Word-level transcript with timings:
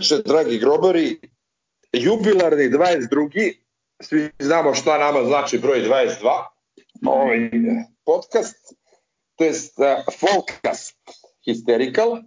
dobroveče, 0.00 0.28
dragi 0.28 0.58
grobari. 0.58 1.20
Jubilarni 1.92 2.70
22. 2.70 3.52
Svi 4.02 4.30
znamo 4.38 4.74
šta 4.74 4.98
nama 4.98 5.24
znači 5.24 5.58
broj 5.58 5.80
22. 5.80 6.44
Ovaj 7.06 7.50
podcast, 8.04 8.56
to 9.36 9.44
je 9.44 9.52
Folkast 10.20 10.96
Hysterical. 11.46 12.22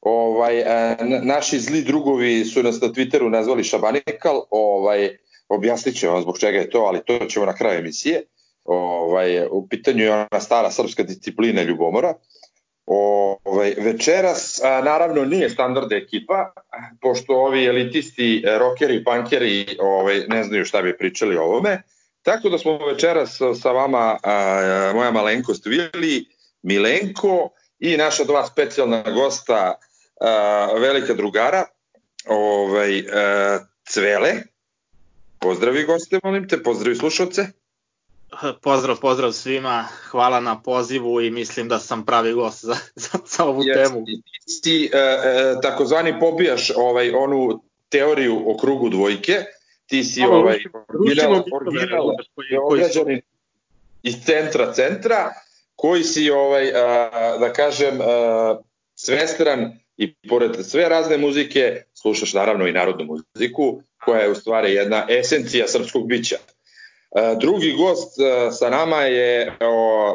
Ovaj, 0.00 0.60
e, 0.60 0.96
naši 1.22 1.58
zli 1.58 1.82
drugovi 1.82 2.44
su 2.44 2.62
nas 2.62 2.80
na 2.80 2.88
Twitteru 2.88 3.30
nazvali 3.30 3.64
Šabanikal. 3.64 4.42
Ovaj, 4.50 5.16
objasnit 5.48 5.98
ćemo 5.98 6.20
zbog 6.20 6.38
čega 6.38 6.58
je 6.58 6.70
to, 6.70 6.78
ali 6.78 7.04
to 7.06 7.18
ćemo 7.18 7.46
na 7.46 7.54
kraju 7.54 7.78
emisije. 7.78 8.22
Ovaj, 8.64 9.46
u 9.50 9.68
pitanju 9.68 10.04
je 10.04 10.12
ona 10.12 10.40
stara 10.40 10.70
srpska 10.70 11.02
disciplina 11.02 11.62
ljubomora. 11.62 12.14
Ovaj, 12.86 13.74
večeras, 13.78 14.60
a, 14.64 14.82
naravno, 14.82 15.24
nije 15.24 15.50
standardna 15.50 15.96
ekipa, 15.96 16.52
pošto 17.00 17.32
ovi 17.32 17.66
elitisti, 17.66 18.44
e, 18.46 18.58
rokeri, 18.58 19.04
pankeri 19.04 19.76
ovaj, 19.80 20.24
ne 20.28 20.44
znaju 20.44 20.64
šta 20.64 20.82
bi 20.82 20.98
pričali 20.98 21.36
o 21.36 21.42
ovome. 21.42 21.82
Tako 22.22 22.48
da 22.48 22.58
smo 22.58 22.86
večeras 22.86 23.38
sa 23.62 23.72
vama, 23.72 24.18
a, 24.22 24.92
moja 24.94 25.10
malenkost 25.10 25.66
Vili, 25.66 26.24
Milenko 26.62 27.50
i 27.78 27.96
naša 27.96 28.24
dva 28.24 28.46
specijalna 28.46 29.02
gosta, 29.02 29.74
a, 30.20 30.68
velika 30.80 31.14
drugara, 31.14 31.64
ovaj, 32.26 32.98
a, 32.98 33.58
Cvele. 33.88 34.32
Pozdravi 35.38 35.84
goste, 35.84 36.20
molim 36.24 36.48
te, 36.48 36.62
pozdravi 36.62 36.96
slušalce. 36.96 37.46
Pozdrav, 38.62 39.00
pozdrav 39.00 39.32
svima, 39.32 39.88
hvala 40.10 40.40
na 40.40 40.62
pozivu 40.62 41.20
i 41.20 41.30
mislim 41.30 41.68
da 41.68 41.78
sam 41.78 42.06
pravi 42.06 42.32
gost 42.32 42.64
za, 42.64 42.76
za, 42.94 43.18
za 43.26 43.44
ovu 43.44 43.62
yes, 43.62 43.74
temu. 43.74 44.04
Ti 44.04 44.22
si 44.46 44.84
e, 44.84 44.98
e, 44.98 45.60
takozvani 45.62 46.20
pobijaš 46.20 46.70
ovaj, 46.76 47.10
onu 47.10 47.62
teoriju 47.88 48.42
o 48.46 48.56
krugu 48.56 48.88
dvojke, 48.88 49.44
ti 49.86 50.04
si 50.04 50.22
Ovo, 50.22 50.36
ovaj, 50.36 50.58
original, 50.88 51.42
original 51.52 52.06
Beograđanin 52.50 53.20
iz 54.02 54.14
centra 54.24 54.72
centra, 54.72 55.32
koji 55.76 56.04
si, 56.04 56.30
ovaj, 56.30 56.72
a, 56.74 57.36
da 57.40 57.52
kažem, 57.52 58.00
a, 58.00 58.60
svestran 58.94 59.78
i 59.96 60.14
pored 60.28 60.66
sve 60.66 60.88
razne 60.88 61.18
muzike, 61.18 61.82
slušaš 61.94 62.34
naravno 62.34 62.66
i 62.66 62.72
narodnu 62.72 63.04
muziku, 63.04 63.82
koja 64.04 64.20
je 64.20 64.30
u 64.30 64.34
stvari 64.34 64.72
jedna 64.72 65.06
esencija 65.08 65.68
srpskog 65.68 66.08
bića. 66.08 66.36
E, 67.14 67.36
drugi 67.40 67.72
gost 67.72 68.20
e, 68.20 68.50
sa 68.52 68.70
nama 68.70 68.96
je 68.96 69.56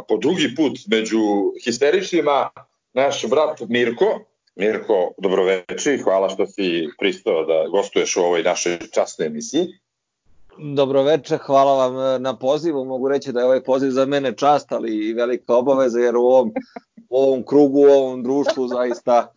po 0.08 0.17
drugi 0.17 0.56
put 0.56 0.80
među 0.88 1.20
histeričnima 1.64 2.50
naš 2.94 3.26
brat 3.30 3.59
Mirko. 3.70 4.20
Mirko, 4.56 5.14
dobroveče 5.18 5.98
hvala 6.03 6.30
što 6.30 6.47
si 6.47 6.88
pristao 7.00 7.46
da 7.46 7.68
gostuješ 7.72 8.18
u 8.18 8.22
ovoj 8.22 8.44
našoj 8.44 8.80
častnoj 8.94 9.28
emisiji. 9.28 9.68
Dobroveče, 10.58 11.38
hvala 11.38 11.88
vam 11.88 12.16
e, 12.16 12.19
na 12.19 12.38
pozivu. 12.38 12.85
Mogu 12.85 13.09
reći 13.09 13.31
da 13.31 13.40
je 13.40 13.46
ovaj 13.46 13.64
poziv 13.64 13.90
za 13.90 14.06
mene 14.06 14.34
čast, 14.38 14.72
ali 14.72 15.08
i 15.08 15.14
velika 15.14 15.56
obaveza, 15.56 16.00
jer 16.00 16.16
u 16.16 16.22
ovom, 16.22 16.53
u 17.09 17.18
ovom 17.18 17.46
krugu, 17.46 17.79
u 17.79 17.91
ovom 17.91 18.24
društvu 18.24 18.68
zaista 18.68 19.34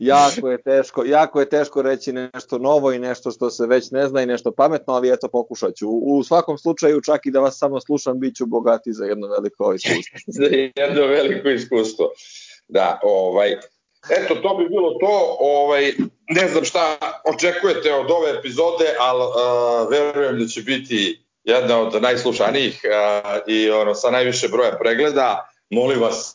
jako 0.00 0.50
je 0.50 0.62
teško, 0.62 1.04
jako 1.04 1.40
je 1.40 1.48
teško 1.48 1.82
reći 1.82 2.12
nešto 2.12 2.58
novo 2.58 2.92
i 2.92 2.98
nešto 2.98 3.30
što 3.30 3.50
se 3.50 3.66
već 3.66 3.90
ne 3.90 4.08
zna 4.08 4.22
i 4.22 4.26
nešto 4.26 4.52
pametno, 4.52 4.94
ali 4.94 5.12
eto 5.12 5.28
pokušat 5.28 5.74
ću. 5.74 5.88
U 5.88 6.22
svakom 6.22 6.58
slučaju, 6.58 7.00
čak 7.00 7.26
i 7.26 7.30
da 7.30 7.40
vas 7.40 7.58
samo 7.58 7.80
slušam, 7.80 8.20
bit 8.20 8.36
ću 8.36 8.46
bogati 8.46 8.92
za 8.92 9.04
jedno 9.04 9.28
veliko 9.28 9.74
iskustvo. 9.74 10.18
za 10.38 10.44
jedno 10.76 11.06
veliko 11.06 11.48
iskustvo. 11.48 12.10
Da, 12.68 13.00
ovaj, 13.02 13.52
eto, 14.10 14.34
to 14.34 14.56
bi 14.56 14.68
bilo 14.68 14.90
to. 15.00 15.36
Ovaj, 15.40 15.92
ne 16.28 16.48
znam 16.48 16.64
šta 16.64 16.96
očekujete 17.34 17.94
od 17.94 18.10
ove 18.10 18.38
epizode, 18.38 18.94
ali 19.00 19.22
uh, 19.22 19.90
verujem 19.90 20.38
da 20.38 20.46
će 20.46 20.62
biti 20.62 21.24
jedna 21.44 21.80
od 21.80 22.02
najslušanijih 22.02 22.80
uh, 22.84 23.38
i 23.46 23.70
ono, 23.70 23.94
sa 23.94 24.10
najviše 24.10 24.48
broja 24.48 24.78
pregleda. 24.78 25.50
Molim 25.70 26.00
vas, 26.00 26.34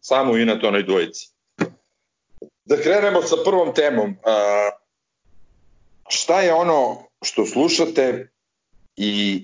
samo 0.00 0.36
i 0.36 0.44
na 0.44 0.60
tonoj 0.60 0.82
dvojici. 0.82 1.35
Da 2.66 2.76
krenemo 2.76 3.22
sa 3.22 3.36
prvom 3.44 3.74
temom. 3.74 4.16
A, 4.24 4.70
šta 6.08 6.40
je 6.40 6.54
ono 6.54 7.02
što 7.22 7.46
slušate 7.46 8.28
i 8.96 9.42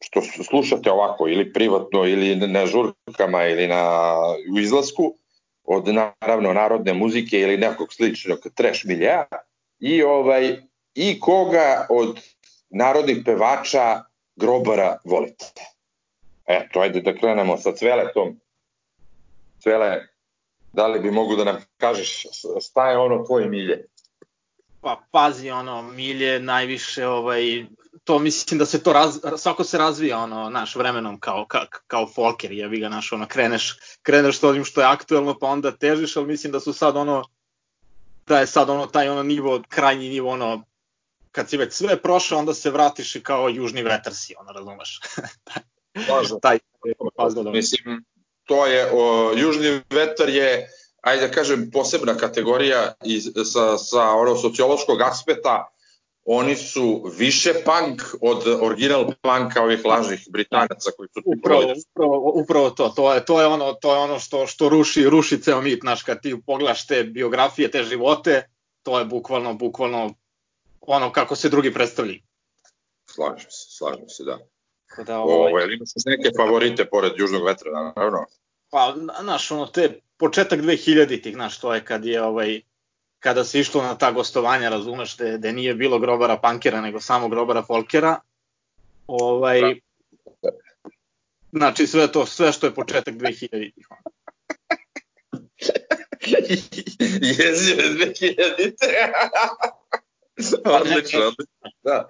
što 0.00 0.20
slušate 0.22 0.90
ovako 0.90 1.28
ili 1.28 1.52
privatno 1.52 2.06
ili 2.06 2.36
na 2.36 2.66
žurkama 2.66 3.44
ili 3.44 3.66
na 3.66 4.12
u 4.54 4.58
izlasku 4.58 5.14
od 5.64 5.88
naravno 5.88 6.52
narodne 6.52 6.92
muzike 6.94 7.40
ili 7.40 7.56
nekog 7.56 7.92
sličnog 7.92 8.38
trash 8.54 8.86
miljeja 8.86 9.26
i 9.80 10.02
ovaj 10.02 10.56
i 10.94 11.20
koga 11.20 11.86
od 11.90 12.20
narodnih 12.70 13.18
pevača 13.24 14.02
grobara 14.36 14.98
volite. 15.04 15.64
Eto, 16.46 16.80
ajde 16.80 17.00
da 17.00 17.14
krenemo 17.14 17.56
sa 17.58 17.72
cveletom. 17.72 18.40
Cvele, 19.62 20.06
da 20.78 20.86
li 20.86 21.00
bi 21.00 21.10
mogu 21.10 21.36
da 21.36 21.44
nam 21.44 21.56
kažeš 21.76 22.26
šta 22.68 22.90
je 22.90 22.98
ono 22.98 23.24
tvoje 23.24 23.48
milje? 23.48 23.84
Pa 24.80 25.00
pazi 25.10 25.50
ono 25.50 25.82
milje 25.82 26.40
najviše 26.40 27.06
ovaj 27.06 27.66
to 28.04 28.18
mislim 28.18 28.58
da 28.58 28.66
se 28.66 28.82
to 28.82 28.92
raz, 28.92 29.18
svako 29.36 29.64
se 29.64 29.78
razvija 29.78 30.18
ono 30.18 30.50
naš 30.50 30.76
vremenom 30.76 31.20
kao 31.20 31.46
ka, 31.48 31.66
kao 31.86 32.06
folker 32.06 32.52
ja 32.52 32.68
ga 32.68 32.88
naš 32.88 33.12
ono 33.12 33.26
kreneš 33.26 33.78
kreneš 34.02 34.38
s 34.38 34.44
onim 34.44 34.64
što 34.64 34.80
je 34.80 34.86
aktuelno 34.86 35.38
pa 35.38 35.46
onda 35.46 35.76
težiš 35.76 36.16
al 36.16 36.24
mislim 36.24 36.52
da 36.52 36.60
su 36.60 36.72
sad 36.72 36.96
ono 36.96 37.24
da 38.26 38.38
je 38.38 38.46
sad 38.46 38.70
ono 38.70 38.86
taj 38.86 39.08
ono 39.08 39.22
nivo 39.22 39.62
krajnji 39.68 40.08
nivo 40.08 40.30
ono 40.30 40.64
kad 41.32 41.50
si 41.50 41.56
već 41.56 41.72
sve 41.72 42.02
prošao 42.02 42.38
onda 42.38 42.54
se 42.54 42.70
vratiš 42.70 43.16
i 43.16 43.22
kao 43.22 43.48
južni 43.48 43.82
vetar 43.82 44.14
si 44.14 44.34
ono 44.38 44.52
razumeš 44.52 45.00
taj 46.42 46.58
mislim 47.52 48.04
to 48.48 48.66
je, 48.66 48.88
o, 48.92 49.32
južni 49.36 49.80
vetar 49.90 50.28
je, 50.28 50.68
ajde 51.00 51.26
da 51.26 51.32
kažem, 51.32 51.70
posebna 51.72 52.16
kategorija 52.16 52.94
iz, 53.04 53.28
sa, 53.52 53.78
sa 53.78 54.10
ono 54.16 54.36
sociološkog 54.36 55.00
aspekta, 55.00 55.68
oni 56.24 56.56
su 56.56 57.12
više 57.18 57.52
punk 57.64 58.02
od 58.20 58.46
original 58.60 59.04
punka 59.22 59.62
ovih 59.62 59.84
lažnih 59.84 60.26
Britanaca 60.30 60.90
koji 60.96 61.08
su 61.08 61.22
upravo, 61.24 61.62
upravo, 61.92 62.32
upravo 62.34 62.70
to, 62.70 62.88
to 62.88 63.14
je, 63.14 63.24
to 63.24 63.40
je 63.40 63.46
ono, 63.46 63.72
to 63.72 63.94
je 63.94 63.98
ono 63.98 64.18
što, 64.18 64.46
što 64.46 64.68
ruši, 64.68 65.04
ruši 65.08 65.40
ceo 65.42 65.60
mit, 65.60 65.80
znaš, 65.80 66.02
kad 66.02 66.22
ti 66.22 66.36
pogledaš 66.46 66.86
te 66.86 67.04
biografije, 67.04 67.70
te 67.70 67.82
živote, 67.82 68.48
to 68.82 68.98
je 68.98 69.04
bukvalno, 69.04 69.54
bukvalno 69.54 70.14
ono 70.80 71.12
kako 71.12 71.36
se 71.36 71.48
drugi 71.48 71.74
predstavljaju. 71.74 72.20
Slažem 73.06 73.50
se, 73.50 73.76
slažem 73.76 74.08
se, 74.08 74.24
da. 74.24 74.38
Da, 75.06 75.18
ovaj... 75.18 75.52
Ovo, 75.52 75.60
imaš 75.60 75.90
neke 76.06 76.30
favorite 76.36 76.84
pored 76.84 77.12
Južnog 77.16 77.46
vetra, 77.46 77.70
naravno? 77.72 78.24
Pa, 78.70 78.94
znaš, 79.20 79.50
ono, 79.50 79.66
te 79.66 80.00
početak 80.16 80.60
2000-ih, 80.60 81.34
znaš, 81.34 81.60
to 81.60 81.74
je 81.74 81.84
kad 81.84 82.04
je, 82.04 82.22
ovaj, 82.22 82.60
kada 83.18 83.44
se 83.44 83.60
išlo 83.60 83.82
na 83.82 83.98
ta 83.98 84.12
gostovanja, 84.12 84.68
razumeš, 84.68 85.16
da, 85.16 85.38
da 85.38 85.52
nije 85.52 85.74
bilo 85.74 85.98
grobara 85.98 86.36
pankera, 86.36 86.80
nego 86.80 87.00
samo 87.00 87.28
grobara 87.28 87.62
folkera, 87.62 88.20
ovaj, 89.06 89.60
da. 90.42 90.50
znači 91.52 91.86
sve 91.86 92.12
to, 92.12 92.26
sve 92.26 92.52
što 92.52 92.66
je 92.66 92.74
početak 92.74 93.14
2000-ih. 93.14 93.88
Jezio 97.22 97.76
2000-te. 97.76 99.12
odlično, 100.64 101.20
odlično. 101.20 101.70
Da. 101.82 102.08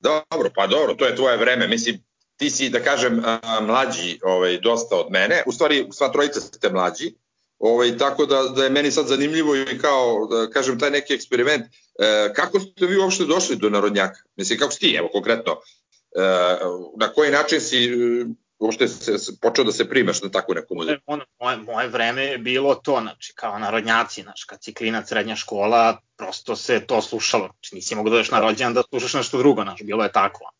Dobro, 0.00 0.50
pa 0.54 0.66
dobro, 0.66 0.94
to 0.94 1.06
je 1.06 1.16
tvoje 1.16 1.36
vreme. 1.36 1.68
Mislim, 1.68 2.04
ti 2.36 2.50
si, 2.50 2.70
da 2.70 2.80
kažem, 2.80 3.22
mlađi 3.62 4.18
ovaj, 4.22 4.58
dosta 4.60 4.96
od 4.96 5.06
mene, 5.10 5.42
u 5.46 5.52
stvari 5.52 5.86
sva 5.92 6.08
trojica 6.12 6.40
ste 6.40 6.70
mlađi, 6.70 7.14
ovaj, 7.58 7.98
tako 7.98 8.26
da, 8.26 8.42
da 8.42 8.64
je 8.64 8.70
meni 8.70 8.90
sad 8.90 9.06
zanimljivo 9.06 9.56
i 9.56 9.78
kao, 9.80 10.26
da 10.26 10.50
kažem, 10.50 10.78
taj 10.78 10.90
neki 10.90 11.14
eksperiment. 11.14 11.64
E, 11.98 12.32
kako 12.34 12.60
ste 12.60 12.86
vi 12.86 12.98
uopšte 12.98 13.24
došli 13.24 13.56
do 13.56 13.70
narodnjaka? 13.70 14.20
Mislim, 14.36 14.58
kako 14.58 14.72
si 14.72 14.80
ti, 14.80 14.94
evo, 14.98 15.08
konkretno, 15.12 15.52
e, 15.52 16.58
na 16.96 17.08
koji 17.14 17.30
način 17.30 17.60
si 17.60 17.84
e, 17.84 18.26
uopšte 18.58 18.88
se, 18.88 19.18
se, 19.18 19.32
počeo 19.40 19.64
da 19.64 19.72
se 19.72 19.88
primaš 19.88 20.22
na 20.22 20.30
takvu 20.30 20.54
neku 20.54 20.74
muziku? 20.74 21.02
Ono, 21.06 21.24
moje, 21.40 21.56
moje 21.56 21.88
vreme 21.88 22.24
je 22.24 22.38
bilo 22.38 22.74
to, 22.74 22.98
znači, 23.02 23.32
kao 23.34 23.58
narodnjaci, 23.58 24.22
znači, 24.22 24.44
kad 24.46 24.64
si 24.64 24.74
klinac 24.74 25.08
srednja 25.08 25.36
škola, 25.36 26.00
prosto 26.16 26.56
se 26.56 26.86
to 26.86 27.02
slušalo. 27.02 27.44
Znači, 27.44 27.74
nisi 27.74 27.94
mogu 27.94 28.10
da 28.10 28.16
dođeš 28.16 28.30
na 28.30 28.40
rođendan 28.40 28.74
da 28.74 28.82
slušaš 28.82 29.14
nešto 29.14 29.38
drugo, 29.38 29.62
znači, 29.62 29.84
bilo 29.84 30.02
je 30.02 30.12
tako. 30.12 30.50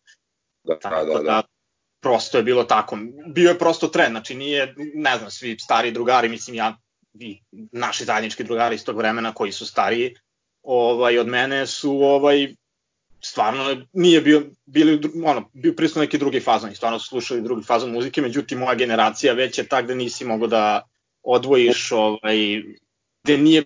Da, 0.64 0.78
tako 0.78 1.04
da, 1.04 1.12
da. 1.14 1.22
da 1.22 1.42
prosto 2.04 2.38
je 2.38 2.44
bilo 2.44 2.64
tako. 2.64 2.98
Bio 3.26 3.48
je 3.48 3.58
prosto 3.58 3.88
trend, 3.88 4.10
znači 4.10 4.34
nije, 4.34 4.74
ne 4.94 5.18
znam, 5.18 5.30
svi 5.30 5.56
stari 5.58 5.90
drugari, 5.90 6.28
mislim 6.28 6.56
ja, 6.56 6.76
vi, 7.12 7.40
naši 7.72 8.04
zajednički 8.04 8.44
drugari 8.44 8.74
iz 8.74 8.84
tog 8.84 8.96
vremena 8.96 9.32
koji 9.34 9.52
su 9.52 9.66
stariji 9.66 10.14
ovaj, 10.62 11.18
od 11.18 11.28
mene 11.28 11.66
su 11.66 11.92
ovaj, 12.02 12.54
stvarno 13.20 13.86
nije 13.92 14.20
bio, 14.20 14.42
bili, 14.66 15.00
ono, 15.24 15.50
bio 15.52 15.72
prisutan 15.72 16.00
neki 16.00 16.18
drugi 16.18 16.40
fazon 16.40 16.70
i 16.70 16.74
stvarno 16.74 16.98
su 16.98 17.08
slušali 17.08 17.42
drugi 17.42 17.64
fazon 17.64 17.90
muzike, 17.90 18.22
međutim 18.22 18.58
moja 18.58 18.74
generacija 18.74 19.32
već 19.32 19.58
je 19.58 19.68
tak 19.68 19.86
da 19.86 19.94
nisi 19.94 20.24
mogo 20.24 20.46
da 20.46 20.88
odvojiš, 21.22 21.92
ovaj, 21.92 22.62
gde 23.24 23.38
nije 23.38 23.62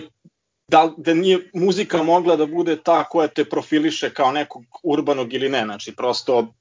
da, 0.69 0.93
da 0.97 1.15
nije 1.15 1.51
muzika 1.55 2.03
mogla 2.03 2.37
da 2.37 2.47
bude 2.47 2.77
ta 2.83 3.05
koja 3.05 3.29
te 3.29 3.45
profiliše 3.45 4.11
kao 4.11 4.33
nekog 4.33 4.65
urbanog 4.83 5.35
ili 5.35 5.49
ne, 5.49 5.65
znači 5.65 5.97
prosto 5.97 6.55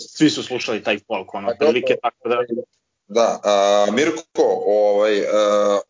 svi 0.00 0.30
su 0.30 0.42
slušali 0.42 0.82
taj 0.82 0.98
folk, 1.06 1.34
ono, 1.34 1.52
prilike 1.58 1.94
tako 2.02 2.28
da... 2.28 2.36
Da, 3.08 3.40
a, 3.44 3.86
Mirko, 3.92 4.62
ovaj, 4.66 5.20
a, 5.20 5.80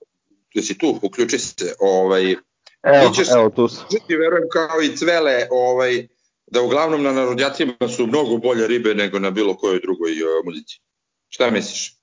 si 0.62 0.78
tu, 0.78 0.98
uključi 1.02 1.38
se, 1.38 1.74
ovaj, 1.78 2.36
Evo, 2.82 3.10
ćeš, 3.14 3.28
evo 3.36 3.50
tu 3.50 3.68
su. 3.68 3.84
Ti 3.88 4.16
verujem 4.16 4.48
kao 4.52 4.82
i 4.82 4.96
cvele, 4.96 5.46
ovaj, 5.50 6.08
da 6.46 6.62
uglavnom 6.62 7.02
na 7.02 7.12
narodjacima 7.12 7.74
su 7.96 8.06
mnogo 8.06 8.36
bolje 8.36 8.66
ribe 8.66 8.94
nego 8.94 9.18
na 9.18 9.30
bilo 9.30 9.56
kojoj 9.56 9.80
drugoj 9.80 10.12
uh, 10.12 10.44
muzici. 10.44 10.80
Šta 11.28 11.50
misliš? 11.50 11.94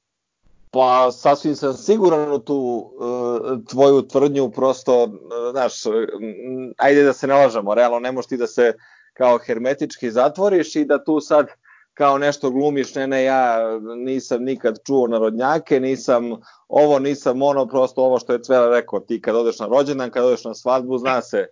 Pa 0.71 1.11
sasvim 1.11 1.55
sam 1.55 1.73
siguran 1.73 2.31
u 2.31 2.39
tu 2.39 2.55
uh, 2.55 3.69
tvoju 3.69 4.01
tvrdnju, 4.01 4.51
prosto, 4.51 5.03
uh, 5.03 5.11
znaš, 5.51 5.73
ajde 6.77 7.03
da 7.03 7.13
se 7.13 7.27
ne 7.27 7.33
lažemo, 7.33 7.75
realno 7.75 7.99
ne 7.99 8.11
možeš 8.11 8.29
ti 8.29 8.37
da 8.37 8.47
se 8.47 8.73
kao 9.13 9.37
hermetički 9.37 10.11
zatvoriš 10.11 10.75
i 10.75 10.85
da 10.85 11.03
tu 11.03 11.19
sad 11.19 11.47
kao 11.95 12.17
nešto 12.17 12.51
glumiš, 12.51 12.95
ne 12.95 13.07
ne, 13.07 13.23
ja 13.23 13.59
nisam 13.97 14.43
nikad 14.43 14.79
čuo 14.85 15.07
narodnjake, 15.07 15.79
nisam 15.79 16.31
ovo, 16.67 16.99
nisam 16.99 17.41
ono, 17.41 17.67
prosto 17.67 18.03
ovo 18.03 18.19
što 18.19 18.33
je 18.33 18.41
Cvela 18.41 18.69
rekao, 18.69 18.99
ti 18.99 19.21
kad 19.21 19.35
odeš 19.35 19.59
na 19.59 19.67
rođendan, 19.67 20.09
kad 20.09 20.23
odeš 20.23 20.43
na 20.43 20.53
svadbu, 20.53 20.97
zna 20.97 21.21
se, 21.21 21.47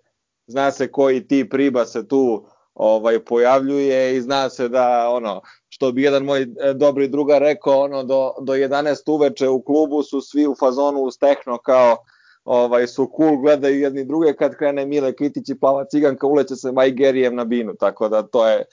zna 0.48 0.72
se 0.72 0.92
koji 0.92 1.28
ti 1.28 1.50
priba 1.50 1.86
se 1.86 2.08
tu 2.08 2.46
ovaj 2.74 3.20
pojavljuje 3.20 4.16
i 4.16 4.22
zna 4.22 4.50
se 4.50 4.70
da 4.70 5.10
ono 5.10 5.42
što 5.70 5.92
bi 5.92 6.04
jedan 6.04 6.24
moj 6.24 6.42
e, 6.42 6.74
dobri 6.74 7.08
druga 7.08 7.38
rekao 7.38 7.82
ono 7.82 8.04
do 8.04 8.34
do 8.42 8.54
11 8.54 9.12
uveče 9.12 9.50
u 9.50 9.62
klubu 9.62 10.04
su 10.04 10.22
svi 10.22 10.48
u 10.48 10.56
fazonu 10.60 11.00
uz 11.00 11.18
tehno 11.20 11.58
kao 11.58 11.98
ovaj 12.44 12.88
su 12.88 13.12
cool 13.18 13.38
gledaju 13.38 13.80
jedni 13.80 14.06
druge 14.06 14.34
kad 14.34 14.56
krene 14.56 14.86
Mile 14.86 15.16
Kitić 15.16 15.50
i 15.50 15.60
plava 15.60 15.86
ciganka 15.86 16.28
uleće 16.28 16.56
se 16.56 16.72
Majgerijem 16.72 17.36
na 17.36 17.46
binu 17.46 17.76
tako 17.80 18.10
da 18.10 18.24
to 18.24 18.48
je 18.48 18.66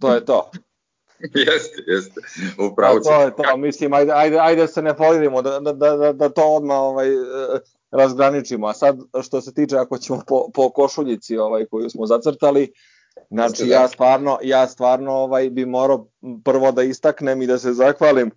to 0.00 0.14
je 0.14 0.24
to 0.24 0.50
jeste, 1.46 1.82
jeste. 1.86 2.20
Upravo 2.58 3.00
to 3.00 3.22
je 3.22 3.30
to, 3.36 3.56
mislim, 3.56 3.92
ajde, 3.92 4.12
ajde, 4.12 4.38
ajde 4.38 4.68
se 4.68 4.82
ne 4.82 4.94
folirimo, 4.94 5.42
da, 5.42 5.60
da, 5.60 5.72
da, 5.72 6.12
da 6.12 6.28
to 6.28 6.42
odmah 6.42 6.76
ovaj, 6.78 7.08
e, 7.08 7.16
razgraničimo. 7.90 8.66
A 8.66 8.74
sad, 8.74 8.98
što 9.22 9.40
se 9.40 9.54
tiče, 9.54 9.76
ako 9.76 9.98
ćemo 9.98 10.22
po, 10.26 10.48
po 10.54 10.70
košuljici 10.70 11.38
ovaj, 11.38 11.66
koju 11.66 11.90
smo 11.90 12.06
zacrtali, 12.06 12.72
Znači 13.30 13.68
ja 13.68 13.88
stvarno, 13.88 14.38
ja 14.42 14.68
stvarno 14.68 15.12
ovaj 15.12 15.50
bi 15.50 15.66
morao 15.66 16.06
prvo 16.44 16.72
da 16.72 16.82
istaknem 16.82 17.42
i 17.42 17.46
da 17.46 17.58
se 17.58 17.72
zahvalim 17.72 18.30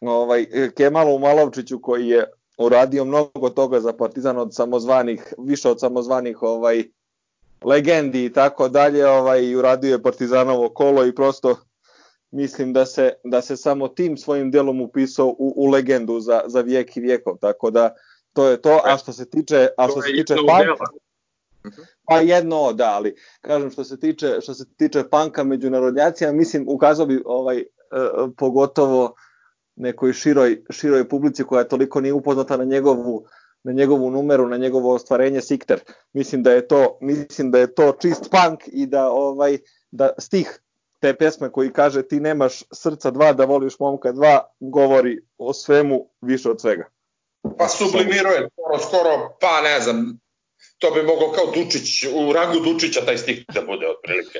ovaj 0.00 0.46
Kemalu 0.76 1.18
Malovčiću 1.18 1.82
koji 1.82 2.08
je 2.08 2.24
uradio 2.58 3.04
mnogo 3.04 3.50
toga 3.50 3.80
za 3.80 3.92
Partizan 3.92 4.38
od 4.38 4.54
samozvanih, 4.54 5.34
više 5.38 5.68
od 5.68 5.80
samozvanih 5.80 6.42
ovaj 6.42 6.84
legendi 7.64 8.24
i 8.24 8.32
tako 8.32 8.68
dalje, 8.68 9.06
ovaj 9.06 9.54
uradio 9.54 9.92
je 9.92 10.02
Partizanovo 10.02 10.68
kolo 10.68 11.06
i 11.06 11.14
prosto 11.14 11.56
mislim 12.34 12.72
da 12.72 12.86
se 12.86 13.12
da 13.24 13.42
se 13.42 13.56
samo 13.56 13.88
tim 13.88 14.16
svojim 14.16 14.50
delom 14.50 14.80
upisao 14.80 15.26
u, 15.26 15.54
u 15.56 15.70
legendu 15.70 16.20
za 16.20 16.42
za 16.46 16.60
vijek 16.60 16.96
i 16.96 17.00
vijekov, 17.00 17.36
tako 17.40 17.70
da 17.70 17.94
to 18.32 18.48
je 18.48 18.62
to, 18.62 18.80
a 18.84 18.98
što 18.98 19.12
se 19.12 19.30
tiče 19.30 19.68
a 19.76 19.88
što 19.88 20.02
se 20.02 20.12
tiče 20.12 20.34
Panka. 20.46 20.84
Pa 22.04 22.20
jedno 22.20 22.72
da, 22.72 22.90
ali 22.94 23.14
kažem 23.40 23.70
što 23.70 23.84
se 23.84 24.00
tiče 24.00 24.36
što 24.40 24.54
se 24.54 24.64
tiče 24.76 25.04
panka 25.10 25.44
među 25.44 25.70
narodnjacima, 25.70 26.32
mislim 26.32 26.64
ukazao 26.68 27.06
bi 27.06 27.22
ovaj 27.24 27.58
e, 27.58 27.64
pogotovo 28.36 29.14
nekoj 29.76 30.12
široj 30.12 30.62
široj 30.70 31.08
publici 31.08 31.44
koja 31.44 31.64
toliko 31.64 32.00
nije 32.00 32.12
upoznata 32.12 32.56
na 32.56 32.64
njegovu 32.64 33.24
na 33.62 33.72
njegovu 33.72 34.10
numeru, 34.10 34.48
na 34.48 34.56
njegovo 34.56 34.94
ostvarenje 34.94 35.40
Sikter. 35.40 35.80
Mislim 36.12 36.42
da 36.42 36.52
je 36.52 36.68
to 36.68 36.98
mislim 37.00 37.50
da 37.50 37.58
je 37.58 37.74
to 37.74 37.92
čist 38.00 38.30
punk 38.30 38.60
i 38.66 38.86
da 38.86 39.08
ovaj 39.08 39.58
da 39.90 40.10
stih 40.18 40.60
te 41.04 41.14
pesme 41.14 41.52
koji 41.52 41.72
kaže 41.72 42.02
ti 42.02 42.20
nemaš 42.20 42.62
srca 42.72 43.10
dva 43.10 43.32
da 43.32 43.44
voliš 43.44 43.78
momka 43.78 44.12
dva 44.12 44.48
govori 44.60 45.20
o 45.38 45.52
svemu 45.52 46.08
više 46.20 46.50
od 46.50 46.60
svega. 46.60 46.88
Pa 47.58 47.68
sublimiruje 47.68 48.48
skoro, 48.52 48.78
skoro, 48.78 49.36
pa 49.40 49.60
ne 49.60 49.80
znam, 49.80 50.18
to 50.78 50.90
bi 50.90 51.02
mogao 51.02 51.32
kao 51.32 51.46
Dučić, 51.46 52.04
u 52.04 52.32
rangu 52.32 52.60
Dučića 52.60 53.04
taj 53.04 53.18
stih 53.18 53.44
da 53.54 53.62
bude 53.62 53.86
otprilike. 53.88 54.38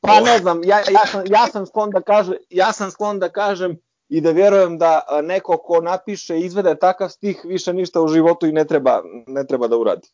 Pa 0.00 0.20
ne 0.20 0.38
znam, 0.38 0.64
ja, 0.64 0.78
ja, 0.78 1.06
sam, 1.06 1.22
ja, 1.26 1.46
sam 1.46 1.66
sklon 1.66 1.90
da 1.90 2.00
kažem, 2.00 2.34
ja 2.50 2.72
sam 2.72 2.90
sklon 2.90 3.18
da 3.18 3.28
kažem 3.28 3.76
i 4.08 4.20
da 4.20 4.30
vjerujem 4.30 4.78
da 4.78 5.20
neko 5.22 5.56
ko 5.56 5.80
napiše 5.80 6.36
i 6.36 6.44
izvede 6.44 6.74
takav 6.78 7.08
stih 7.08 7.40
više 7.44 7.72
ništa 7.72 8.00
u 8.02 8.08
životu 8.08 8.46
i 8.46 8.52
ne 8.52 8.64
treba, 8.64 9.02
ne 9.26 9.46
treba 9.46 9.68
da 9.68 9.76
uradi. 9.76 10.08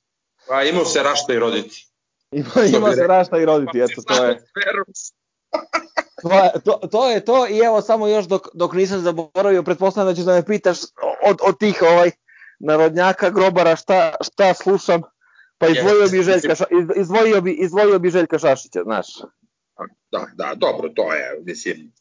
Pa 0.48 0.62
imao 0.62 0.84
se 0.84 1.02
rašta 1.02 1.34
i 1.34 1.38
roditi. 1.38 1.86
Ima, 2.30 2.50
ima 2.76 2.92
se 2.92 3.06
rašta 3.06 3.38
i 3.38 3.44
roditi, 3.44 3.78
eto 3.78 4.02
to 4.02 4.24
je. 4.24 4.40
To, 6.22 6.32
je, 6.32 6.50
to, 6.64 6.80
to 6.90 7.10
je 7.10 7.24
to 7.24 7.48
i 7.48 7.58
evo 7.58 7.82
samo 7.82 8.08
još 8.08 8.24
dok, 8.24 8.48
dok 8.54 8.72
nisam 8.72 9.00
zaboravio, 9.00 9.62
pretpostavljam 9.62 10.12
da 10.12 10.16
ćeš 10.16 10.24
da 10.24 10.34
me 10.34 10.46
pitaš 10.46 10.78
od, 11.26 11.38
od 11.42 11.58
tih 11.58 11.82
ovaj 11.82 12.10
narodnjaka 12.58 13.30
grobara 13.30 13.76
šta, 13.76 14.14
šta 14.20 14.54
slušam 14.54 15.02
Pa 15.60 15.68
izdvojio 15.68 16.08
bi 16.08 16.22
Željka, 16.22 16.54
izdvojio 16.96 17.40
bi, 17.40 17.52
izdvojio 17.52 17.98
bi 17.98 18.10
Željka 18.10 18.38
Šašića, 18.38 18.82
znaš. 18.82 19.06
Da, 20.12 20.26
da, 20.34 20.54
dobro, 20.56 20.88
to 20.88 21.14
je, 21.14 21.40
mislim, 21.44 21.92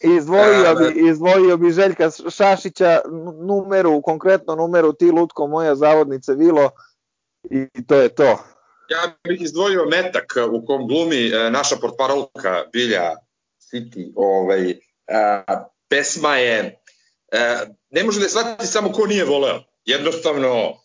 Izdvojio 0.00 0.74
bi, 0.74 1.08
izdvojio 1.10 1.56
bi 1.56 1.70
Željka 1.70 2.10
Šašića 2.30 3.00
numeru, 3.46 4.02
konkretno 4.02 4.54
numeru 4.54 4.92
ti 4.92 5.10
Lutko 5.10 5.46
moja 5.46 5.74
zavodnice 5.74 6.34
Vilo 6.34 6.70
i 7.50 7.86
to 7.86 7.94
je 7.94 8.08
to. 8.08 8.38
Ja 8.88 9.16
bih 9.28 9.42
izdvojio 9.42 9.84
metak 9.84 10.34
u 10.50 10.66
kom 10.66 10.88
glumi 10.88 11.28
e, 11.28 11.50
naša 11.50 11.76
portparolka 11.76 12.64
Bilja 12.72 13.14
City. 13.72 14.12
Ovaj, 14.16 14.74
a, 15.08 15.42
pesma 15.88 16.36
je, 16.36 16.82
a, 17.32 17.36
e, 17.36 17.66
ne 17.90 18.04
može 18.04 18.18
da 18.18 18.24
je 18.24 18.30
shvatiti 18.30 18.66
samo 18.66 18.92
ko 18.92 19.06
nije 19.06 19.24
voleo. 19.24 19.62
Jednostavno, 19.84 20.80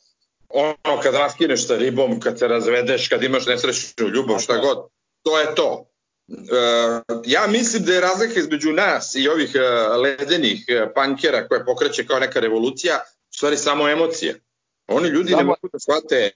ono 0.49 1.01
kad 1.03 1.13
raskineš 1.15 1.67
sa 1.67 1.77
ribom, 1.77 2.19
kad 2.19 2.39
se 2.39 2.47
razvedeš, 2.47 3.07
kad 3.07 3.23
imaš 3.23 3.45
nesrećnu 3.45 4.07
ljubav, 4.07 4.39
šta 4.39 4.57
god, 4.57 4.87
to 5.23 5.39
je 5.39 5.55
to. 5.55 5.91
E, 6.31 7.19
ja 7.25 7.47
mislim 7.47 7.83
da 7.83 7.93
je 7.93 8.01
razlika 8.01 8.39
između 8.39 8.73
nas 8.73 9.15
i 9.15 9.27
ovih 9.27 9.51
e, 9.55 9.59
ledenih 9.97 10.65
e, 10.67 10.93
pankera 10.93 11.47
koje 11.47 11.65
pokreće 11.65 12.05
kao 12.05 12.19
neka 12.19 12.39
revolucija, 12.39 12.99
stvari 13.29 13.57
samo 13.57 13.89
emocije. 13.89 14.39
Oni 14.91 15.07
ljudi 15.07 15.31
samo... 15.31 15.41
ne 15.41 15.47
mogu 15.47 15.69
da 15.73 15.79
shvate 15.79 16.31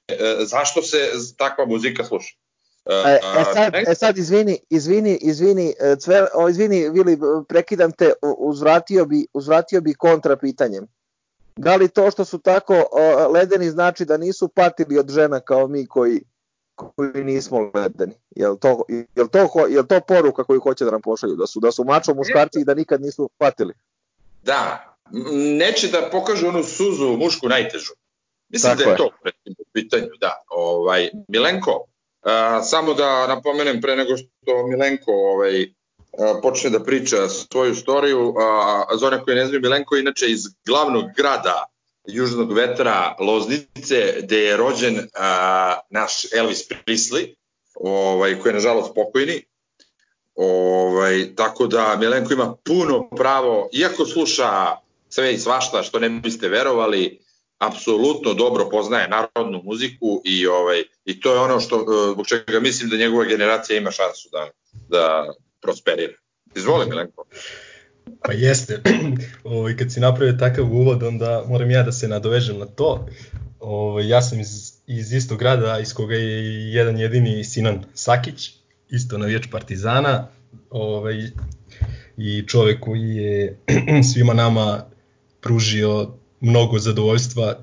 zašto 0.46 0.82
se 0.82 0.98
takva 1.38 1.66
muzika 1.66 2.04
sluša. 2.04 2.36
E, 2.86 3.20
e, 3.40 3.44
sad, 3.54 3.76
e 3.76 3.96
sad, 3.96 4.18
izvini, 4.18 4.60
izvini, 4.70 5.20
izvini, 5.22 5.74
cve, 6.00 6.28
o, 6.34 6.50
izvini, 6.50 6.90
Vili, 6.90 7.18
prekidam 7.48 7.92
te, 7.92 8.14
uzvratio 8.38 9.06
bi, 9.06 9.26
uzvratio 9.34 9.82
bi 9.82 9.94
kontra 9.94 10.36
pitanjem. 10.36 10.88
Da 11.56 11.76
li 11.76 11.88
to 11.88 12.12
što 12.12 12.26
su 12.26 12.40
tako 12.40 12.74
uh, 12.74 13.34
ledeni 13.34 13.70
znači 13.70 14.06
da 14.06 14.18
nisu 14.18 14.48
patili 14.48 14.98
od 14.98 15.10
žena 15.10 15.40
kao 15.40 15.68
mi 15.68 15.86
koji 15.86 16.22
koji 16.76 17.24
nismo 17.24 17.72
ledeni. 17.74 18.14
Jel 18.36 18.58
to, 18.58 18.84
jel 19.16 19.28
to, 19.28 19.68
jel 19.70 19.86
to 19.86 20.00
poruka 20.08 20.44
koju 20.44 20.60
hoće 20.60 20.86
da 20.86 20.92
nam 20.92 21.02
pošalju? 21.02 21.36
Da 21.36 21.48
su, 21.48 21.60
da 21.60 21.72
su 21.72 21.84
mačo 21.84 22.14
muškarci 22.14 22.60
i 22.60 22.66
da 22.66 22.74
nikad 22.74 23.02
nisu 23.02 23.30
patili? 23.38 23.74
Da, 24.44 24.96
neće 25.58 25.88
da 25.88 26.10
pokažu 26.12 26.48
onu 26.48 26.64
suzu 26.64 27.18
mušku 27.18 27.48
najtežu. 27.48 27.94
Mislim 28.50 28.78
Tako 28.78 28.84
da 28.84 28.90
je, 28.90 28.94
je. 28.94 28.98
to 28.98 29.10
u 29.60 29.66
pitanju, 29.74 30.08
da. 30.20 30.44
Ovaj, 30.50 31.10
Milenko, 31.28 31.88
a, 32.22 32.64
samo 32.64 32.94
da 32.94 33.28
napomenem 33.28 33.82
pre 33.82 33.96
nego 33.96 34.18
što 34.18 34.68
Milenko 34.68 35.12
ovaj, 35.12 35.66
počne 36.42 36.70
da 36.70 36.84
priča 36.84 37.30
svoju 37.30 37.76
storiju, 37.76 38.34
a, 38.38 38.86
za 39.00 39.08
one 39.08 39.24
koji 39.24 39.36
ne 39.36 39.46
znaju, 39.46 39.62
Milenko 39.62 39.96
je 39.96 40.02
inače 40.02 40.26
iz 40.32 40.42
glavnog 40.66 41.06
grada 41.18 41.66
južnog 42.08 42.54
vetra 42.54 43.16
Loznice, 43.20 44.14
gde 44.20 44.38
je 44.38 44.58
rođen 44.58 45.08
a, 45.16 45.80
naš 45.90 46.34
Elvis 46.34 46.68
Presley, 46.70 47.34
ovaj, 47.76 48.40
koji 48.40 48.50
je 48.50 48.54
nažalost 48.54 48.92
pokojni. 48.96 49.44
Ovaj, 50.36 51.36
tako 51.36 51.68
da 51.68 51.98
Milenko 52.00 52.34
ima 52.34 52.56
puno 52.66 53.10
pravo, 53.10 53.70
iako 53.74 54.06
sluša 54.06 54.78
sve 55.10 55.34
i 55.34 55.38
svašta 55.38 55.84
što 55.84 56.00
ne 56.00 56.10
biste 56.10 56.48
verovali, 56.48 57.25
apsolutno 57.58 58.34
dobro 58.34 58.70
poznaje 58.70 59.08
narodnu 59.08 59.62
muziku 59.64 60.22
i 60.26 60.48
ovaj 60.48 60.84
i 61.06 61.20
to 61.20 61.34
je 61.34 61.40
ono 61.40 61.60
što 61.60 61.86
zbog 62.14 62.28
čega 62.28 62.60
mislim 62.60 62.90
da 62.90 62.98
njegova 62.98 63.26
generacija 63.26 63.78
ima 63.78 63.92
šansu 63.92 64.30
da 64.32 64.50
da 64.90 65.34
prosperira. 65.62 66.14
Izvoli 66.56 66.90
Milenko. 66.90 67.26
Pa 68.24 68.34
jeste. 68.34 68.82
Ovaj, 69.44 69.78
kad 69.78 69.94
si 69.94 70.00
napravio 70.00 70.38
takav 70.40 70.74
uvod, 70.74 71.04
onda 71.04 71.44
moram 71.48 71.72
ja 71.72 71.84
da 71.84 71.92
se 71.92 72.08
nadovežem 72.08 72.60
na 72.60 72.66
to. 72.66 73.08
Ovo, 73.60 73.90
ovaj, 73.90 74.08
ja 74.08 74.22
sam 74.22 74.40
iz, 74.40 74.74
iz 74.88 75.14
istog 75.14 75.40
grada 75.40 75.80
iz 75.80 75.94
koga 75.94 76.16
je 76.16 76.72
jedan 76.74 76.98
jedini 76.98 77.44
Sinan 77.44 77.84
Sakić, 77.94 78.52
isto 78.90 79.18
navijač 79.18 79.48
Partizana, 79.52 80.28
ovaj, 80.70 81.16
i 82.18 82.44
čovek 82.48 82.80
koji 82.80 83.16
je 83.16 83.60
svima 84.14 84.34
nama 84.34 84.86
pružio 85.42 86.14
mnogo 86.46 86.80
zadovoljstva 86.80 87.58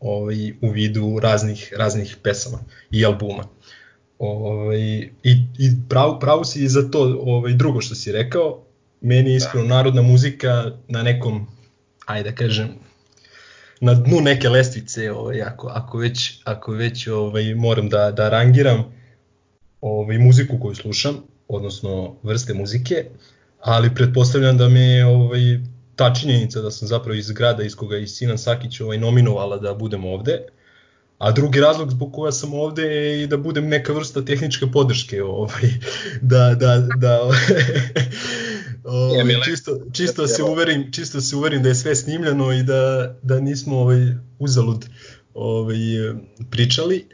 ovaj, 0.00 0.52
u 0.60 0.70
vidu 0.70 1.18
raznih, 1.22 1.72
raznih 1.76 2.16
pesama 2.22 2.58
i 2.90 3.04
albuma. 3.04 3.44
Ovaj, 4.18 4.80
I 5.22 5.32
i 5.58 5.70
pravo, 5.88 6.18
pravo 6.18 6.44
si 6.44 6.68
za 6.68 6.90
to 6.90 7.18
ovaj, 7.20 7.52
drugo 7.52 7.80
što 7.80 7.94
si 7.94 8.12
rekao, 8.12 8.64
meni 9.00 9.30
je 9.30 9.36
iskreno 9.36 9.66
da. 9.66 9.74
narodna 9.74 10.02
muzika 10.02 10.70
na 10.88 11.02
nekom, 11.02 11.46
ajde 12.06 12.30
da 12.30 12.36
kažem, 12.36 12.68
na 13.80 13.94
dnu 13.94 14.20
neke 14.20 14.48
lestvice, 14.48 15.12
ovaj, 15.12 15.42
ako, 15.42 15.68
ako 15.68 15.98
već, 15.98 16.40
ako 16.44 16.72
već 16.72 17.06
ovaj, 17.06 17.54
moram 17.54 17.88
da, 17.88 18.10
da 18.10 18.28
rangiram 18.28 18.84
ovaj, 19.80 20.18
muziku 20.18 20.58
koju 20.60 20.74
slušam, 20.74 21.22
odnosno 21.48 22.16
vrste 22.22 22.54
muzike, 22.54 23.04
ali 23.60 23.94
pretpostavljam 23.94 24.56
da 24.56 24.68
me 24.68 25.06
ovaj, 25.06 25.60
ta 26.00 26.14
činjenica 26.14 26.60
da 26.60 26.70
sam 26.70 26.88
zapravo 26.88 27.18
iz 27.18 27.30
grada 27.30 27.62
iz 27.62 27.76
koga 27.76 27.96
je 27.96 28.08
Sinan 28.08 28.38
Sakić 28.38 28.80
ovaj, 28.80 28.98
nominovala 28.98 29.58
da 29.58 29.74
budem 29.74 30.04
ovde, 30.04 30.38
A 31.20 31.32
drugi 31.32 31.60
razlog 31.60 31.90
zbog 31.90 32.12
koja 32.12 32.32
sam 32.32 32.54
ovde 32.54 32.82
je 32.82 33.22
i 33.22 33.26
da 33.26 33.36
budem 33.36 33.66
neka 33.68 33.92
vrsta 33.92 34.22
tehničke 34.24 34.66
podrške, 34.72 35.22
ovaj, 35.22 35.68
da, 36.20 36.54
da, 36.54 36.78
da, 36.96 37.20
ovaj, 38.84 39.42
čisto, 39.44 39.76
čisto 39.92 40.26
se 40.26 40.42
uverim, 40.42 40.92
čisto 40.92 41.20
se 41.20 41.36
uverim 41.36 41.62
da 41.62 41.68
je 41.68 41.74
sve 41.74 41.94
snimljeno 41.96 42.52
i 42.52 42.62
da, 42.62 43.14
da 43.22 43.40
nismo 43.40 43.78
ovaj, 43.80 44.00
uzalud 44.38 44.86
ovaj, 45.34 45.76
pričali. 46.50 47.04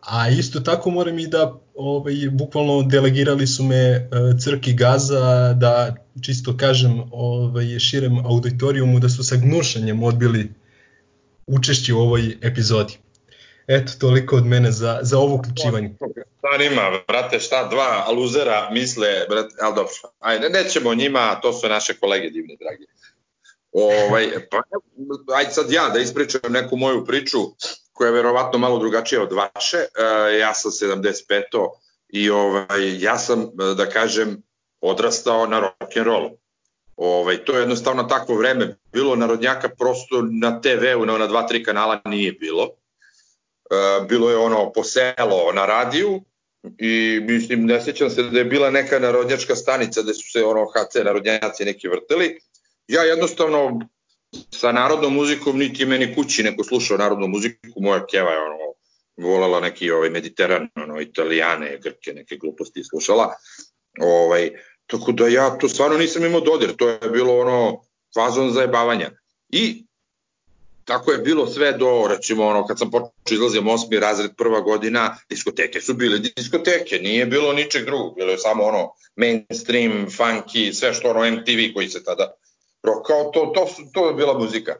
A 0.00 0.28
isto 0.28 0.60
tako 0.60 0.90
moram 0.90 1.18
i 1.18 1.26
da 1.26 1.54
ovaj, 1.74 2.14
bukvalno 2.32 2.82
delegirali 2.82 3.46
su 3.46 3.64
me 3.64 3.76
e, 3.76 4.08
Crki 4.40 4.74
Gaza 4.74 5.54
da 5.54 5.96
čisto 6.22 6.56
kažem 6.56 7.02
ovaj, 7.12 7.78
širem 7.78 8.18
auditorijumu 8.26 9.00
da 9.00 9.08
su 9.08 9.24
sa 9.24 9.36
gnušanjem 9.36 10.02
odbili 10.02 10.50
učešće 11.46 11.94
u 11.94 11.98
ovoj 11.98 12.38
epizodi. 12.42 12.98
Eto, 13.66 13.92
toliko 14.00 14.36
od 14.36 14.46
mene 14.46 14.72
za, 14.72 14.98
za 15.02 15.18
ovo 15.18 15.34
uključivanje. 15.34 15.94
Šta 16.38 16.64
ima, 16.64 16.90
brate, 17.08 17.40
šta 17.40 17.68
dva 17.68 18.10
luzera 18.12 18.70
misle, 18.72 19.08
brate, 19.28 19.54
ali 19.60 19.74
dobro, 19.74 19.92
ajde, 20.18 20.48
nećemo 20.48 20.94
njima, 20.94 21.40
to 21.42 21.52
su 21.52 21.68
naše 21.68 21.94
kolege 21.94 22.30
divne, 22.30 22.56
dragi. 22.60 22.86
Ovaj, 23.72 24.28
pa, 24.50 24.62
ajde 25.34 25.50
sad 25.50 25.72
ja 25.72 25.88
da 25.88 25.98
ispričam 25.98 26.52
neku 26.52 26.76
moju 26.76 27.04
priču 27.04 27.38
koja 27.92 28.08
je 28.08 28.14
verovatno 28.14 28.58
malo 28.58 28.78
drugačija 28.78 29.22
od 29.22 29.32
vaše. 29.32 29.76
E, 29.76 30.38
ja 30.38 30.54
sam 30.54 30.70
75. 30.70 31.42
i 32.08 32.30
ovaj, 32.30 33.02
ja 33.02 33.18
sam, 33.18 33.50
da 33.76 33.88
kažem, 33.88 34.42
odrastao 34.80 35.46
na 35.46 35.60
rock 35.60 35.96
and 35.96 36.06
rollu. 36.06 36.30
Ovaj, 36.96 37.44
to 37.44 37.52
je 37.52 37.60
jednostavno 37.60 38.02
takvo 38.02 38.34
vreme 38.34 38.76
bilo, 38.92 39.16
narodnjaka 39.16 39.68
prosto 39.68 40.22
na 40.30 40.60
TV-u, 40.60 41.06
na 41.06 41.14
ona 41.14 41.26
dva, 41.26 41.46
tri 41.46 41.64
kanala 41.64 42.00
nije 42.04 42.32
bilo 42.32 42.68
E, 43.70 44.06
bilo 44.08 44.30
je 44.30 44.36
ono 44.36 44.72
po 44.72 44.84
selo 44.84 45.52
na 45.54 45.66
radiju 45.66 46.20
i 46.78 47.20
mislim 47.22 47.66
ne 47.66 47.80
sećam 47.80 48.10
se 48.10 48.22
da 48.22 48.38
je 48.38 48.44
bila 48.44 48.70
neka 48.70 48.98
narodnjačka 48.98 49.56
stanica 49.56 50.02
gde 50.02 50.14
su 50.14 50.30
se 50.32 50.44
ono 50.44 50.66
HC 50.66 50.94
narodnjaci 51.04 51.64
neki 51.64 51.88
vrteli. 51.88 52.38
Ja 52.88 53.02
jednostavno 53.02 53.80
sa 54.50 54.72
narodnom 54.72 55.14
muzikom 55.14 55.58
niti 55.58 55.86
meni 55.86 56.14
kući 56.14 56.42
neko 56.42 56.64
slušao 56.64 56.96
narodnu 56.96 57.26
muziku, 57.26 57.80
moja 57.80 58.06
keva 58.06 58.30
je 58.30 58.38
ono 58.38 58.56
volala 59.16 59.60
neki 59.60 59.90
ovaj 59.90 60.10
mediteran, 60.10 60.68
ono 60.76 61.00
italijane, 61.00 61.78
grke, 61.82 62.12
neke 62.12 62.36
gluposti 62.36 62.84
slušala. 62.84 63.34
Ovaj 64.00 64.50
tako 64.86 65.12
da 65.12 65.28
ja 65.28 65.58
to 65.58 65.68
stvarno 65.68 65.98
nisam 65.98 66.24
imao 66.24 66.40
dodir, 66.40 66.76
to 66.76 66.88
je 66.88 67.10
bilo 67.12 67.38
ono 67.38 67.80
fazon 68.14 68.52
zajebavanja. 68.52 69.10
I 69.48 69.88
Tako 70.88 71.12
je 71.12 71.18
bilo 71.18 71.46
sve 71.46 71.72
do, 71.72 72.06
recimo, 72.08 72.46
ono, 72.46 72.66
kad 72.66 72.78
sam 72.78 72.90
počeo 72.90 73.10
izlazim 73.30 73.68
osmi 73.68 74.00
razred 74.00 74.30
prva 74.36 74.60
godina, 74.60 75.16
diskoteke 75.28 75.80
su 75.80 75.94
bile 75.94 76.18
diskoteke, 76.18 76.98
nije 76.98 77.26
bilo 77.26 77.52
ničeg 77.52 77.84
drugog, 77.84 78.14
bilo 78.16 78.32
je 78.32 78.38
samo 78.38 78.64
ono 78.64 78.90
mainstream, 79.16 80.06
funky, 80.06 80.72
sve 80.72 80.94
što 80.94 81.10
ono 81.10 81.30
MTV 81.30 81.74
koji 81.74 81.88
se 81.88 82.04
tada 82.04 82.32
rokao, 82.82 83.30
to, 83.34 83.52
to, 83.54 83.66
su, 83.66 83.82
to 83.92 84.08
je 84.08 84.14
bila 84.14 84.38
muzika. 84.38 84.76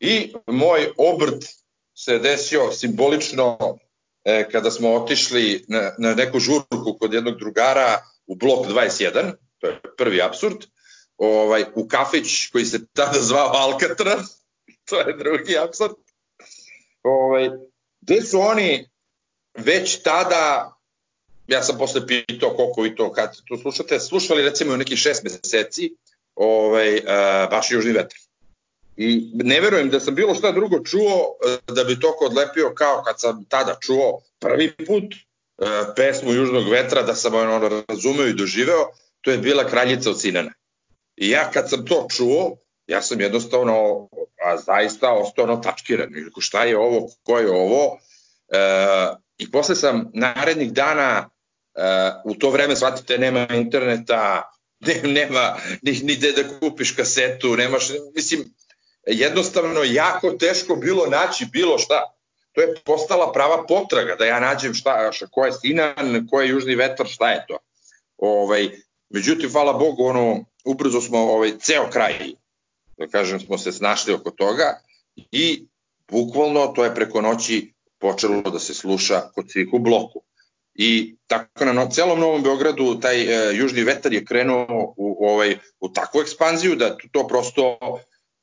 I 0.00 0.32
moj 0.46 0.92
obrt 0.96 1.44
se 1.94 2.18
desio 2.18 2.72
simbolično 2.72 3.58
e, 4.24 4.48
kada 4.52 4.70
smo 4.70 4.94
otišli 4.94 5.64
na, 5.68 5.94
na 5.98 6.14
neku 6.14 6.38
žurku 6.38 6.96
kod 7.00 7.14
jednog 7.14 7.38
drugara 7.38 8.02
u 8.32 8.34
blok 8.34 8.66
21, 8.66 9.32
to 9.58 9.66
je 9.66 9.80
prvi 9.98 10.22
absurd, 10.22 10.56
ovaj, 11.16 11.64
u 11.74 11.88
kafić 11.88 12.50
koji 12.52 12.64
se 12.64 12.86
tada 12.92 13.20
zvao 13.20 13.52
Alcatraz, 13.54 14.20
to 14.88 14.98
je 15.00 15.16
drugi 15.18 15.58
absurd. 15.58 15.94
Ovaj, 17.02 17.50
gde 18.00 18.22
su 18.22 18.40
oni 18.40 18.88
već 19.58 20.02
tada, 20.02 20.74
ja 21.46 21.62
sam 21.62 21.78
posle 21.78 22.06
pitao 22.06 22.50
koliko 22.50 22.82
vi 22.82 22.96
to, 22.96 23.12
kad 23.12 23.36
to 23.48 23.58
slušate, 23.58 24.00
slušali 24.00 24.42
recimo 24.42 24.74
u 24.74 24.76
nekih 24.76 24.98
šest 24.98 25.24
meseci, 25.24 25.94
ovaj, 26.34 26.96
uh, 26.96 27.50
baš 27.50 27.70
južni 27.70 27.92
vetar. 27.92 28.18
I 28.96 29.30
ne 29.34 29.60
verujem 29.60 29.90
da 29.90 30.00
sam 30.00 30.14
bilo 30.14 30.34
šta 30.34 30.52
drugo 30.52 30.84
čuo 30.84 31.36
da 31.66 31.84
bi 31.84 32.00
toko 32.00 32.24
odlepio 32.24 32.72
kao 32.74 33.02
kad 33.06 33.20
sam 33.20 33.44
tada 33.44 33.76
čuo 33.80 34.20
prvi 34.38 34.72
put 34.86 35.14
pesmu 35.96 36.32
Južnog 36.32 36.68
vetra, 36.68 37.02
da 37.02 37.14
sam 37.14 37.34
ono 37.34 37.84
razumeo 37.88 38.26
i 38.26 38.34
doživeo, 38.34 38.90
to 39.20 39.30
je 39.30 39.38
bila 39.38 39.68
Kraljica 39.68 40.10
od 40.10 40.20
Sinana. 40.20 40.52
I 41.16 41.30
ja 41.30 41.50
kad 41.50 41.70
sam 41.70 41.86
to 41.86 42.06
čuo, 42.16 42.56
ja 42.86 43.02
sam 43.02 43.20
jednostavno 43.20 44.08
a, 44.44 44.56
zaista 44.56 45.12
ostao 45.12 45.44
ono 45.44 45.56
tačkiran. 45.56 46.08
Šta 46.38 46.64
je 46.64 46.78
ovo, 46.78 47.08
ko 47.22 47.38
je 47.38 47.50
ovo? 47.50 47.98
E, 48.48 48.58
I 49.38 49.50
posle 49.50 49.74
sam 49.74 50.10
narednih 50.14 50.72
dana, 50.72 51.30
e, 51.74 52.12
u 52.24 52.34
to 52.34 52.50
vreme, 52.50 52.76
shvatite, 52.76 53.18
nema 53.18 53.46
interneta, 53.50 54.50
ne, 54.86 55.00
nema 55.02 55.56
ni, 55.82 55.92
ni 55.92 56.16
gde 56.16 56.32
da 56.32 56.58
kupiš 56.58 56.92
kasetu, 56.92 57.56
nemaš, 57.56 57.88
mislim, 58.14 58.44
jednostavno 59.06 59.82
jako 59.84 60.30
teško 60.30 60.76
bilo 60.76 61.06
naći 61.06 61.46
bilo 61.52 61.78
šta. 61.78 62.02
To 62.52 62.60
je 62.60 62.74
postala 62.84 63.32
prava 63.32 63.64
potraga 63.68 64.14
da 64.18 64.24
ja 64.24 64.40
nađem 64.40 64.74
šta, 64.74 65.10
ko 65.30 65.44
je 65.44 65.52
Sinan, 65.52 66.26
ko 66.30 66.40
je 66.40 66.48
Južni 66.48 66.74
vetar, 66.74 67.06
šta 67.06 67.30
je 67.30 67.44
to. 67.48 67.58
Ovaj, 68.16 68.70
međutim, 69.10 69.52
hvala 69.52 69.72
Bogu, 69.72 70.04
ono, 70.04 70.44
ubrzo 70.64 71.00
smo 71.00 71.18
ovaj, 71.18 71.58
ceo 71.58 71.90
kraj 71.90 72.14
da 72.98 73.08
kažem, 73.08 73.40
smo 73.40 73.58
se 73.58 73.72
snašli 73.72 74.14
oko 74.14 74.30
toga 74.30 74.80
i 75.16 75.66
bukvalno 76.10 76.66
to 76.66 76.84
je 76.84 76.94
preko 76.94 77.20
noći 77.20 77.72
počelo 77.98 78.42
da 78.42 78.58
se 78.58 78.74
sluša 78.74 79.20
kod 79.34 79.50
svih 79.50 79.68
u 79.72 79.78
bloku. 79.78 80.22
I 80.74 81.16
tako 81.26 81.64
na 81.64 81.90
celom 81.90 82.20
Novom 82.20 82.42
Beogradu 82.42 83.00
taj 83.00 83.22
e, 83.22 83.56
južni 83.56 83.82
vetar 83.82 84.12
je 84.12 84.24
krenuo 84.24 84.66
u, 84.96 85.16
u, 85.20 85.26
ovaj, 85.26 85.58
u 85.80 85.88
takvu 85.88 86.20
ekspanziju 86.20 86.76
da 86.76 86.96
to 87.12 87.28
prosto 87.28 87.78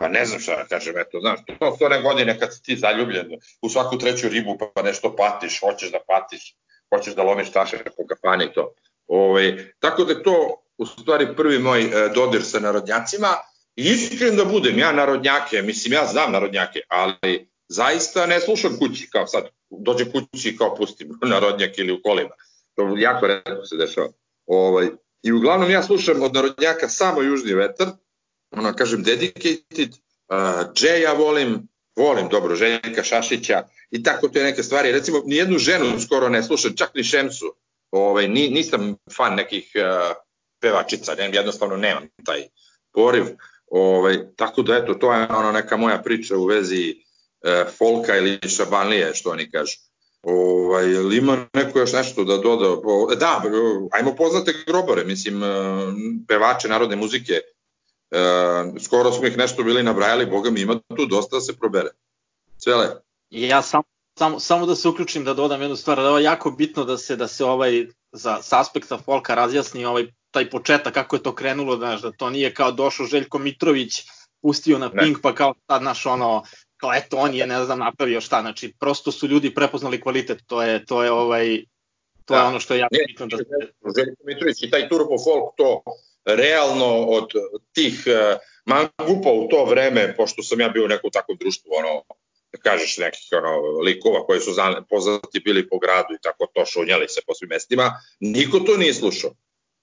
pa 0.00 0.08
ne 0.08 0.24
znam 0.24 0.40
šta 0.40 0.56
da 0.56 0.64
kažem, 0.64 0.98
eto, 0.98 1.20
znaš, 1.20 1.40
to 1.58 1.76
su 1.76 1.84
one 1.84 2.02
godine 2.02 2.38
kad 2.38 2.54
si 2.54 2.62
ti 2.62 2.76
zaljubljen 2.76 3.26
u 3.62 3.68
svaku 3.68 3.98
treću 3.98 4.28
ribu 4.28 4.58
pa 4.74 4.82
nešto 4.82 5.16
patiš, 5.16 5.60
hoćeš 5.60 5.90
da 5.92 5.98
patiš, 6.06 6.56
hoćeš 6.94 7.14
da 7.14 7.22
lomiš 7.22 7.52
taše 7.52 7.76
po 7.96 8.06
kafani 8.06 8.44
i 8.44 8.52
to. 8.52 8.74
Ove, 9.06 9.28
ovaj, 9.28 9.72
tako 9.78 10.04
da 10.04 10.22
to 10.22 10.62
u 10.78 10.86
stvari 10.86 11.36
prvi 11.36 11.58
moj 11.58 11.82
e, 11.82 12.08
dodir 12.14 12.42
sa 12.44 12.60
narodnjacima 12.60 13.28
i 13.76 13.82
iskren 13.84 14.36
da 14.36 14.44
budem, 14.44 14.78
ja 14.78 14.92
narodnjake, 14.92 15.62
mislim 15.62 15.92
ja 15.92 16.06
znam 16.06 16.32
narodnjake, 16.32 16.80
ali 16.88 17.48
zaista 17.68 18.26
ne 18.26 18.40
slušam 18.40 18.76
kući 18.78 19.10
kao 19.10 19.26
sad, 19.26 19.44
dođe 19.70 20.04
kući 20.04 20.48
i 20.48 20.56
kao 20.56 20.76
pustim 20.76 21.18
narodnjak 21.34 21.78
ili 21.78 21.92
u 21.92 22.02
kolima. 22.02 22.34
To 22.74 22.94
jako 22.96 23.26
redko 23.26 23.64
se 23.64 23.76
dešava. 23.76 24.08
Ovaj, 24.46 24.88
I 25.22 25.32
uglavnom 25.32 25.70
ja 25.70 25.82
slušam 25.82 26.22
od 26.22 26.34
narodnjaka 26.34 26.88
samo 26.88 27.22
Južni 27.22 27.54
vetar, 27.54 27.88
ono 28.50 28.74
kažem 28.74 29.02
dedicated, 29.02 29.90
uh, 29.90 30.72
Džeja 30.74 31.12
volim, 31.12 31.68
volim 31.96 32.28
dobro 32.28 32.56
Željka 32.56 33.02
Šašića 33.02 33.62
i 33.90 34.02
tako 34.02 34.28
te 34.28 34.42
neke 34.42 34.62
stvari. 34.62 34.92
Recimo, 34.92 35.22
nijednu 35.26 35.58
ženu 35.58 36.00
skoro 36.00 36.28
ne 36.28 36.42
slušam, 36.42 36.76
čak 36.76 36.94
ni 36.94 37.04
Šemsu 37.04 37.54
ovaj, 37.90 38.28
ni, 38.28 38.48
nisam 38.48 38.96
fan 39.16 39.34
nekih 39.34 39.72
uh, 39.74 40.14
pevačica, 40.60 41.14
ne, 41.14 41.30
jednostavno 41.32 41.76
nemam 41.76 42.08
taj 42.24 42.48
poriv. 42.92 43.24
Ovaj, 43.66 44.18
tako 44.36 44.62
da 44.62 44.76
eto, 44.76 44.94
to 44.94 45.12
je 45.12 45.26
ono 45.30 45.52
neka 45.52 45.76
moja 45.76 45.98
priča 45.98 46.36
u 46.36 46.44
vezi 46.44 46.94
uh, 46.94 47.72
folka 47.78 48.16
ili 48.16 48.48
šabanlije, 48.48 49.14
što 49.14 49.30
oni 49.30 49.50
kažu. 49.50 49.76
Ovaj, 50.22 50.84
ili 50.84 51.16
ima 51.16 51.46
neko 51.52 51.78
još 51.78 51.92
nešto 51.92 52.24
da 52.24 52.36
doda? 52.36 52.66
Da, 53.16 53.42
ajmo 53.92 54.16
poznate 54.16 54.54
grobare, 54.66 55.04
mislim, 55.04 55.42
uh, 55.42 55.48
pevače 56.28 56.68
narodne 56.68 56.96
muzike. 56.96 57.40
Uh, 58.10 58.82
skoro 58.82 59.12
smo 59.12 59.26
ih 59.26 59.36
nešto 59.36 59.62
bili 59.62 59.82
nabrajali, 59.82 60.26
boga 60.26 60.50
mi 60.50 60.60
ima 60.60 60.80
tu 60.96 61.06
dosta 61.06 61.36
da 61.36 61.40
se 61.40 61.56
probere. 61.56 61.88
Svele. 62.58 62.86
Ja 63.30 63.62
sam 63.62 63.82
samo, 64.18 64.40
samo 64.40 64.66
da 64.66 64.74
se 64.74 64.88
uključim 64.88 65.24
da 65.24 65.34
dodam 65.34 65.60
jednu 65.60 65.76
stvar, 65.76 65.96
da 65.96 66.18
je 66.18 66.24
jako 66.24 66.50
bitno 66.50 66.84
da 66.84 66.98
se 66.98 67.16
da 67.16 67.28
se 67.28 67.44
ovaj 67.44 67.86
za 68.12 68.42
s 68.42 68.52
aspekta 68.52 68.98
folka 68.98 69.34
razjasni 69.34 69.84
ovaj 69.84 70.06
taj 70.30 70.50
početak 70.50 70.94
kako 70.94 71.16
je 71.16 71.22
to 71.22 71.34
krenulo, 71.34 71.76
znaš, 71.76 72.02
da 72.02 72.12
to 72.12 72.30
nije 72.30 72.54
kao 72.54 72.72
došao 72.72 73.06
Željko 73.06 73.38
Mitrović 73.38 73.92
pustio 74.42 74.78
na 74.78 74.90
Pink, 74.90 75.18
pa 75.22 75.34
kao 75.34 75.54
sad 75.66 75.82
naš 75.82 76.06
ono, 76.06 76.42
kao 76.76 76.94
eto 76.94 77.16
on 77.16 77.34
je 77.34 77.46
ne 77.46 77.64
znam 77.64 77.78
napravio 77.78 78.20
šta, 78.20 78.40
znači 78.40 78.74
prosto 78.80 79.12
su 79.12 79.26
ljudi 79.26 79.54
prepoznali 79.54 80.00
kvalitet, 80.00 80.42
to 80.46 80.62
je 80.62 80.84
to 80.84 81.02
je 81.04 81.12
ovaj 81.12 81.64
to 82.24 82.34
da. 82.34 82.40
je 82.40 82.46
ono 82.46 82.60
što 82.60 82.74
je 82.74 82.80
jako 82.80 82.96
bitno 83.06 83.26
da 83.26 83.36
se 83.36 83.44
Željko 83.96 84.22
Mitrović 84.24 84.62
i 84.62 84.70
taj 84.70 84.88
Turbo 84.88 85.16
Folk 85.24 85.54
to 85.56 85.82
realno 86.24 87.04
od 87.06 87.30
tih 87.72 88.04
uh, 88.06 88.38
mangupa 88.64 89.30
u 89.30 89.48
to 89.48 89.64
vreme, 89.64 90.16
pošto 90.16 90.42
sam 90.42 90.60
ja 90.60 90.68
bio 90.68 90.84
u 90.84 90.88
nekom 90.88 91.10
takvom 91.10 91.38
društvu, 91.40 91.70
ono, 91.78 92.02
da 92.52 92.58
kažeš 92.58 92.98
nekih 92.98 93.28
ono, 93.32 93.60
likova 93.78 94.26
koji 94.26 94.40
su 94.40 94.50
poznati 94.88 95.40
bili 95.40 95.68
po 95.68 95.78
gradu 95.78 96.14
i 96.14 96.22
tako 96.22 96.46
to 96.54 96.66
šunjali 96.66 97.08
se 97.08 97.20
po 97.26 97.34
svim 97.34 97.48
mestima, 97.48 97.92
niko 98.20 98.60
to 98.60 98.76
nije 98.76 98.94
slušao. 98.94 99.30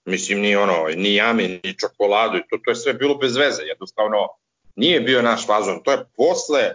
Mislim, 0.05 0.39
ni 0.39 0.55
ono, 0.55 0.87
ni 0.95 1.15
jami, 1.15 1.59
ni 1.63 1.77
čokoladu, 1.79 2.39
to, 2.49 2.57
to 2.57 2.71
je 2.71 2.75
sve 2.75 2.93
bilo 2.93 3.15
bez 3.15 3.35
veze, 3.35 3.63
jednostavno 3.63 4.27
nije 4.75 4.99
bio 4.99 5.21
naš 5.21 5.47
fazon. 5.47 5.83
To 5.83 5.91
je 5.91 6.05
posle, 6.17 6.73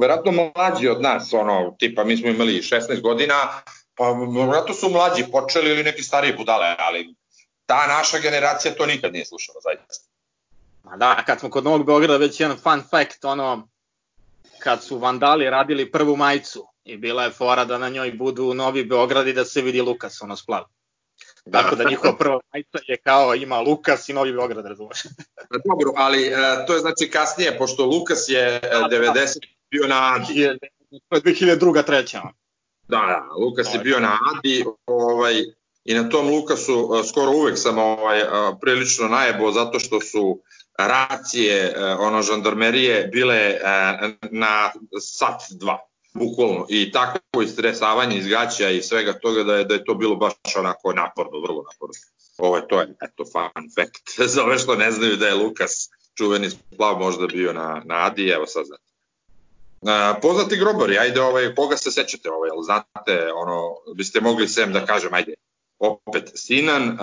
verovatno 0.00 0.32
mlađi 0.32 0.88
od 0.88 1.02
nas, 1.02 1.32
ono, 1.32 1.76
tipa 1.78 2.04
mi 2.04 2.16
smo 2.16 2.28
imali 2.28 2.62
16 2.62 3.00
godina, 3.00 3.34
pa 3.94 4.10
verovatno 4.10 4.74
su 4.74 4.90
mlađi 4.90 5.24
počeli 5.32 5.70
ili 5.70 5.82
neki 5.82 6.02
stariji 6.02 6.36
budale, 6.36 6.76
ali 6.78 7.14
ta 7.66 7.86
naša 7.86 8.18
generacija 8.18 8.74
to 8.74 8.86
nikad 8.86 9.12
nije 9.12 9.26
slušala, 9.26 9.60
zaista. 9.60 10.08
Ma 10.82 10.96
da, 10.96 11.22
kad 11.26 11.40
smo 11.40 11.50
kod 11.50 11.64
Novog 11.64 11.86
Beograda, 11.86 12.16
već 12.16 12.40
jedan 12.40 12.56
fun 12.56 12.82
fact, 12.90 13.24
ono, 13.24 13.68
kad 14.58 14.84
su 14.84 14.98
Vandali 14.98 15.50
radili 15.50 15.90
prvu 15.92 16.16
majicu 16.16 16.66
i 16.84 16.96
bila 16.96 17.24
je 17.24 17.30
fora 17.30 17.64
da 17.64 17.78
na 17.78 17.88
njoj 17.88 18.12
budu 18.12 18.54
Novi 18.54 18.84
Beograd 18.84 19.28
i 19.28 19.32
da 19.32 19.44
se 19.44 19.62
vidi 19.62 19.80
Lukas, 19.80 20.22
ono 20.22 20.36
splav. 20.36 20.64
Da. 21.44 21.62
Tako 21.62 21.76
da 21.76 21.90
njihova 21.90 22.16
prva 22.16 22.40
majica 22.52 22.78
je 22.88 22.96
kao 22.96 23.34
ima 23.34 23.60
Lukas 23.60 24.08
i 24.08 24.12
Novi 24.12 24.32
Beograd, 24.32 24.66
razumeš. 24.66 25.02
Dobro, 25.50 25.92
ali 25.96 26.28
uh, 26.28 26.66
to 26.66 26.74
je 26.74 26.80
znači 26.80 27.10
kasnije, 27.10 27.58
pošto 27.58 27.86
Lukas 27.86 28.28
je 28.28 28.60
uh, 28.82 28.90
90 28.90 29.38
bio 29.70 29.86
na 29.86 30.14
Adi. 30.14 30.58
To 31.08 31.16
je 31.16 31.22
2002. 31.22 31.84
treća. 31.86 32.22
Da, 32.88 32.96
da, 32.96 33.28
Lukas 33.40 33.74
je 33.74 33.80
bio 33.80 34.00
na 34.00 34.18
Adi, 34.34 34.64
ovaj, 34.86 35.44
i 35.84 35.94
na 35.94 36.08
tom 36.08 36.28
Lukasu 36.28 36.80
uh, 36.80 37.06
skoro 37.06 37.30
uvek 37.30 37.58
sam 37.58 37.78
ovaj, 37.78 38.22
uh, 38.22 38.28
prilično 38.60 39.08
najebo 39.08 39.52
zato 39.52 39.78
što 39.78 40.00
su 40.00 40.40
racije, 40.78 41.74
uh, 41.76 42.00
ono, 42.00 42.22
žandarmerije 42.22 43.08
bile 43.12 43.54
na 44.30 44.72
sat 45.00 45.42
dva 45.50 45.78
bukvalno 46.14 46.66
i 46.68 46.92
takvo 46.92 47.42
istresavanje 47.42 48.16
iz 48.18 48.26
gaća 48.26 48.70
i 48.70 48.82
svega 48.82 49.12
toga 49.12 49.42
da 49.42 49.56
je, 49.56 49.64
da 49.64 49.74
je 49.74 49.84
to 49.84 49.94
bilo 49.94 50.16
baš 50.16 50.56
onako 50.58 50.92
naporno, 50.92 51.40
vrlo 51.40 51.64
naporno. 51.72 51.94
Ovo 52.38 52.56
je 52.56 52.68
to 52.68 52.80
je, 52.80 52.94
eto, 53.02 53.24
fun 53.24 53.68
fact. 53.74 54.20
Za 54.34 54.44
ove 54.44 54.58
što 54.58 54.74
ne 54.74 54.90
znaju 54.90 55.16
da 55.16 55.26
je 55.26 55.34
Lukas 55.34 55.90
čuveni 56.18 56.50
splav 56.50 56.98
možda 56.98 57.26
bio 57.26 57.52
na, 57.52 57.82
na 57.84 58.06
Adi, 58.06 58.28
evo 58.28 58.46
sad 58.46 58.66
znate. 58.66 58.82
Uh, 59.80 59.90
poznati 60.22 60.56
grobari, 60.56 60.98
ajde, 60.98 61.22
ovaj, 61.22 61.54
koga 61.54 61.76
se 61.76 61.90
sećate, 61.90 62.30
ovaj, 62.30 62.50
znate, 62.64 63.32
ono, 63.34 63.76
biste 63.96 64.20
mogli 64.20 64.48
sem 64.48 64.72
da 64.72 64.86
kažem, 64.86 65.14
ajde, 65.14 65.34
opet 65.86 66.30
Sinan, 66.34 66.88
uh, 66.88 66.98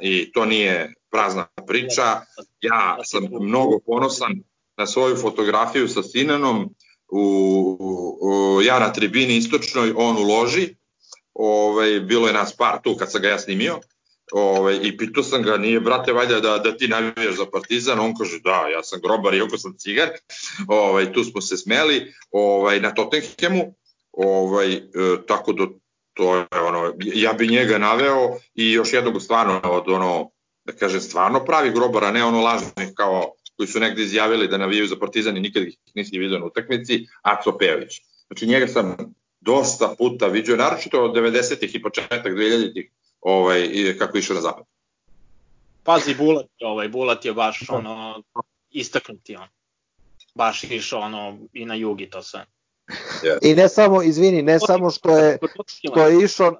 i 0.00 0.32
to 0.32 0.44
nije 0.44 0.94
prazna 1.10 1.46
priča, 1.66 2.20
ja 2.60 2.98
sam 3.04 3.24
mnogo 3.40 3.78
ponosan 3.86 4.32
na 4.76 4.86
svoju 4.86 5.16
fotografiju 5.16 5.88
sa 5.88 6.02
Sinanom, 6.02 6.74
u, 7.08 7.76
u, 8.20 8.62
ja 8.62 8.78
na 8.78 8.92
tribini 8.92 9.36
istočnoj, 9.36 9.92
on 9.96 10.16
u 10.16 10.22
loži, 10.22 10.74
ovaj, 11.34 12.00
bilo 12.00 12.26
je 12.26 12.32
nas 12.32 12.56
par 12.56 12.78
tu 12.82 12.96
kad 12.96 13.12
sam 13.12 13.22
ga 13.22 13.28
ja 13.28 13.38
snimio, 13.38 13.80
ovaj, 14.32 14.78
i 14.82 14.96
pitao 14.96 15.22
sam 15.22 15.42
ga, 15.42 15.56
nije 15.56 15.80
brate 15.80 16.12
valjda 16.12 16.40
da, 16.40 16.58
da 16.58 16.76
ti 16.76 16.88
navijaš 16.88 17.36
za 17.36 17.46
Partizan, 17.52 18.00
on 18.00 18.14
kaže 18.14 18.40
da, 18.44 18.68
ja 18.68 18.82
sam 18.82 19.00
grobar 19.00 19.34
iako 19.34 19.58
sam 19.58 19.74
cigar, 19.78 20.08
ovaj, 20.68 21.12
tu 21.12 21.24
smo 21.24 21.40
se 21.40 21.56
smeli, 21.56 22.12
ovaj, 22.30 22.80
na 22.80 22.94
Tottenhamu, 22.94 23.74
ovaj, 24.12 24.72
e, 24.72 24.80
tako 25.26 25.52
da 25.52 25.66
to 26.14 26.36
je 26.36 26.46
ono, 26.50 26.94
ja 26.98 27.32
bi 27.32 27.48
njega 27.48 27.78
naveo 27.78 28.38
i 28.54 28.72
još 28.72 28.92
jednog 28.92 29.22
stvarno 29.22 29.60
od 29.64 29.88
ono, 29.88 30.30
da 30.64 30.72
kažem, 30.72 31.00
stvarno 31.00 31.44
pravi 31.44 31.70
grobara, 31.70 32.10
ne 32.10 32.24
ono 32.24 32.40
lažnih 32.40 32.88
kao 32.94 33.32
koji 33.56 33.66
su 33.66 33.80
negde 33.80 34.02
izjavili 34.02 34.48
da 34.48 34.58
navijaju 34.58 34.86
za 34.86 34.96
Partizan 34.96 35.36
i 35.36 35.40
nikad 35.40 35.62
ih 35.62 35.76
nisi 35.94 36.18
vidio 36.18 36.38
na 36.38 36.46
utakmici, 36.46 37.06
Aco 37.22 37.58
Pejović. 37.58 38.00
Znači 38.26 38.46
njega 38.46 38.68
sam 38.68 38.96
dosta 39.40 39.94
puta 39.98 40.26
vidio, 40.26 40.56
naročito 40.56 41.04
od 41.04 41.16
90-ih 41.16 41.74
i 41.74 41.82
početak 41.82 42.26
2000-ih, 42.26 42.90
ovaj, 43.20 43.68
kako 43.98 44.18
išao 44.18 44.34
na 44.34 44.40
zapad. 44.40 44.64
Pazi, 45.84 46.14
Bulat, 46.14 46.46
ovaj, 46.60 46.88
Bulat 46.88 47.24
je 47.24 47.32
baš 47.32 47.64
ono, 47.68 48.22
istaknuti 48.70 49.36
on. 49.36 49.48
Baš 50.34 50.64
išao 50.64 51.00
ono, 51.00 51.38
i 51.52 51.64
na 51.64 51.74
jug 51.74 52.00
i 52.00 52.10
to 52.10 52.22
sve. 52.22 52.46
Yes. 53.22 53.38
I 53.42 53.54
ne 53.54 53.68
samo, 53.68 54.02
izvini, 54.02 54.42
ne 54.42 54.58
samo 54.58 54.90
što 54.90 55.16
je, 55.18 55.38
što 55.66 56.06
je 56.06 56.24
išao 56.24 56.52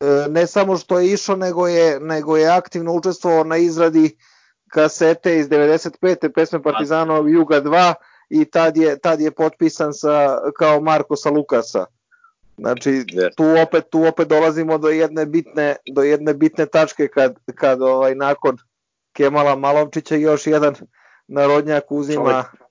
e, 0.00 0.28
ne 0.28 0.46
samo 0.46 0.76
što 0.76 0.98
je 0.98 1.12
išao, 1.12 1.36
nego 1.36 1.68
je, 1.68 2.00
nego 2.00 2.36
je 2.36 2.48
aktivno 2.48 2.92
učestvovao 2.92 3.44
na 3.44 3.56
izradi 3.56 4.16
kasete 4.68 5.38
iz 5.38 5.48
95. 5.48 6.32
pesme 6.34 6.62
Partizanov 6.62 7.28
Juga 7.28 7.60
2 7.60 7.94
i 8.28 8.44
tad 8.44 8.76
je, 8.76 8.98
tad 8.98 9.20
je 9.20 9.30
potpisan 9.30 9.92
sa, 9.92 10.38
kao 10.58 10.80
Marko 10.80 11.16
sa 11.16 11.30
Lukasa. 11.30 11.86
Znači, 12.58 12.90
yes. 12.90 13.34
tu 13.36 13.44
opet 13.62 13.84
tu 13.90 14.04
opet 14.04 14.28
dolazimo 14.28 14.78
do 14.78 14.88
jedne 14.88 15.26
bitne 15.26 15.76
do 15.94 16.02
jedne 16.02 16.34
bitne 16.34 16.66
tačke 16.66 17.08
kad 17.08 17.34
kad 17.54 17.82
ovaj 17.82 18.14
nakon 18.14 18.58
Kemala 19.12 19.56
Malovčića 19.56 20.14
još 20.14 20.46
jedan 20.46 20.74
narodnjak 21.28 21.84
uzima 21.88 22.24
Čovjek. 22.24 22.63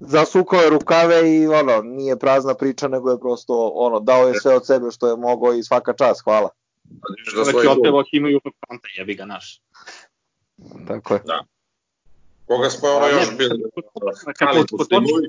Zasukao 0.00 0.60
je 0.60 0.70
rukave 0.70 1.34
i 1.34 1.46
ono 1.46 1.82
nije 1.82 2.18
prazna 2.18 2.54
priča 2.54 2.88
nego 2.88 3.10
je 3.10 3.20
prosto 3.20 3.72
ono 3.74 4.00
dao 4.00 4.28
je 4.28 4.40
sve 4.40 4.56
od 4.56 4.66
sebe 4.66 4.90
što 4.90 5.08
je 5.08 5.16
mogao 5.16 5.54
i 5.54 5.62
svaka 5.62 5.92
čast, 5.92 6.24
hvala. 6.24 6.48
Da 6.84 7.44
Čovjek 7.44 7.64
je 7.64 7.70
otpevao 7.70 8.04
Jugo 8.12 8.50
Fronta, 8.66 8.88
jebi 8.96 9.14
ga 9.14 9.24
naš. 9.24 9.60
Tako 10.88 11.14
je. 11.14 11.20
Da. 11.24 11.44
Koga 12.46 12.70
smo 12.70 12.88
ono 12.88 13.06
još 13.06 13.36
bili? 13.36 13.62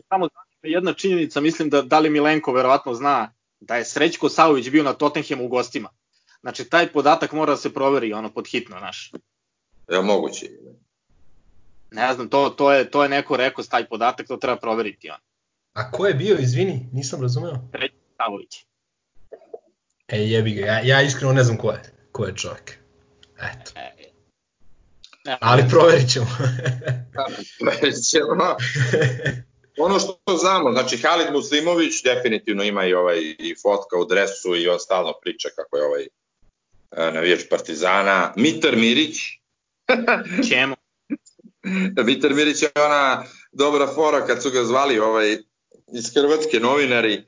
Samo 0.10 0.28
jedna 0.64 0.94
činjenica, 0.94 1.42
mislim 1.42 1.70
da 1.70 1.82
da 1.82 2.00
li 2.00 2.10
Milenko 2.10 2.52
verovatno 2.52 2.94
zna 2.94 3.34
da 3.60 3.76
je 3.76 3.86
Srećko 3.86 4.30
Savović 4.30 4.70
bio 4.70 4.84
na 4.84 4.94
Tottenhamu 4.94 5.46
u 5.46 5.48
gostima. 5.48 5.90
Znači, 6.42 6.70
taj 6.70 6.92
podatak 6.92 7.32
mora 7.32 7.52
da 7.52 7.58
se 7.58 7.74
proveri 7.74 8.14
ono 8.14 8.34
pod 8.34 8.48
hitno, 8.48 8.80
naš. 8.80 9.12
Je 9.90 10.02
moguće? 10.02 10.50
Ne 11.92 12.14
znam, 12.14 12.30
to, 12.30 12.50
to, 12.50 12.74
je, 12.74 12.92
to 12.92 13.04
je 13.04 13.10
neko 13.10 13.38
rekao 13.38 13.64
s 13.64 13.70
taj 13.70 13.86
podatak, 13.86 14.28
to 14.28 14.38
treba 14.38 14.58
proveriti 14.58 15.10
on. 15.10 15.20
A 15.74 15.92
ko 15.92 16.08
je 16.08 16.14
bio, 16.14 16.38
izvini, 16.40 16.90
nisam 16.94 17.22
razumeo. 17.22 17.70
Srećko 17.72 17.98
Savović. 18.18 18.66
E, 20.08 20.20
jebi 20.20 20.54
ga, 20.54 20.66
ja, 20.66 20.80
ja 20.84 21.02
iskreno 21.02 21.34
ne 21.34 21.44
znam 21.44 21.58
ko 21.58 21.72
je, 21.72 21.82
ko 22.12 22.26
je 22.26 22.36
čovjek. 22.36 22.80
Eto. 23.38 23.72
E, 23.76 24.06
Ne, 25.26 25.38
Ali 25.42 25.64
proverit 25.70 26.12
ćemo. 26.14 26.26
proverit 27.60 27.96
ćemo. 28.10 28.58
Ono 29.78 30.00
što 30.00 30.38
znamo, 30.38 30.72
znači 30.72 30.98
Halid 30.98 31.34
Muslimović 31.34 32.04
definitivno 32.04 32.64
ima 32.64 32.86
i 32.86 32.94
ovaj 32.94 33.20
i 33.20 33.56
fotka 33.62 33.98
u 33.98 34.06
dresu 34.06 34.56
i 34.56 34.68
on 34.68 34.80
stalno 34.80 35.14
priča 35.22 35.50
kako 35.56 35.78
je 35.78 35.86
ovaj 35.86 36.04
e, 36.04 37.12
navijač 37.12 37.42
Partizana. 37.50 38.34
Mitar 38.36 38.76
Mirić. 38.76 39.18
Čemu? 40.50 40.75
Mitar 42.06 42.34
Mirić 42.34 42.62
je 42.62 42.70
ona 42.76 43.24
dobra 43.52 43.88
fora 43.88 44.28
kad 44.28 44.44
su 44.44 44.52
ga 44.52 44.64
zvali 44.64 45.00
ovaj 45.00 45.38
iz 45.94 46.14
Hrvatske 46.14 46.60
novinari 46.60 47.22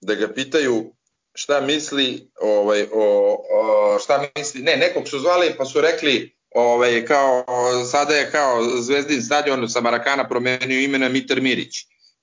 da 0.00 0.14
ga 0.14 0.28
pitaju 0.28 0.92
šta 1.34 1.60
misli 1.60 2.30
ovaj 2.40 2.86
o, 2.92 3.36
o 3.52 3.98
šta 3.98 4.28
misli 4.36 4.62
ne 4.62 4.76
nekog 4.76 5.08
su 5.08 5.18
zvali 5.18 5.54
pa 5.58 5.64
su 5.64 5.80
rekli 5.80 6.38
ovaj, 6.54 7.04
kao, 7.04 7.44
sada 7.90 8.14
je 8.14 8.30
kao 8.30 8.64
Zvezdin 8.80 9.22
stadion 9.22 9.68
sa 9.68 9.80
Marakana 9.80 10.28
promenio 10.28 10.80
ime 10.80 10.98
na 10.98 11.08
Mitar 11.08 11.40
Mirić. 11.40 11.74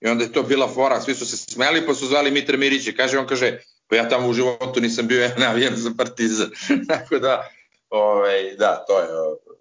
I 0.02 0.08
onda 0.08 0.24
je 0.24 0.32
to 0.32 0.44
bila 0.44 0.68
fora, 0.68 1.02
svi 1.02 1.16
su 1.16 1.26
se 1.26 1.38
smeli 1.38 1.86
pa 1.88 1.94
su 1.94 2.08
zvali 2.08 2.32
Mitar 2.32 2.58
Mirić 2.58 2.88
i 2.88 2.96
kaže, 2.96 3.20
on 3.20 3.28
kaže, 3.28 3.60
pa 3.88 3.96
ja 3.96 4.10
tamo 4.10 4.28
u 4.28 4.34
životu 4.34 4.82
nisam 4.82 5.08
bio 5.08 5.22
ja 5.22 5.32
navijan 5.38 5.76
za 5.76 5.92
partizan. 5.98 6.50
Tako 6.90 7.20
da, 7.20 7.50
ovaj, 7.90 8.56
da, 8.56 8.86
to 8.88 9.00
je 9.00 9.08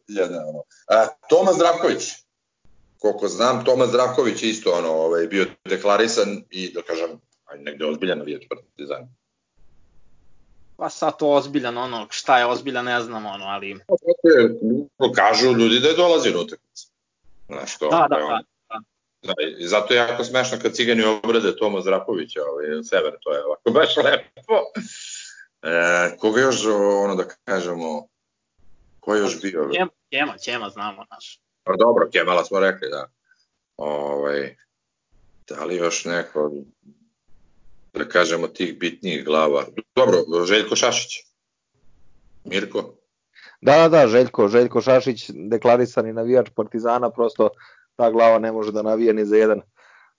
jedna 0.09 0.39
ono. 0.47 0.63
A, 0.89 1.07
Toma 1.29 1.53
Zdravković, 1.53 2.13
koliko 2.99 3.29
znam, 3.29 3.65
Toma 3.65 3.87
Zdravković 3.87 4.43
isto 4.43 4.73
ono, 4.73 4.93
ovaj, 4.93 5.27
bio 5.27 5.47
deklarisan 5.65 6.45
i 6.51 6.73
da 6.73 6.83
kažem, 6.83 7.11
aj, 7.45 7.59
negde 7.59 7.87
ozbiljan 7.87 8.19
navijač 8.19 8.43
partizana. 8.49 9.07
Pa 10.77 10.91
sad 10.91 11.19
to 11.19 11.31
ozbiljan, 11.31 11.79
ono, 11.79 12.07
šta 12.11 12.39
je 12.39 12.47
ozbiljan, 12.47 12.85
ne 12.85 13.03
znam, 13.03 13.27
ono, 13.27 13.45
ali... 13.45 13.81
Kažu 15.15 15.53
ljudi 15.53 15.81
da 15.81 15.89
je 15.89 15.95
dolazi 15.95 16.31
na 16.31 16.41
utakmicu. 16.41 16.89
Znaš, 17.47 17.79
to, 17.79 17.89
da, 17.89 18.07
da, 18.11 18.17
da, 18.17 18.27
da. 18.27 18.41
Da, 19.23 19.35
i 19.59 19.67
zato 19.67 19.95
je 19.95 19.99
jako 19.99 20.25
smešno 20.25 20.59
kad 20.63 20.73
cigani 20.73 21.05
obrade 21.05 21.57
Toma 21.57 21.81
Zrapovića, 21.81 22.41
ovaj, 22.51 22.83
sever, 22.83 23.17
to 23.21 23.33
je 23.33 23.45
ovako 23.45 23.71
baš 23.71 23.97
lepo. 23.97 24.55
E, 25.63 26.17
koga 26.19 26.41
još, 26.41 26.67
ono 27.05 27.15
da 27.15 27.25
kažemo, 27.45 28.09
ko 29.05 29.15
je 29.15 29.21
još 29.21 29.43
bio? 29.43 29.69
Kema, 29.73 29.91
Kema, 30.11 30.35
Kema 30.45 30.69
znamo, 30.69 31.05
naš. 31.11 31.41
Pa 31.65 31.77
dobro, 31.77 32.09
Kemala 32.13 32.45
smo 32.45 32.61
rekli, 32.61 32.89
da. 32.91 33.09
Ovaj, 33.77 34.57
da 35.49 35.65
li 35.65 35.77
još 35.77 36.05
neko, 36.05 36.53
da 37.93 38.09
kažemo, 38.09 38.49
tih 38.49 38.79
bitnijih 38.79 39.25
glava? 39.25 39.65
Dobro, 39.95 40.45
Željko 40.45 40.77
Šašić. 40.77 41.27
Mirko? 42.45 42.95
Da, 43.61 43.77
da, 43.77 43.89
da, 43.89 44.09
Željko, 44.09 44.49
Željko 44.49 44.81
Šašić, 44.81 45.31
deklarisani 45.35 46.13
navijač 46.13 46.51
Partizana, 46.55 47.11
prosto 47.11 47.51
ta 47.97 48.11
glava 48.11 48.39
ne 48.39 48.53
može 48.53 48.73
da 48.73 48.83
navije 48.83 49.15
ni 49.15 49.25
za 49.25 49.37
jedan 49.37 49.61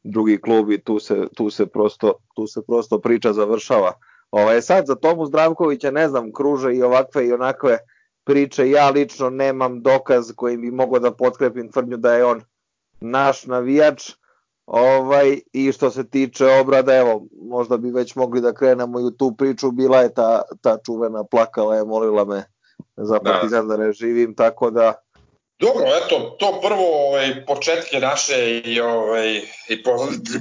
drugi 0.04 0.42
klub 0.42 0.72
i 0.72 0.82
tu 0.84 1.00
se, 1.00 1.28
tu 1.36 1.50
se, 1.50 1.66
prosto, 1.66 2.14
tu 2.36 2.48
se 2.48 2.62
prosto 2.68 3.00
priča 3.00 3.34
završava. 3.34 3.94
Ovaj, 4.32 4.62
sad 4.62 4.86
za 4.86 4.96
Tomu 4.96 5.26
Zdravkovića, 5.26 5.92
ne 5.92 6.08
znam, 6.10 6.32
kruže 6.34 6.74
i 6.76 6.82
ovakve 6.82 7.28
i 7.28 7.34
onakve 7.34 7.78
priče, 8.26 8.70
ja 8.70 8.90
lično 8.90 9.30
nemam 9.30 9.82
dokaz 9.82 10.32
koji 10.36 10.58
bi 10.58 10.72
mogao 10.72 11.00
da 11.00 11.12
potkrepim 11.12 11.72
tvrdnju 11.72 11.98
da 11.98 12.14
je 12.14 12.26
on 12.26 12.42
naš 13.00 13.46
navijač, 13.46 14.12
ovaj, 14.66 15.40
i 15.54 15.72
što 15.72 15.92
se 15.92 16.10
tiče 16.10 16.46
obrada, 16.46 16.96
evo, 16.96 17.28
možda 17.42 17.78
bi 17.78 17.92
već 17.92 18.16
mogli 18.16 18.42
da 18.42 18.54
krenemo 18.54 19.00
i 19.00 19.04
u 19.04 19.12
tu 19.12 19.36
priču, 19.38 19.72
bila 19.72 20.02
je 20.02 20.14
ta, 20.14 20.42
ta 20.62 20.78
čuvena 20.86 21.24
plakala 21.24 21.76
je, 21.76 21.84
molila 21.84 22.26
me 22.26 22.44
za 22.98 23.20
da. 23.20 23.32
Partizan 23.32 23.68
da, 23.68 23.78
da 23.78 23.84
ne 23.84 23.92
živim, 23.92 24.36
tako 24.36 24.72
da 24.72 24.94
Dobro, 25.60 25.86
eto, 26.06 26.36
to 26.40 26.60
prvo 26.62 27.08
ovaj, 27.08 27.46
početke 27.46 28.00
naše 28.00 28.62
i, 28.66 28.82
ovaj, 28.82 29.42
i 29.70 29.84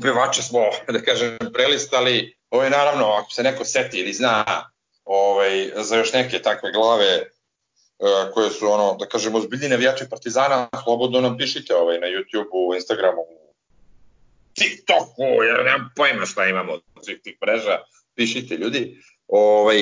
pevače 0.02 0.42
smo, 0.42 0.60
da 0.88 1.02
kažem, 1.02 1.38
prelistali. 1.52 2.36
Ovaj, 2.50 2.70
naravno, 2.70 3.06
ako 3.06 3.30
se 3.30 3.42
neko 3.42 3.64
seti 3.64 3.98
ili 3.98 4.12
zna 4.12 4.44
ovaj, 5.04 5.70
za 5.76 5.96
još 5.96 6.12
neke 6.12 6.42
takve 6.42 6.72
glave 6.72 7.22
koje 8.34 8.50
su, 8.50 8.70
ono, 8.70 8.96
da 9.00 9.06
kažemo, 9.06 9.38
ozbiljni 9.38 9.68
navijači 9.68 10.04
Partizana, 10.10 10.68
slobodno 10.84 11.20
nam 11.20 11.38
pišite 11.38 11.74
ovaj, 11.74 12.00
na 12.00 12.06
YouTube-u, 12.06 12.74
Instagramu, 12.74 13.22
TikToku, 14.54 15.42
ja 15.48 15.62
nemam 15.62 15.92
pojma 15.96 16.26
šta 16.26 16.46
imamo 16.46 16.72
od 16.72 16.82
svih 17.04 17.20
tih 17.22 17.36
mreža, 17.42 17.78
pišite 18.14 18.54
ljudi. 18.54 19.02
Ovaj, 19.28 19.80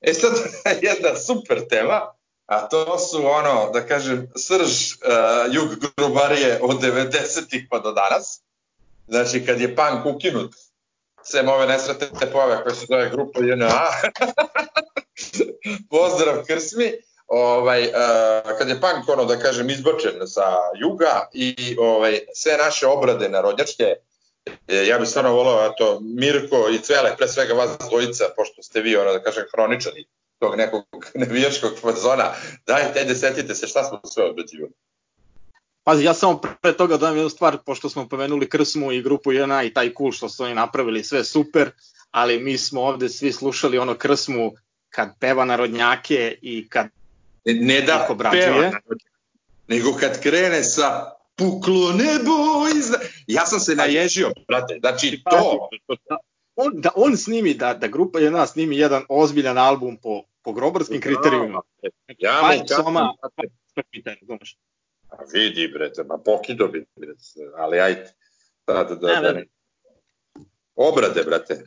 e 0.00 0.14
sad, 0.14 0.32
jedna 0.88 1.16
super 1.16 1.68
tema, 1.68 2.00
a 2.46 2.68
to 2.68 2.98
su 2.98 3.26
ono, 3.26 3.70
da 3.72 3.86
kažem, 3.86 4.28
srž 4.36 4.92
uh, 4.92 5.54
jug 5.54 5.68
grubarije 5.96 6.58
od 6.62 6.82
90-ih 6.82 7.66
pa 7.70 7.78
do 7.78 7.92
danas. 7.92 8.42
Znači, 9.08 9.46
kad 9.46 9.60
je 9.60 9.76
punk 9.76 10.06
ukinut, 10.06 10.54
sem 11.22 11.48
ove 11.48 11.66
nesretne 11.66 12.32
pojave 12.32 12.62
koje 12.62 12.74
se 12.74 12.86
zove 12.88 13.10
grupa 13.10 13.40
JNA, 13.40 13.86
pozdrav 15.90 16.44
Krsmi, 16.46 16.92
ovaj, 17.30 17.82
uh, 17.82 18.58
kad 18.58 18.68
je 18.68 18.80
punk, 18.80 19.08
ono, 19.08 19.24
da 19.24 19.38
kažem, 19.38 19.70
izbačen 19.70 20.26
sa 20.26 20.56
juga 20.80 21.28
i 21.32 21.76
ovaj, 21.78 22.20
sve 22.34 22.56
naše 22.64 22.86
obrade 22.86 23.28
narodnjačke, 23.28 23.84
e, 24.68 24.86
ja 24.86 24.98
bih 24.98 25.08
stvarno 25.08 25.32
volao, 25.32 25.66
eto, 25.66 26.00
Mirko 26.02 26.68
i 26.68 26.78
Cvele, 26.78 27.16
pre 27.16 27.28
svega 27.28 27.54
vas 27.54 27.70
dvojica, 27.88 28.24
pošto 28.36 28.62
ste 28.62 28.80
vi, 28.80 28.96
ono, 28.96 29.12
da 29.12 29.22
kažem, 29.22 29.44
hroničani 29.52 30.06
tog 30.38 30.56
nekog 30.56 30.84
nevijačkog 31.22 31.72
fazona, 31.80 32.32
dajte, 32.66 32.98
ajde, 32.98 33.14
setite 33.14 33.54
se 33.54 33.66
šta 33.66 33.84
smo 33.84 34.00
sve 34.04 34.24
odbeđivali. 34.24 34.72
Pazi, 35.84 36.04
ja 36.04 36.14
samo 36.14 36.40
pre 36.62 36.72
toga 36.72 36.96
dodam 36.96 37.16
jednu 37.16 37.30
stvar, 37.30 37.58
pošto 37.66 37.88
smo 37.88 38.08
pomenuli 38.08 38.48
Krsmu 38.48 38.92
i 38.92 39.02
grupu 39.02 39.32
JNA 39.32 39.62
i 39.62 39.74
taj 39.74 39.94
cool 39.94 40.12
što 40.12 40.28
su 40.28 40.44
oni 40.44 40.54
napravili, 40.54 41.04
sve 41.04 41.24
super, 41.24 41.70
ali 42.10 42.38
mi 42.38 42.58
smo 42.58 42.82
ovde 42.82 43.08
svi 43.08 43.32
slušali 43.32 43.78
ono 43.78 43.94
Krsmu 43.94 44.52
kad 44.88 45.08
peva 45.20 45.44
narodnjake 45.44 46.38
i 46.42 46.68
kad 46.68 46.86
ne, 47.44 47.54
ne 47.54 47.80
da 47.80 48.08
peva 48.30 48.70
nego 49.68 49.92
kad 50.00 50.22
krene 50.22 50.62
sa 50.62 51.10
puklo 51.36 51.92
nebo 51.92 52.32
izda... 52.76 52.98
Ja 53.26 53.46
sam 53.46 53.60
se 53.60 53.74
naježio, 53.74 54.30
brate, 54.48 54.78
znači 54.80 55.22
to... 55.30 55.68
On, 56.56 56.72
da 56.74 56.90
on 56.94 57.16
snimi, 57.16 57.54
da, 57.54 57.74
da 57.74 57.86
grupa 57.86 58.18
jedna 58.18 58.46
snimi 58.46 58.78
jedan 58.78 59.02
ozbiljan 59.08 59.58
album 59.58 59.96
po 59.96 60.22
po 60.42 60.52
grobarskim 60.52 61.00
da, 61.00 61.02
kriterijumima. 61.02 61.62
Ja 62.18 62.42
mu 62.42 62.68
Soma, 62.68 63.14
znaš. 64.26 64.58
A 65.08 65.16
vidi, 65.32 65.68
bre, 65.68 65.90
ma 66.06 66.18
pokido 66.18 66.68
bi, 66.68 66.86
bre, 66.96 67.14
ali 67.56 67.80
ajde. 67.80 68.12
Da, 68.66 68.84
da, 68.84 68.94
da, 68.94 69.20
da. 69.20 69.42
Obrade, 70.74 71.22
brate. 71.22 71.64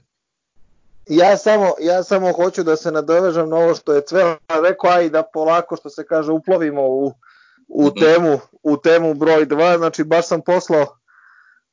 Ja 1.07 1.37
samo, 1.37 1.71
ja 1.79 2.03
samo 2.03 2.31
hoću 2.31 2.63
da 2.63 2.75
se 2.75 2.91
nadovežem 2.91 3.49
na 3.49 3.55
ovo 3.55 3.75
što 3.75 3.93
je 3.93 4.01
Cvela 4.01 4.37
rekao, 4.49 4.89
aj 4.89 5.09
da 5.09 5.23
polako, 5.23 5.75
što 5.75 5.89
se 5.89 6.05
kaže, 6.05 6.31
uplovimo 6.31 6.81
u, 6.81 7.13
u 7.67 7.87
mhm. 7.87 7.99
temu, 7.99 8.39
u 8.63 8.77
temu 8.77 9.13
broj 9.13 9.45
2, 9.45 9.77
znači 9.77 10.03
baš 10.03 10.27
sam 10.27 10.41
poslao 10.41 10.85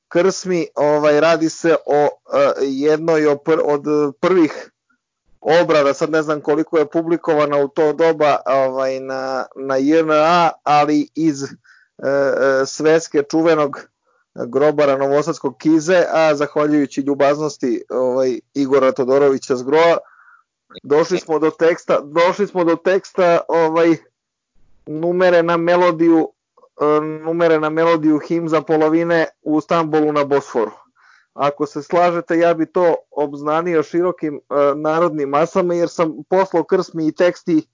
Krsmi, 0.09 0.67
ovaj, 0.75 1.21
radi 1.21 1.49
se 1.49 1.77
o 1.87 2.03
uh, 2.03 2.11
jednoj 2.61 3.27
od 3.65 3.85
prvih 4.21 4.71
obrada, 5.41 5.95
sad 5.95 6.11
ne 6.11 6.23
znam 6.23 6.41
koliko 6.41 6.79
je 6.79 6.91
publikovana 6.91 7.57
u 7.57 7.69
to 7.69 7.93
doba 7.93 8.37
ovaj, 8.47 9.01
na, 9.01 9.47
na 9.57 9.77
JNA, 9.77 10.51
ali 10.63 11.09
iz 11.15 11.43
e, 11.43 11.47
e, 11.49 12.67
svetske 12.67 13.23
čuvenog 13.31 13.90
grobara 14.35 14.97
Novosadskog 14.97 15.59
kize, 15.59 16.05
a 16.13 16.35
zahvaljujući 16.35 17.01
ljubaznosti 17.01 17.83
ovaj, 17.91 18.41
Igora 18.55 18.93
Todorovića 18.93 19.57
Zgroa, 19.57 19.99
došli 20.83 21.19
smo 21.19 21.39
do 21.39 21.51
teksta, 21.51 22.01
došli 22.01 22.47
smo 22.47 22.65
do 22.65 22.77
teksta 22.77 23.41
ovaj 23.49 23.97
numere 24.87 25.43
na 25.43 25.57
melodiju 25.57 26.29
e, 26.81 27.01
numere 27.01 27.61
na 27.61 27.71
melodiju 27.71 28.19
him 28.19 28.49
za 28.49 28.63
polovine 28.63 29.27
u 29.43 29.61
Stambolu 29.61 30.13
na 30.13 30.25
Bosforu. 30.25 30.71
Ako 31.35 31.67
se 31.67 31.83
slažete, 31.83 32.39
ja 32.39 32.55
bi 32.55 32.67
to 32.67 32.95
obznanio 33.11 33.83
širokim 33.83 34.35
uh, 34.35 34.57
narodnim 34.77 35.29
masama, 35.29 35.75
jer 35.75 35.89
sam 35.89 36.15
poslao 36.29 36.65
krsmi 36.65 37.07
i 37.07 37.13
teksti 37.13 37.67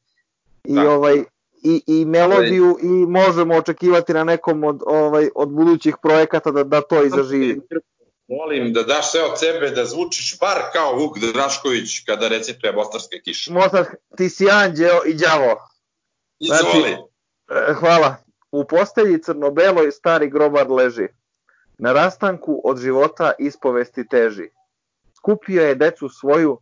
i 0.65 0.75
da. 0.75 0.91
ovaj 0.91 1.25
i, 1.67 1.83
i 1.87 2.05
melodiju 2.05 2.79
i 2.83 2.89
možemo 2.89 3.55
očekivati 3.55 4.13
na 4.13 4.25
nekom 4.25 4.65
od 4.65 4.83
ovaj 4.87 5.29
od 5.35 5.49
budućih 5.49 5.97
projekata 6.03 6.51
da 6.51 6.65
da 6.65 6.81
to 6.81 7.05
izaživi. 7.05 7.61
Molim 8.29 8.73
da 8.73 8.83
daš 8.83 9.11
sve 9.11 9.25
od 9.25 9.39
sebe 9.39 9.71
da 9.71 9.85
zvučiš 9.85 10.39
bar 10.41 10.59
kao 10.73 10.95
Vuk 10.95 11.19
Drašković 11.19 12.05
kada 12.07 12.29
recituje 12.29 12.73
Mostarske 12.73 13.21
kiše. 13.25 13.53
Mostar, 13.53 13.87
ti 14.17 14.29
si 14.29 14.51
anđeo 14.51 15.01
i 15.07 15.15
đavo. 15.15 15.69
Izvoli. 16.39 16.97
Znači, 17.47 17.75
hvala. 17.81 18.17
U 18.51 18.65
postelji 18.65 19.23
crno-beloj 19.23 19.93
stari 19.93 20.31
grobar 20.31 20.71
leži. 20.71 21.09
Na 21.79 21.93
rastanku 21.93 22.61
od 22.65 22.79
života 22.79 23.33
ispovesti 23.39 24.09
teži. 24.09 24.49
Skupio 25.17 25.63
je 25.63 25.75
decu 25.75 26.09
svoju, 26.09 26.59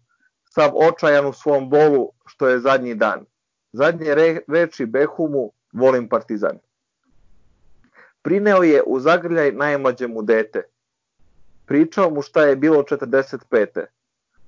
sav 0.55 0.71
očajan 0.75 1.27
u 1.27 1.33
svom 1.33 1.71
bolu, 1.71 2.11
što 2.27 2.49
je 2.49 2.61
zadnji 2.61 2.95
dan. 2.95 3.25
Zadnje 3.75 4.15
re, 4.15 4.41
reči 4.49 4.87
Behumu, 4.87 5.51
volim 5.73 6.09
partizan. 6.09 6.59
Prineo 8.23 8.63
je 8.63 8.83
u 8.87 9.01
zagrljaj 9.01 9.53
najmlađe 9.53 10.07
mu 10.07 10.23
dete. 10.23 10.63
Pričao 11.67 12.11
mu 12.11 12.23
šta 12.23 12.45
je 12.45 12.57
bilo 12.57 12.83
45. 12.83 13.85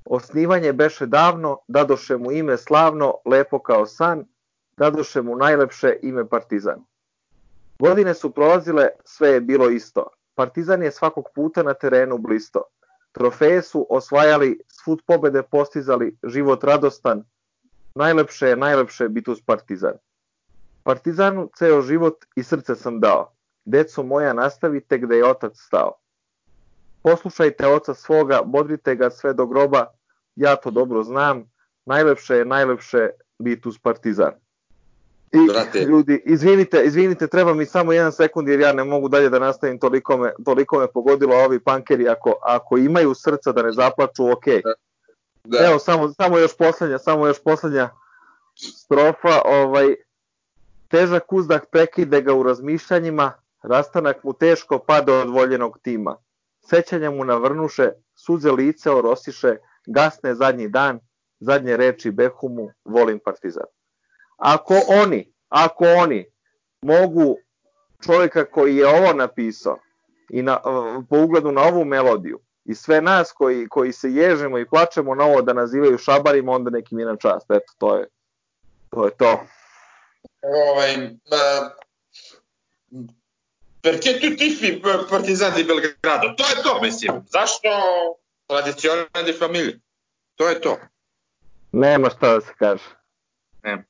Osnivanje 0.04 0.72
beše 0.72 1.06
davno, 1.06 1.58
dadoše 1.68 2.16
mu 2.16 2.32
ime 2.32 2.56
slavno, 2.56 3.14
lepo 3.24 3.58
kao 3.58 3.86
san, 3.86 4.24
dadoše 4.76 5.22
mu 5.22 5.36
najlepše 5.36 5.96
ime 6.02 6.28
partizan. 6.28 6.84
Godine 7.78 8.14
su 8.14 8.30
prolazile, 8.30 8.88
sve 9.04 9.28
je 9.28 9.40
bilo 9.40 9.70
isto. 9.70 10.06
Partizan 10.34 10.82
je 10.82 10.92
svakog 10.92 11.28
puta 11.34 11.62
na 11.62 11.74
terenu 11.74 12.18
blisto. 12.18 12.62
Trofeje 13.12 13.62
su 13.62 13.86
osvajali, 13.90 14.60
svud 14.66 15.02
pobede 15.06 15.42
postizali, 15.42 16.16
život 16.24 16.64
radostan. 16.64 17.24
Najlepše 17.96 18.48
je, 18.48 18.56
najlepše 18.56 19.09
biti 19.09 19.30
uz 19.30 19.40
Partizan. 19.40 19.94
Partizanu 20.82 21.50
ceo 21.56 21.82
život 21.82 22.24
i 22.37 22.42
srce 22.42 22.74
sam 22.74 23.00
dao. 23.00 23.32
Deco 23.64 24.02
moja, 24.02 24.32
nastavite 24.32 24.98
gde 24.98 25.16
je 25.16 25.28
otac 25.30 25.52
stao. 25.56 25.96
Poslušajte 27.02 27.66
oca 27.66 27.94
svoga, 27.94 28.42
bodrite 28.44 28.94
ga 28.94 29.11
sve 29.11 29.35
do 29.35 29.46
groba, 29.46 29.87
ja 30.37 30.56
to 30.56 30.70
dobro 30.70 31.02
znam, 31.02 31.44
najlepše 31.87 32.37
je, 32.37 32.44
najlepše 32.44 33.11
biti 33.38 33.68
uz 33.68 33.78
Partizan. 33.78 34.32
I, 35.32 35.46
Brate. 35.48 35.80
ljudi, 35.80 36.22
izvinite, 36.24 36.85
izvinite, 36.85 37.26
treba 37.26 37.54
mi 37.54 37.66
samo 37.66 37.92
jedan 37.92 38.12
sekund 38.12 38.48
jer 38.48 38.61
ja 38.61 38.72
ne 38.72 38.85
mogu 38.85 39.09
dalje 39.09 39.30
da 39.30 39.38
nastavim, 39.38 39.78
toliko 39.78 40.16
me, 40.16 40.32
toliko 40.44 40.78
me 40.78 40.87
pogodilo 40.87 41.37
ovi 41.37 41.61
pankeri, 41.61 42.09
ako, 42.09 42.35
ako 42.42 42.78
imaju 42.78 43.14
srca 43.14 43.52
da 43.52 43.62
ne 43.62 43.72
zaplaču, 43.72 44.30
ok. 44.32 44.44
Da. 45.46 45.66
Evo, 45.66 45.78
samo, 45.78 46.09
samo 46.09 46.38
još 46.38 46.56
poslednja, 46.56 46.98
samo 46.98 47.26
još 47.26 47.42
poslednja 47.42 47.88
strofa, 48.54 49.42
ovaj, 49.44 49.94
težak 50.88 51.32
uzdah 51.32 51.61
prekide 51.72 52.22
ga 52.22 52.35
u 52.35 52.42
razmišljanjima, 52.42 53.32
rastanak 53.62 54.24
mu 54.24 54.32
teško 54.32 54.78
pada 54.78 55.14
od 55.14 55.28
voljenog 55.28 55.78
tima. 55.82 56.16
Sećanja 56.70 57.11
mu 57.11 57.24
navrnuše, 57.24 57.90
suze 58.14 58.50
lice 58.50 58.90
orosiše, 58.90 59.56
gasne 59.87 60.35
zadnji 60.35 60.68
dan, 60.68 61.00
zadnje 61.40 61.76
reči 61.76 62.11
Behumu, 62.11 62.70
volim 62.85 63.18
partizan. 63.24 63.66
Ako 64.37 64.74
oni, 64.88 65.32
ako 65.48 65.85
oni 65.85 66.26
mogu 66.82 67.37
čovjeka 68.06 68.44
koji 68.44 68.76
je 68.76 68.88
ovo 68.88 69.12
napisao 69.12 69.78
i 70.30 70.42
na, 70.42 70.61
po 71.11 71.18
ugledu 71.18 71.52
na 71.52 71.62
ovu 71.62 71.85
melodiju 71.85 72.40
i 72.68 72.74
sve 72.74 73.00
nas 73.00 73.33
koji, 73.33 73.68
koji 73.68 73.92
se 73.92 74.12
ježemo 74.12 74.59
i 74.59 74.68
plačemo 74.68 75.14
na 75.14 75.24
ovo 75.24 75.42
da 75.42 75.52
nazivaju 75.52 75.98
šabarima, 75.98 76.52
onda 76.52 76.70
neki 76.70 76.94
mi 76.94 77.05
na 77.05 77.16
čast. 77.16 77.50
Eto, 77.50 77.72
to 77.79 77.96
je 77.96 78.07
to. 78.90 79.05
Je 79.05 79.16
to. 79.16 79.46
Ovaj, 80.42 80.96
ma, 81.31 81.70
perché 83.83 84.20
tu 84.20 84.37
tifi 84.37 84.83
Partizan 85.11 85.55
di 85.55 85.64
Belgrado? 85.64 86.35
To 86.37 86.44
je 86.48 86.62
to, 86.62 86.81
mislim. 86.83 87.22
Zašto 87.31 87.68
tradizione 88.46 89.07
di 89.24 89.33
familija? 89.33 89.79
To 90.35 90.48
je 90.48 90.61
to. 90.61 90.79
Nema 91.72 92.11
šta 92.11 92.35
da 92.35 92.40
se 92.40 92.52
kaže. 92.59 92.85
Nema. 93.62 93.83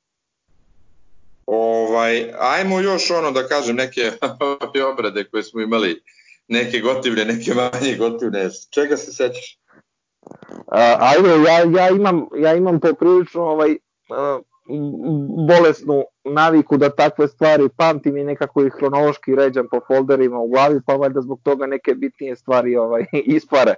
Ovaj, 1.45 2.33
ajmo 2.39 2.79
još 2.79 3.11
ono 3.11 3.31
da 3.31 3.47
kažem 3.47 3.75
neke 3.75 4.11
obrade 4.91 5.23
koje 5.23 5.43
smo 5.43 5.61
imali, 5.61 6.03
neke 6.47 6.79
gotivne, 6.79 7.25
neke 7.25 7.53
manje 7.53 7.95
gotivne. 7.97 8.49
Čega 8.73 8.97
se 8.97 9.11
sećaš? 9.11 9.59
A, 10.67 10.97
ajde, 10.99 11.29
ja, 11.29 11.81
ja, 11.81 11.89
imam, 11.89 12.25
ja 12.35 12.55
imam 12.55 12.79
poprilično 12.79 13.41
ovaj, 13.41 13.77
bolesnu 15.47 16.03
naviku 16.23 16.77
da 16.77 16.89
takve 16.89 17.27
stvari 17.27 17.69
pamtim 17.77 18.17
i 18.17 18.23
nekako 18.23 18.63
ih 18.63 18.73
hronološki 18.73 19.35
ređam 19.35 19.67
po 19.71 19.79
folderima 19.87 20.39
u 20.39 20.47
glavi, 20.47 20.79
pa 20.85 20.95
valjda 20.95 21.21
zbog 21.21 21.39
toga 21.43 21.65
neke 21.65 21.93
bitnije 21.93 22.35
stvari 22.35 22.75
ovaj 22.75 23.05
ispare. 23.37 23.73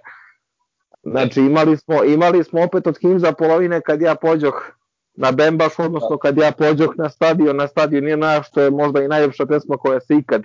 Znači 1.04 1.42
imali 1.42 1.78
smo, 1.78 2.04
imali 2.04 2.44
smo 2.44 2.64
opet 2.64 2.88
od 2.88 2.98
Himza 3.02 3.32
polovine 3.32 3.82
kad 3.82 4.02
ja 4.02 4.16
pođoh 4.16 4.72
na 5.14 5.32
Bembaš, 5.32 5.80
odnosno 5.80 6.18
kad 6.18 6.38
ja 6.38 6.52
pođoh 6.52 6.94
na 6.98 7.10
stadion, 7.10 7.58
na 7.58 7.68
stadion 7.68 8.04
nije 8.04 8.18
na 8.18 8.44
što 8.44 8.62
je 8.62 8.72
možda 8.72 9.04
i 9.04 9.08
najljepša 9.08 9.46
pesma 9.46 9.78
koja 9.78 10.00
se 10.00 10.16
ikad 10.16 10.42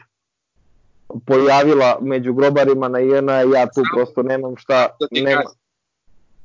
pojavila 1.27 1.99
među 2.01 2.33
grobarima 2.33 2.89
na 2.89 3.01
INA, 3.01 3.41
ja 3.41 3.67
tu 3.67 3.83
prosto 3.95 4.23
nemam 4.23 4.57
šta, 4.57 4.97
nema. 5.11 5.43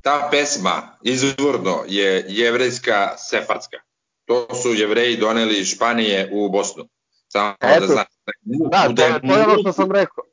Ta 0.02 0.28
pesma 0.30 0.98
izvorno 1.02 1.84
je 1.86 2.24
jevrejska 2.28 3.16
sefardska. 3.16 3.76
To 4.24 4.54
su 4.62 4.74
jevreji 4.74 5.16
doneli 5.16 5.58
iz 5.58 5.66
Španije 5.66 6.30
u 6.32 6.48
Bosnu. 6.48 6.88
Samo 7.28 7.54
da 7.60 7.68
Eto, 7.68 7.80
da 7.80 7.86
znaš. 7.86 8.06
Da, 8.44 8.94
to 8.96 9.02
je, 9.02 9.20
to 9.20 9.36
je 9.36 9.44
ono 9.44 9.58
što 9.60 9.72
sam 9.72 9.92
rekao. 9.92 10.24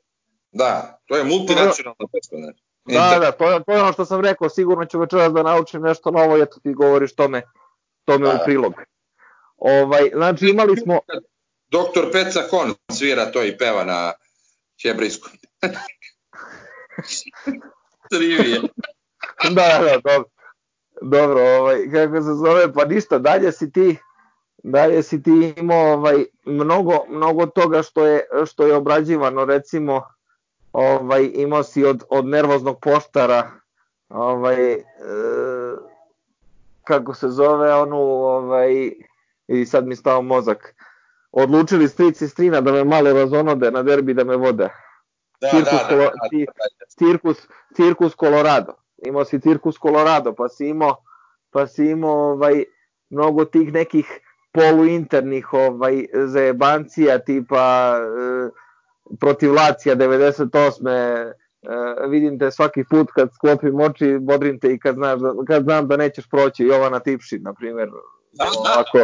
Da, 0.52 1.00
to 1.06 1.16
je 1.16 1.24
multinacionalna 1.24 2.06
pesma. 2.12 2.38
Ne? 2.38 2.52
Da, 2.84 3.18
da, 3.20 3.32
to 3.32 3.50
je, 3.50 3.64
to 3.64 3.72
je 3.72 3.82
ono 3.82 3.92
što 3.92 4.04
sam 4.04 4.20
rekao, 4.20 4.48
sigurno 4.48 4.84
ću 4.84 4.98
večeras 4.98 5.32
da 5.32 5.42
naučim 5.42 5.82
nešto 5.82 6.10
novo, 6.10 6.36
eto 6.36 6.60
ti 6.62 6.72
govoriš 6.72 7.14
tome, 7.14 7.42
tome 8.04 8.26
da. 8.26 8.34
u 8.34 8.38
prilog. 8.44 8.74
Ovaj, 9.56 10.10
znači 10.14 10.46
imali 10.46 10.76
smo... 10.76 10.98
Doktor 11.70 12.12
Peca 12.12 12.40
Kon 12.50 12.74
svira 12.92 13.32
to 13.32 13.44
i 13.44 13.58
peva 13.58 13.84
na 13.84 14.12
hebrejskom. 14.82 15.32
Trivije. 18.10 18.60
da, 19.42 19.50
da, 19.50 19.84
da, 19.84 20.00
dobro. 20.04 20.28
Dobro, 21.00 21.40
ovaj, 21.40 21.78
kako 21.92 22.22
se 22.22 22.34
zove, 22.34 22.72
pa 22.72 22.84
ništa, 22.84 23.18
dalje 23.18 23.52
si 23.52 23.72
ti, 23.72 23.96
dalje 24.62 25.02
si 25.02 25.22
ti 25.22 25.54
imao 25.56 25.92
ovaj, 25.92 26.24
mnogo, 26.44 27.04
mnogo 27.08 27.46
toga 27.46 27.82
što 27.82 28.06
je, 28.06 28.20
što 28.46 28.66
je 28.66 28.74
obrađivano, 28.74 29.44
recimo, 29.44 30.02
ovaj, 30.72 31.30
imao 31.34 31.62
si 31.62 31.84
od, 31.84 32.04
od 32.10 32.26
nervoznog 32.26 32.80
poštara, 32.80 33.50
ovaj, 34.08 34.72
e, 34.72 34.82
kako 36.84 37.14
se 37.14 37.28
zove, 37.28 37.74
onu, 37.74 38.00
ovaj, 38.00 38.92
i 39.48 39.66
sad 39.66 39.86
mi 39.86 39.96
stao 39.96 40.22
mozak, 40.22 40.74
odlučili 41.32 41.88
strici 41.88 42.24
i 42.24 42.28
strina 42.28 42.60
da 42.60 42.72
me 42.72 42.84
malo 42.84 43.12
razonode 43.12 43.70
na 43.70 43.82
derbi 43.82 44.14
da 44.14 44.24
me 44.24 44.36
vode. 44.36 44.68
Da, 45.40 45.48
cirkus, 45.48 45.80
da, 45.90 45.96
da, 45.96 45.96
da, 45.96 46.04
da, 46.04 46.44
da. 46.44 46.86
Cirkus, 46.98 47.48
cirkus 47.76 48.16
Colorado. 48.16 48.74
Imao 49.06 49.24
si 49.24 49.40
cirkus 49.40 49.78
Colorado, 49.78 50.34
pa 50.34 50.48
si 50.48 50.68
imao, 50.68 50.96
pa 51.50 51.66
si 51.66 51.86
imao 51.86 52.32
ovaj, 52.32 52.64
mnogo 53.10 53.44
tih 53.44 53.72
nekih 53.72 54.20
poluinternih 54.52 55.52
ovaj, 55.52 56.06
zajebancija 56.26 57.18
tipa 57.18 57.96
e, 57.96 58.50
protiv 59.20 59.54
Lacija 59.54 59.96
98. 59.96 61.32
Uh, 61.62 62.10
vidim 62.10 62.38
te 62.38 62.50
svaki 62.50 62.84
put 62.90 63.10
kad 63.14 63.28
sklopim 63.34 63.80
oči, 63.80 64.18
bodrim 64.20 64.60
te 64.60 64.72
i 64.72 64.78
kad, 64.78 64.94
znaš, 64.94 65.20
da, 65.20 65.32
kad 65.46 65.62
znam 65.62 65.88
da 65.88 65.96
nećeš 65.96 66.28
proći 66.30 66.64
Jovana 66.64 66.98
Tipši, 66.98 67.38
na 67.38 67.54
primjer. 67.54 67.88
Ovako. 68.58 68.98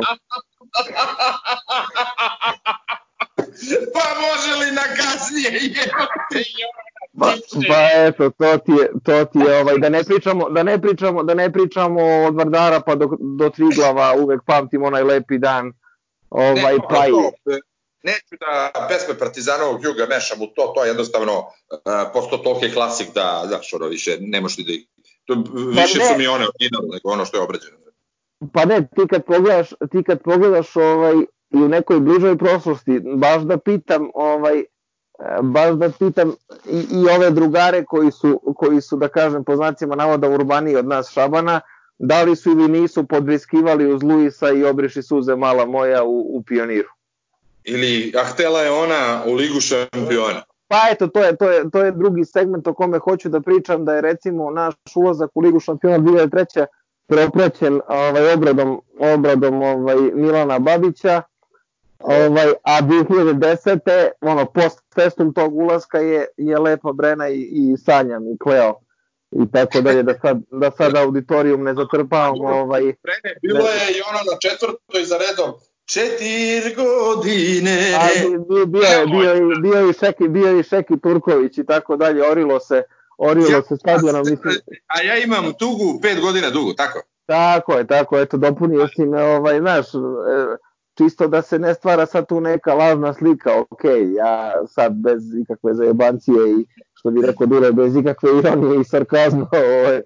pa 3.95 4.05
može 4.21 4.55
li 4.65 4.71
na 4.73 4.83
kasnije? 4.97 5.51
Pa, 7.19 7.35
pa 7.69 7.89
eto, 7.93 8.31
to 8.31 8.59
ti 8.59 8.73
je, 8.73 8.91
to 9.05 9.25
ti 9.25 9.39
je 9.39 9.61
ovaj, 9.61 9.79
da 9.79 9.89
ne 9.89 10.05
pričamo, 10.05 10.51
da 10.51 10.63
ne 10.63 10.83
pričamo, 10.83 11.23
da 11.23 11.35
ne 11.35 11.53
pričamo 11.53 12.01
od 12.27 12.35
Vardara 12.35 12.81
pa 12.81 12.95
do, 12.95 13.09
do 13.21 13.51
Triglava, 13.51 14.15
uvek 14.19 14.41
pamtim 14.47 14.83
onaj 14.83 15.03
lepi 15.03 15.39
dan. 15.39 15.73
Ovaj, 16.31 16.75
ne, 16.75 16.81
pa 16.91 17.07
i 17.07 17.13
neću 18.05 18.35
da 18.41 18.87
pesme 18.89 19.19
Partizanovog 19.19 19.85
juga 19.85 20.07
mešam 20.07 20.43
u 20.43 20.47
to, 20.47 20.73
to 20.75 20.85
je 20.85 20.89
jednostavno 20.89 21.39
uh, 21.39 21.47
posto 22.13 22.37
toliki 22.37 22.75
klasik 22.75 23.09
da, 23.15 23.45
znaš, 23.47 23.73
ono 23.73 23.87
više, 23.87 24.17
ne 24.21 24.41
možeš 24.41 24.67
da 24.67 24.73
ih... 24.73 24.87
To, 25.25 25.35
više 25.69 25.99
pa 25.99 26.05
su 26.05 26.19
mi 26.19 26.27
one 26.27 26.47
originalne 26.49 26.89
nego 26.93 27.11
ono 27.11 27.25
što 27.25 27.37
je 27.37 27.43
obrađeno. 27.43 27.77
Pa 28.53 28.65
ne, 28.65 28.89
ti 28.97 29.09
kad 29.11 29.25
pogledaš, 29.25 29.71
ti 29.91 30.03
kad 30.03 30.23
pogledaš 30.23 30.77
ovaj, 30.77 31.15
i 31.51 31.57
u 31.57 31.69
nekoj 31.69 32.01
bližoj 32.01 32.39
prošlosti, 32.39 33.01
baš 33.17 33.43
da 33.43 33.59
pitam, 33.59 34.11
ovaj, 34.15 34.65
baš 35.43 35.75
da 35.75 35.91
pitam 35.99 36.33
i, 36.71 36.79
i 36.79 37.09
ove 37.17 37.31
drugare 37.31 37.85
koji 37.85 38.11
su, 38.11 38.41
koji 38.57 38.81
su, 38.81 38.97
da 38.97 39.09
kažem, 39.09 39.45
po 39.45 39.57
znacima 39.57 39.95
navoda 39.95 40.29
urbaniji 40.29 40.77
od 40.77 40.87
nas 40.87 41.11
Šabana, 41.11 41.61
da 41.99 42.23
li 42.23 42.37
su 42.37 42.51
ili 42.51 42.69
nisu 42.69 43.07
podbriskivali 43.07 43.93
uz 43.95 44.03
Luisa 44.03 44.51
i 44.51 44.65
obriši 44.65 45.03
suze 45.03 45.37
mala 45.37 45.67
moja 45.67 46.05
u, 46.05 46.37
u 46.37 46.43
pioniru. 46.43 46.89
Ili, 47.65 48.13
a 48.17 48.25
htela 48.25 48.61
je 48.61 48.71
ona 48.71 49.23
u 49.27 49.35
ligu 49.35 49.61
šampiona. 49.61 50.43
Pa 50.69 50.89
eto, 50.91 51.07
to 51.07 51.25
je, 51.25 51.37
to, 51.37 51.51
je, 51.51 51.71
to 51.71 51.85
je 51.85 51.93
drugi 51.93 52.25
segment 52.25 52.67
o 52.67 52.75
kome 52.75 52.99
hoću 52.99 53.29
da 53.29 53.41
pričam, 53.41 53.85
da 53.85 53.95
je 53.95 54.01
recimo 54.01 54.51
naš 54.51 54.75
ulazak 54.97 55.31
u 55.35 55.41
ligu 55.41 55.61
šampiona 55.61 55.99
2003. 55.99 56.67
preoprećen 57.07 57.81
ovaj, 57.89 58.33
obradom, 58.33 58.81
obradom 58.99 59.63
ovaj, 59.63 59.97
Milana 60.15 60.59
Babića, 60.59 61.23
ovaj, 61.99 62.53
a 62.63 62.83
2010. 62.83 64.09
ono, 64.21 64.47
post 64.47 64.81
testom 64.95 65.35
tog 65.35 65.57
ulaska 65.57 65.99
je, 65.99 66.27
je 66.37 66.59
Lepa 66.59 66.93
Brena 66.93 67.29
i, 67.29 67.49
i 67.53 67.77
Sanjam 67.77 68.29
i 68.29 68.39
Kleo 68.39 68.75
i 69.31 69.51
tako 69.53 69.81
dalje, 69.81 70.03
da 70.03 70.15
sad, 70.23 70.41
da 70.51 70.71
sad 70.71 70.97
auditorijum 70.97 71.63
ne 71.63 71.75
zatrpavamo. 71.75 72.49
Ovaj, 72.49 72.81
Brene, 72.81 73.37
bilo 73.43 73.69
je 73.69 73.91
i 73.97 74.01
ono 74.11 74.19
na 74.33 74.39
četvrtoj 74.41 75.05
za 75.05 75.17
redom, 75.19 75.55
Četir 75.87 76.75
godine. 76.77 77.95
A, 77.99 78.09
bio, 78.29 78.67
bio, 78.67 78.67
bio, 78.67 79.07
bio, 79.07 79.61
bio, 79.63 79.91
i 79.91 79.93
Šeki, 79.93 80.29
bio 80.29 80.59
i 80.59 80.63
Šeki 80.63 81.01
Turković 81.03 81.59
i 81.59 81.67
tako 81.67 81.97
dalje, 81.97 82.31
orilo 82.31 82.61
se, 82.61 82.83
orilo 83.19 83.51
ja, 83.51 83.63
se 83.63 83.77
stadiona. 83.77 84.19
Mislim. 84.19 84.55
A 84.87 85.03
ja 85.03 85.19
imam 85.19 85.53
tugu, 85.59 86.01
pet 86.03 86.21
godina 86.21 86.51
dugu, 86.51 86.73
tako? 86.73 87.03
Tako 87.27 87.73
je, 87.73 87.87
tako, 87.87 88.19
eto, 88.19 88.37
dopunio 88.37 88.89
si 88.89 89.07
me, 89.07 89.23
ovaj, 89.23 89.59
znaš, 89.61 89.87
e, 89.95 89.99
čisto 90.95 91.29
da 91.29 91.43
se 91.43 91.59
ne 91.59 91.75
stvara 91.75 92.07
sad 92.07 92.27
tu 92.27 92.41
neka 92.41 92.75
lažna 92.75 93.15
slika, 93.15 93.61
ok, 93.61 93.85
ja 94.17 94.53
sad 94.67 94.93
bez 94.93 95.23
ikakve 95.43 95.75
zajebancije 95.75 96.51
i 96.51 96.67
što 96.95 97.11
bi 97.11 97.27
rekao 97.27 97.47
Dure, 97.47 97.73
bez 97.73 97.97
ikakve 97.97 98.31
ironije 98.39 98.81
i 98.81 98.85
sarkazma, 98.85 99.49
ovaj, 99.81 100.03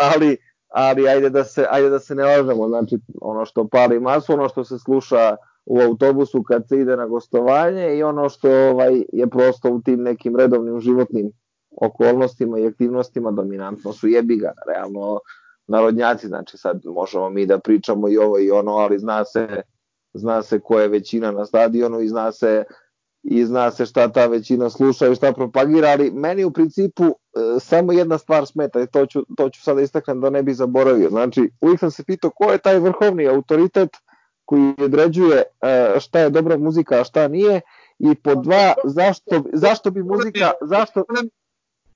ali 0.00 0.36
ali 0.68 1.08
ajde 1.08 1.30
da 1.30 1.44
se 1.44 1.66
ajde 1.70 1.90
da 1.90 1.98
se 1.98 2.14
ne 2.14 2.24
lažemo, 2.24 2.68
znači 2.68 2.98
ono 3.20 3.44
što 3.44 3.68
pali 3.68 4.00
masu, 4.00 4.32
ono 4.32 4.48
što 4.48 4.64
se 4.64 4.78
sluša 4.78 5.36
u 5.66 5.80
autobusu 5.80 6.42
kad 6.42 6.68
se 6.68 6.76
ide 6.76 6.96
na 6.96 7.06
gostovanje 7.06 7.96
i 7.96 8.02
ono 8.02 8.28
što 8.28 8.50
ovaj 8.50 9.02
je 9.12 9.26
prosto 9.26 9.70
u 9.70 9.80
tim 9.82 10.02
nekim 10.02 10.36
redovnim 10.36 10.80
životnim 10.80 11.32
okolnostima 11.70 12.58
i 12.58 12.66
aktivnostima 12.66 13.30
dominantno 13.30 13.92
su 13.92 14.08
jebiga, 14.08 14.52
realno 14.68 15.20
narodnjaci, 15.66 16.26
znači 16.26 16.58
sad 16.58 16.80
možemo 16.84 17.30
mi 17.30 17.46
da 17.46 17.58
pričamo 17.58 18.08
i 18.08 18.18
ovo 18.18 18.38
i 18.38 18.50
ono, 18.50 18.72
ali 18.72 18.98
zna 18.98 19.24
se 19.24 19.62
zna 20.14 20.42
se 20.42 20.60
ko 20.60 20.80
je 20.80 20.88
većina 20.88 21.30
na 21.30 21.46
stadionu 21.46 22.00
i 22.00 22.08
zna 22.08 22.32
se 22.32 22.64
i 23.22 23.44
zna 23.44 23.70
se 23.70 23.86
šta 23.86 24.12
ta 24.12 24.26
većina 24.26 24.70
sluša 24.70 25.08
i 25.08 25.14
šta 25.14 25.32
propagira, 25.32 25.88
ali 25.88 26.10
meni 26.10 26.44
u 26.44 26.52
principu 26.52 27.04
e, 27.04 27.12
samo 27.60 27.92
jedna 27.92 28.18
stvar 28.18 28.46
smeta 28.46 28.82
i 28.82 28.86
to 28.86 29.06
ću, 29.06 29.22
to 29.36 29.50
ću 29.50 29.62
sada 29.62 29.80
istaknem 29.80 30.20
da 30.20 30.30
ne 30.30 30.42
bi 30.42 30.54
zaboravio. 30.54 31.10
Znači, 31.10 31.50
uvijek 31.60 31.80
sam 31.80 31.90
se 31.90 32.04
pitao 32.04 32.30
ko 32.30 32.52
je 32.52 32.58
taj 32.58 32.78
vrhovni 32.78 33.28
autoritet 33.28 33.90
koji 34.44 34.74
određuje 34.78 35.42
e, 35.62 36.00
šta 36.00 36.18
je 36.18 36.30
dobra 36.30 36.56
muzika, 36.56 37.00
a 37.00 37.04
šta 37.04 37.28
nije 37.28 37.60
i 37.98 38.14
po 38.14 38.34
dva, 38.34 38.74
zašto, 38.84 39.42
zašto 39.52 39.90
bi 39.90 40.02
muzika, 40.02 40.50
zašto... 40.60 41.04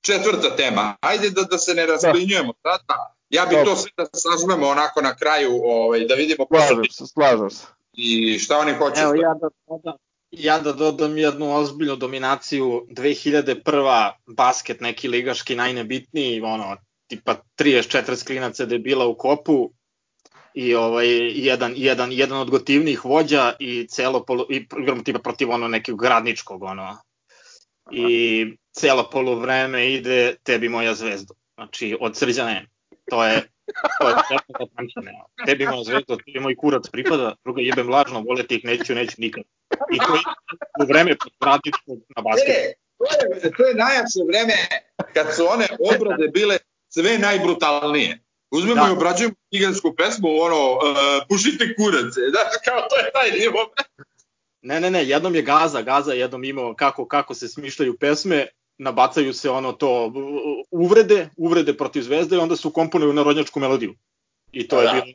Četvrta 0.05 0.55
tema, 0.55 0.95
ajde 1.01 1.29
da, 1.29 1.41
da 1.41 1.57
se 1.57 1.73
ne 1.73 1.85
razglinjujemo 1.85 2.53
da. 2.63 2.71
sada, 2.71 3.15
ja 3.29 3.45
bih 3.45 3.57
to 3.65 3.75
sve 3.75 3.91
da 3.97 4.05
sažmemo 4.13 4.67
onako 4.67 5.01
na 5.01 5.15
kraju, 5.15 5.61
ovaj, 5.63 6.05
da 6.05 6.15
vidimo... 6.15 6.45
Slažem 6.49 6.83
se, 6.91 7.07
slažem 7.07 7.49
se. 7.49 7.65
I 7.93 8.39
šta 8.39 8.57
oni 8.57 8.73
hoće? 8.73 9.01
Evo, 9.01 9.13
ja 9.15 9.33
da, 9.33 9.49
da, 9.83 9.97
Ja 10.33 10.59
da 10.59 10.71
dodam 10.73 11.17
jednu 11.17 11.55
ozbiljnu 11.55 11.95
dominaciju 11.95 12.87
2001. 12.89 14.11
basket 14.27 14.81
neki 14.81 15.07
ligaški 15.07 15.55
najnebitniji, 15.55 16.41
ono, 16.41 16.77
tipa 17.07 17.35
30-40 17.57 18.27
klinaca 18.27 18.65
debila 18.65 19.05
u 19.05 19.15
kopu 19.15 19.71
i 20.53 20.75
ovaj 20.75 21.07
jedan 21.47 21.73
jedan 21.75 22.11
jedan 22.11 22.37
od 22.37 22.49
gotivnih 22.49 23.05
vođa 23.05 23.53
i 23.59 23.87
celo 23.87 24.23
polu, 24.25 24.45
i 24.49 24.67
igram 24.79 25.03
tipa 25.03 25.19
protiv 25.19 25.51
ono 25.51 25.67
nekog 25.67 25.99
gradničkog 25.99 26.63
ono 26.63 26.97
i 27.91 28.45
celo 28.71 29.09
poluvreme 29.09 29.93
ide 29.93 30.35
tebi 30.43 30.69
moja 30.69 30.93
zvezda. 30.93 31.33
Znači 31.55 31.97
od 31.99 32.17
srđane 32.17 32.67
to 33.09 33.25
je 33.25 33.41
to 33.99 34.09
je 34.09 34.15
da 34.59 34.65
pamćene. 34.75 35.11
Tebi 35.45 35.65
moja 35.65 35.83
zvezda, 35.83 36.17
tebi 36.25 36.39
moj 36.39 36.55
kurac 36.55 36.89
pripada, 36.89 37.35
druga 37.43 37.61
jebem 37.61 37.89
lažno, 37.89 38.21
voleti 38.21 38.55
ih 38.55 38.65
neću, 38.65 38.95
neću 38.95 39.15
nikad. 39.17 39.43
I 39.93 39.97
to 39.97 40.15
je 40.15 40.21
u 40.81 40.85
vreme 40.87 41.15
pod 41.17 41.33
gradničkog 41.41 41.97
na 42.15 42.21
basketu. 42.21 42.53
E, 42.53 42.73
to 42.97 43.05
je, 43.47 43.51
to 43.57 43.63
je 43.67 43.75
najjače 43.75 44.19
vreme 44.27 44.53
kad 45.13 45.35
su 45.35 45.43
one 45.49 45.67
obrade 45.93 46.27
bile 46.27 46.57
sve 46.89 47.17
najbrutalnije. 47.17 48.19
Uzmemo 48.51 48.83
da. 48.83 48.89
i 48.89 48.91
obrađujemo 48.91 49.35
cigansku 49.53 49.95
pesmu, 49.97 50.29
ono, 50.47 50.71
uh, 50.71 50.79
pušite 51.29 51.75
kurac, 51.75 52.13
da, 52.33 52.41
kao 52.65 52.81
to 52.89 52.95
je 53.01 53.11
taj 53.13 53.29
nivo. 53.39 53.59
Ne, 54.63 54.79
ne, 54.79 54.91
ne, 54.91 55.05
jednom 55.05 55.35
je 55.35 55.41
Gaza, 55.41 55.81
Gaza 55.81 56.13
jednom 56.13 56.43
imao 56.43 56.73
kako, 56.75 57.07
kako 57.07 57.33
se 57.33 57.47
smišljaju 57.47 57.97
pesme, 57.99 58.47
nabacaju 58.77 59.33
se 59.33 59.49
ono 59.49 59.71
to 59.73 60.11
uvrede, 60.71 61.29
uvrede 61.37 61.77
protiv 61.77 62.01
zvezde 62.01 62.35
i 62.35 62.39
onda 62.39 62.55
su 62.55 62.71
komponuju 62.71 63.13
narodnjačku 63.13 63.59
melodiju. 63.59 63.95
I 64.51 64.67
to 64.67 64.81
je 64.81 64.85
da. 64.85 64.93
bilo 64.93 65.05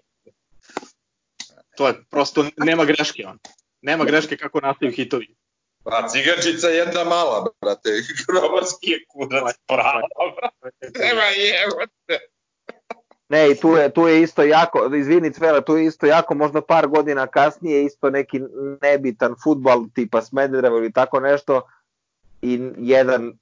to 1.79 1.89
je 1.89 1.95
prosto 2.11 2.45
nema 2.57 2.85
greške 2.85 3.27
on. 3.27 3.39
Nema 3.83 4.05
greške 4.05 4.37
kako 4.37 4.61
nastaju 4.61 4.93
hitovi. 4.93 5.37
Pa 5.85 6.09
cigačica 6.09 6.69
jedna 6.69 7.05
mala, 7.05 7.47
brate, 7.61 7.91
grobarski 8.27 8.91
je 8.91 9.05
kurac 9.09 9.57
prava, 9.67 10.03
brate. 10.37 10.99
Nema 10.99 11.23
jevote. 11.23 12.15
Ne, 13.29 13.51
i 13.51 13.55
tu 13.55 13.77
je, 13.77 13.91
tu 13.91 14.09
je 14.09 14.23
isto 14.23 14.43
jako, 14.43 14.95
izvini 14.95 15.33
Cvela, 15.33 15.61
tu 15.61 15.77
je 15.77 15.85
isto 15.85 16.07
jako, 16.07 16.35
možda 16.35 16.61
par 16.61 16.87
godina 16.87 17.27
kasnije 17.27 17.85
isto 17.85 18.11
neki 18.11 18.41
nebitan 18.83 19.35
futbal 19.45 19.85
tipa 19.95 20.23
Smederevo 20.23 20.79
ili 20.79 20.93
tako 20.93 21.21
nešto 21.21 21.63
i 22.43 22.71
jedan 22.77 23.33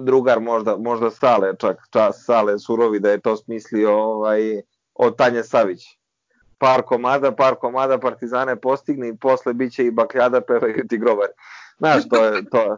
drugar 0.00 0.40
možda, 0.40 0.76
možda 0.76 1.10
Sale, 1.10 1.56
čak 1.58 1.76
čas 1.90 2.24
Sale 2.24 2.58
Surovi 2.58 3.00
da 3.00 3.10
je 3.10 3.20
to 3.20 3.36
smislio 3.36 3.92
ovaj, 3.92 4.62
od 4.94 5.16
Tanje 5.16 5.42
Savić. 5.42 5.82
Par 6.58 6.82
komada, 6.82 7.32
par 7.32 7.54
komada 7.54 7.98
Partizane 7.98 8.56
postigni 8.56 9.08
i 9.08 9.16
posle 9.16 9.52
biće 9.52 9.86
i 9.86 9.90
bakljada 9.90 10.40
pevaju 10.40 10.86
ti 10.88 10.98
grobar. 10.98 11.28
Znaš, 11.78 12.08
to 12.08 12.24
je 12.24 12.44
to. 12.50 12.76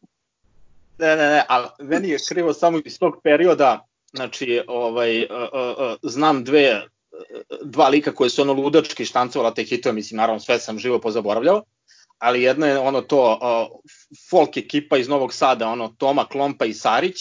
ne, 0.98 1.16
ne, 1.16 1.30
ne, 1.30 1.44
ali 1.48 1.68
meni 1.78 2.08
je 2.08 2.18
krivo 2.28 2.52
samo 2.52 2.78
iz 2.84 2.98
tog 2.98 3.20
perioda, 3.22 3.86
Znači, 4.16 4.60
ovaj, 4.66 5.22
uh, 5.22 5.28
uh, 5.30 5.96
znam 6.02 6.44
dve, 6.44 6.82
dva 7.62 7.88
lika 7.88 8.14
koje 8.14 8.30
su 8.30 8.42
ono 8.42 8.52
ludački 8.52 9.04
štancovala 9.04 9.54
te 9.54 9.64
hitove, 9.64 9.92
mislim, 9.92 10.16
naravno 10.16 10.40
sve 10.40 10.58
sam 10.58 10.78
živo 10.78 10.98
pozaboravljao, 11.00 11.62
ali 12.18 12.42
jedna 12.42 12.66
je 12.66 12.78
ono 12.78 13.00
to 13.00 13.32
uh, 13.32 13.80
folk 14.30 14.56
ekipa 14.56 14.96
iz 14.96 15.08
Novog 15.08 15.32
Sada, 15.34 15.68
ono 15.68 15.94
Toma 15.98 16.24
Klompa 16.24 16.64
i 16.64 16.74
Sarić, 16.74 17.16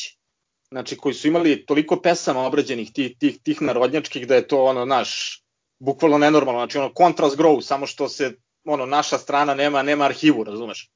znači 0.72 0.98
koji 0.98 1.14
su 1.14 1.28
imali 1.28 1.66
toliko 1.66 2.02
pesama 2.02 2.46
obrađenih 2.46 2.94
tih, 2.94 3.18
tih, 3.20 3.40
tih 3.44 3.62
narodnjačkih 3.62 4.28
da 4.28 4.36
je 4.36 4.48
to 4.48 4.64
ono 4.64 4.86
naš 4.86 5.42
bukvalno 5.80 6.18
nenormalno, 6.18 6.60
znači 6.60 6.78
ono 6.78 6.94
Contrast 6.98 7.38
Grow, 7.38 7.62
samo 7.62 7.88
što 7.88 8.10
se 8.10 8.34
ono 8.64 8.86
naša 8.86 9.18
strana 9.18 9.54
nema 9.54 9.84
nema 9.84 10.06
arhivu, 10.06 10.44
razumeš? 10.44 10.90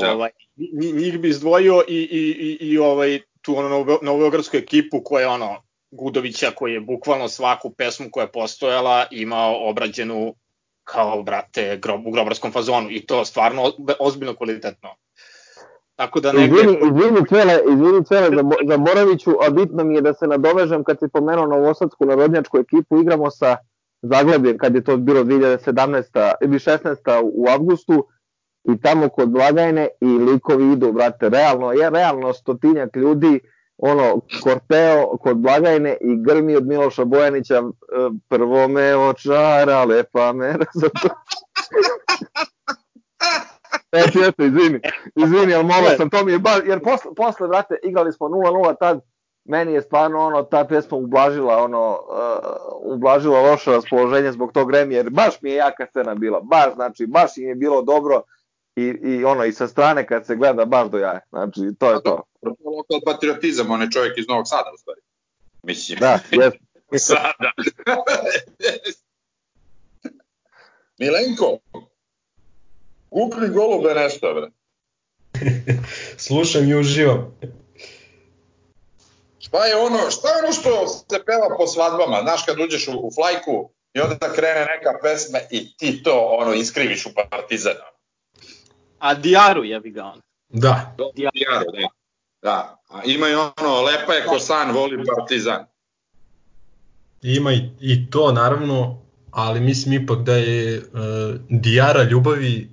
Da. 0.00 0.12
Ovaj 0.12 0.30
njih 0.94 1.18
bi 1.18 1.28
izdvojio 1.28 1.84
i 1.88 1.96
i 1.96 2.58
i 2.60 2.68
i 2.68 2.78
ovaj 2.78 3.20
tu 3.44 3.56
ono 3.56 3.98
novobeogradsku 4.02 4.56
ekipu 4.56 5.00
koja 5.04 5.22
je 5.22 5.28
ono 5.28 5.62
Gudovića 5.90 6.50
koji 6.50 6.72
je 6.72 6.80
bukvalno 6.80 7.28
svaku 7.28 7.70
pesmu 7.70 8.06
koja 8.10 8.24
je 8.24 8.32
postojala 8.32 9.06
imao 9.10 9.68
obrađenu 9.68 10.34
kao 10.84 11.22
brate 11.22 11.78
grob, 11.82 12.06
u 12.06 12.10
grobarskom 12.10 12.52
fazonu 12.52 12.90
i 12.90 13.06
to 13.06 13.24
stvarno 13.24 13.72
ozbiljno 13.98 14.34
kvalitetno. 14.36 14.88
Tako 15.96 16.20
da 16.20 16.32
negde... 16.32 16.56
Izvini, 16.56 16.72
izvini 16.72 17.26
Cvele, 17.28 17.58
izvini 17.72 18.04
Cvele, 18.04 18.28
zaboravit 18.68 19.20
ću, 19.20 19.30
a 19.46 19.50
bitno 19.50 19.84
mi 19.84 19.94
je 19.94 20.00
da 20.00 20.14
se 20.14 20.26
nadovežem 20.26 20.84
kad 20.84 20.98
si 20.98 21.08
pomenuo 21.12 21.46
Novosadsku 21.46 22.06
narodnjačku 22.06 22.58
ekipu, 22.58 23.00
igramo 23.00 23.30
sa 23.30 23.56
Zaglebljem 24.02 24.58
kad 24.58 24.74
je 24.74 24.84
to 24.84 24.96
bilo 24.96 25.24
2017. 25.24 26.32
ili 26.42 26.58
16. 26.58 27.20
u 27.22 27.46
avgustu 27.48 28.08
i 28.64 28.80
tamo 28.80 29.08
kod 29.08 29.28
blagajne 29.28 29.88
i 30.00 30.06
likovi 30.06 30.72
idu, 30.72 30.92
brate, 30.92 31.28
realno, 31.28 31.72
je 31.72 31.90
realno 31.90 32.32
stotinjak 32.32 32.96
ljudi, 32.96 33.40
ono, 33.78 34.20
korteo 34.42 35.16
kod 35.16 35.36
blagajne 35.36 35.96
i 36.00 36.22
grmi 36.22 36.56
od 36.56 36.66
Miloša 36.66 37.04
Bojanića, 37.04 37.54
e, 37.54 37.62
prvo 38.28 38.68
me 38.68 38.96
očara, 38.96 39.84
lepa 39.84 40.32
me 40.32 40.46
razumije. 40.46 41.14
Jeste, 43.92 44.18
jeste, 44.18 44.44
izvini, 44.46 44.80
izvini, 45.16 45.54
ali 45.54 45.64
mola 45.64 45.96
sam, 45.96 46.10
to 46.10 46.24
mi 46.24 46.32
je 46.32 46.38
baš, 46.38 46.58
jer 46.66 46.82
posle, 46.82 47.10
posle, 47.16 47.48
brate, 47.48 47.76
igrali 47.82 48.12
smo 48.12 48.26
0-0 48.26 48.74
tad, 48.78 49.00
meni 49.44 49.72
je 49.72 49.82
stvarno 49.82 50.20
ono, 50.20 50.42
ta 50.42 50.64
pesma 50.64 50.96
ublažila, 50.96 51.64
ono, 51.64 51.90
uh, 51.90 52.94
ublažila 52.94 53.40
loše 53.40 53.70
raspoloženje 53.70 54.32
zbog 54.32 54.52
tog 54.52 54.68
gremi, 54.68 54.94
jer 54.94 55.10
baš 55.10 55.42
mi 55.42 55.50
je 55.50 55.56
jaka 55.56 55.86
scena 55.86 56.14
bila, 56.14 56.40
baš, 56.40 56.74
znači, 56.74 57.06
baš 57.06 57.36
im 57.36 57.48
je 57.48 57.54
bilo 57.54 57.82
dobro, 57.82 58.22
i, 58.76 58.82
i 58.82 59.24
ono 59.24 59.44
i 59.44 59.52
sa 59.52 59.68
strane 59.68 60.06
kad 60.06 60.26
se 60.26 60.36
gleda 60.36 60.64
baš 60.64 60.90
do 60.90 60.98
jaja. 60.98 61.20
Znači, 61.30 61.60
to 61.78 61.90
je 61.90 62.02
to. 62.02 62.22
Lokal 62.64 63.00
patriotizam, 63.06 63.70
on 63.70 63.82
je 63.82 63.90
čovjek 63.90 64.18
iz 64.18 64.28
Novog 64.28 64.48
Sada 64.48 64.70
u 64.74 64.78
stvari. 64.78 65.00
Mislim. 65.62 65.98
Da, 65.98 66.18
jes. 66.30 66.54
Sada. 67.06 67.52
Milenko, 70.98 71.58
kukli 73.10 73.48
golube 73.48 73.94
nešto, 73.94 74.34
bre. 74.34 74.50
Slušam 76.26 76.68
i 76.68 76.74
uživam. 76.74 77.38
Šta 79.38 79.64
je 79.64 79.76
ono, 79.76 80.10
šta 80.10 80.28
je 80.28 80.44
ono 80.44 80.52
što 80.52 80.86
se 80.86 81.24
peva 81.26 81.56
po 81.58 81.66
svadbama? 81.66 82.20
Znaš 82.22 82.44
kad 82.46 82.60
uđeš 82.60 82.88
u, 82.88 82.92
u 82.92 83.10
flajku 83.14 83.70
i 83.94 84.00
onda 84.00 84.32
krene 84.34 84.60
neka 84.60 84.98
pesma 85.02 85.38
i 85.50 85.76
ti 85.76 86.02
to 86.02 86.36
ono 86.38 86.54
iskriviš 86.54 87.06
u 87.06 87.10
partizana 87.30 87.93
a 88.98 89.14
Diaru 89.14 89.64
je 89.64 89.80
bi 89.80 89.90
ga 89.90 90.04
on. 90.04 90.20
Da. 90.48 90.96
Diaru, 91.14 91.72
da. 91.72 91.88
Da, 92.44 92.78
a 92.88 93.00
ima 93.04 93.28
i 93.28 93.34
ono, 93.34 93.82
lepa 93.82 94.12
je 94.12 94.24
ko 94.26 94.38
san, 94.38 94.70
voli 94.70 95.04
partizan. 95.16 95.64
Ima 97.22 97.52
i, 97.52 97.70
i 97.80 98.10
to 98.10 98.32
naravno, 98.32 99.02
ali 99.30 99.60
mislim 99.60 100.02
ipak 100.02 100.18
da 100.18 100.34
je 100.34 100.78
uh, 100.78 100.84
Diara 101.48 102.02
ljubavi 102.02 102.70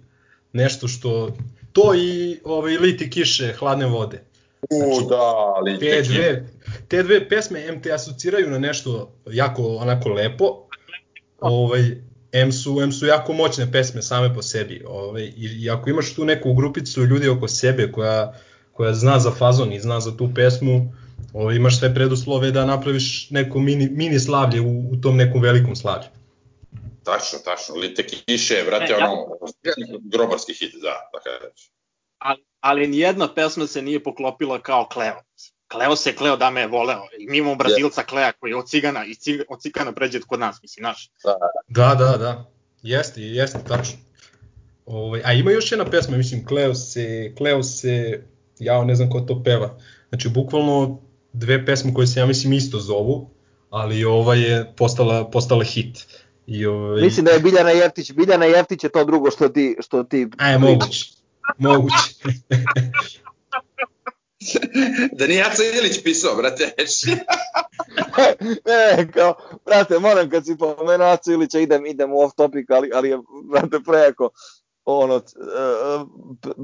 nešto 0.53 0.87
što 0.87 1.31
to 1.73 1.93
i 1.95 2.39
ovaj 2.43 2.77
liti 2.77 3.09
kiše 3.09 3.53
hladne 3.53 3.85
vode. 3.85 4.23
Znači, 4.69 5.05
U, 5.05 5.09
da, 5.09 5.59
liti 5.65 5.85
te 5.85 6.01
dve, 6.01 6.45
te 6.87 7.03
dve 7.03 7.29
pesme 7.29 7.71
MT 7.71 7.85
asociraju 7.85 8.49
na 8.49 8.59
nešto 8.59 9.13
jako 9.27 9.75
onako 9.75 10.09
lepo. 10.09 10.67
Ovaj, 11.39 12.01
M 12.31 12.51
su, 12.51 12.81
M 12.81 12.91
su 12.91 13.05
jako 13.05 13.33
moćne 13.33 13.71
pesme 13.71 14.01
same 14.01 14.35
po 14.35 14.41
sebi. 14.41 14.83
Ovaj, 14.87 15.23
i, 15.23 15.63
I 15.63 15.69
ako 15.69 15.89
imaš 15.89 16.15
tu 16.15 16.25
neku 16.25 16.53
grupicu 16.53 17.05
ljudi 17.05 17.29
oko 17.29 17.47
sebe 17.47 17.91
koja, 17.91 18.33
koja 18.71 18.93
zna 18.93 19.19
za 19.19 19.31
fazon 19.31 19.73
i 19.73 19.79
zna 19.79 19.99
za 19.99 20.17
tu 20.17 20.29
pesmu, 20.35 20.93
ovaj, 21.33 21.55
imaš 21.55 21.79
sve 21.79 21.93
preduslove 21.93 22.51
da 22.51 22.65
napraviš 22.65 23.29
neko 23.29 23.59
mini, 23.59 23.89
mini 23.91 24.19
slavlje 24.19 24.61
u, 24.61 24.89
u 24.91 25.01
tom 25.01 25.17
nekom 25.17 25.41
velikom 25.41 25.75
slavlju. 25.75 26.07
Tačno, 27.03 27.39
tačno. 27.45 27.75
Lite 27.75 28.07
kiše, 28.07 28.63
vrate, 28.65 28.93
e, 28.93 28.95
ono, 28.95 29.37
ja... 29.63 29.73
grobarski 30.11 30.53
hit, 30.53 30.73
da, 30.73 31.09
da 31.13 31.19
kažeš. 31.19 31.71
Ali, 32.17 32.45
ali 32.59 32.87
nijedna 32.87 33.33
pesma 33.33 33.67
se 33.67 33.81
nije 33.81 34.03
poklopila 34.03 34.61
kao 34.61 34.87
Kleo. 34.91 35.21
Kleo 35.71 35.95
se 35.95 36.15
Kleo 36.15 36.37
da 36.37 36.49
me 36.49 36.61
je 36.61 36.67
voleo. 36.67 37.03
I 37.19 37.27
mi 37.27 37.37
imamo 37.37 37.55
Brazilca 37.55 38.03
Klea 38.03 38.31
koji 38.31 38.51
je 38.51 38.55
od 38.55 38.69
cigana 38.69 39.05
i 39.05 39.15
cig, 39.15 39.41
od 39.49 39.61
cigana 39.61 39.91
pređe 39.91 40.19
kod 40.19 40.39
nas, 40.39 40.61
mislim, 40.61 40.83
naš. 40.83 41.11
Da, 41.23 41.95
da, 41.95 42.05
da. 42.05 42.17
da. 42.17 42.51
Jeste, 42.83 43.21
jeste, 43.21 43.59
tačno. 43.67 43.97
Ovaj, 44.85 45.21
a 45.25 45.33
ima 45.33 45.51
još 45.51 45.71
jedna 45.71 45.85
pesma, 45.85 46.17
mislim, 46.17 46.45
Kleo 46.45 46.75
se, 46.75 47.33
Kleo 47.37 47.63
se, 47.63 48.23
ja 48.59 48.83
ne 48.83 48.95
znam 48.95 49.09
ko 49.09 49.19
to 49.19 49.43
peva. 49.43 49.77
Znači, 50.09 50.29
bukvalno 50.29 50.99
dve 51.33 51.65
pesme 51.65 51.93
koje 51.93 52.07
se, 52.07 52.19
ja 52.19 52.25
mislim, 52.25 52.53
isto 52.53 52.79
zovu, 52.79 53.29
ali 53.69 54.05
ova 54.05 54.35
je 54.35 54.73
postala, 54.77 55.29
postala 55.29 55.63
hit. 55.63 56.07
I 56.47 56.65
ovaj... 56.65 57.01
Mislim 57.01 57.25
da 57.25 57.31
je 57.31 57.39
Biljana 57.39 57.69
Jeftić, 57.69 58.11
Biljana 58.11 58.45
Jeftić 58.45 58.83
je 58.83 58.89
to 58.89 59.05
drugo 59.05 59.31
što 59.31 59.49
ti... 59.49 59.77
Što 59.79 60.03
ti 60.03 60.27
Aj, 60.37 60.57
moguće. 60.57 61.05
Moguće. 61.57 62.13
da 65.17 65.27
nije 65.27 65.43
Aca 65.43 65.63
Ilić 65.63 66.03
pisao, 66.03 66.35
brate. 66.35 66.73
ne, 68.65 69.07
kao, 69.13 69.33
brate, 69.65 69.99
moram 69.99 70.29
kad 70.29 70.45
si 70.45 70.57
pomenuo 70.57 71.07
Aca 71.07 71.31
Ilića, 71.31 71.59
idem, 71.59 71.85
idem 71.85 72.13
u 72.13 72.19
off 72.19 72.35
topic, 72.35 72.65
ali, 72.69 72.91
ali 72.93 73.09
je, 73.09 73.19
brate, 73.51 73.79
prejako. 73.85 74.29
ono, 74.85 75.15
e, 75.15 75.21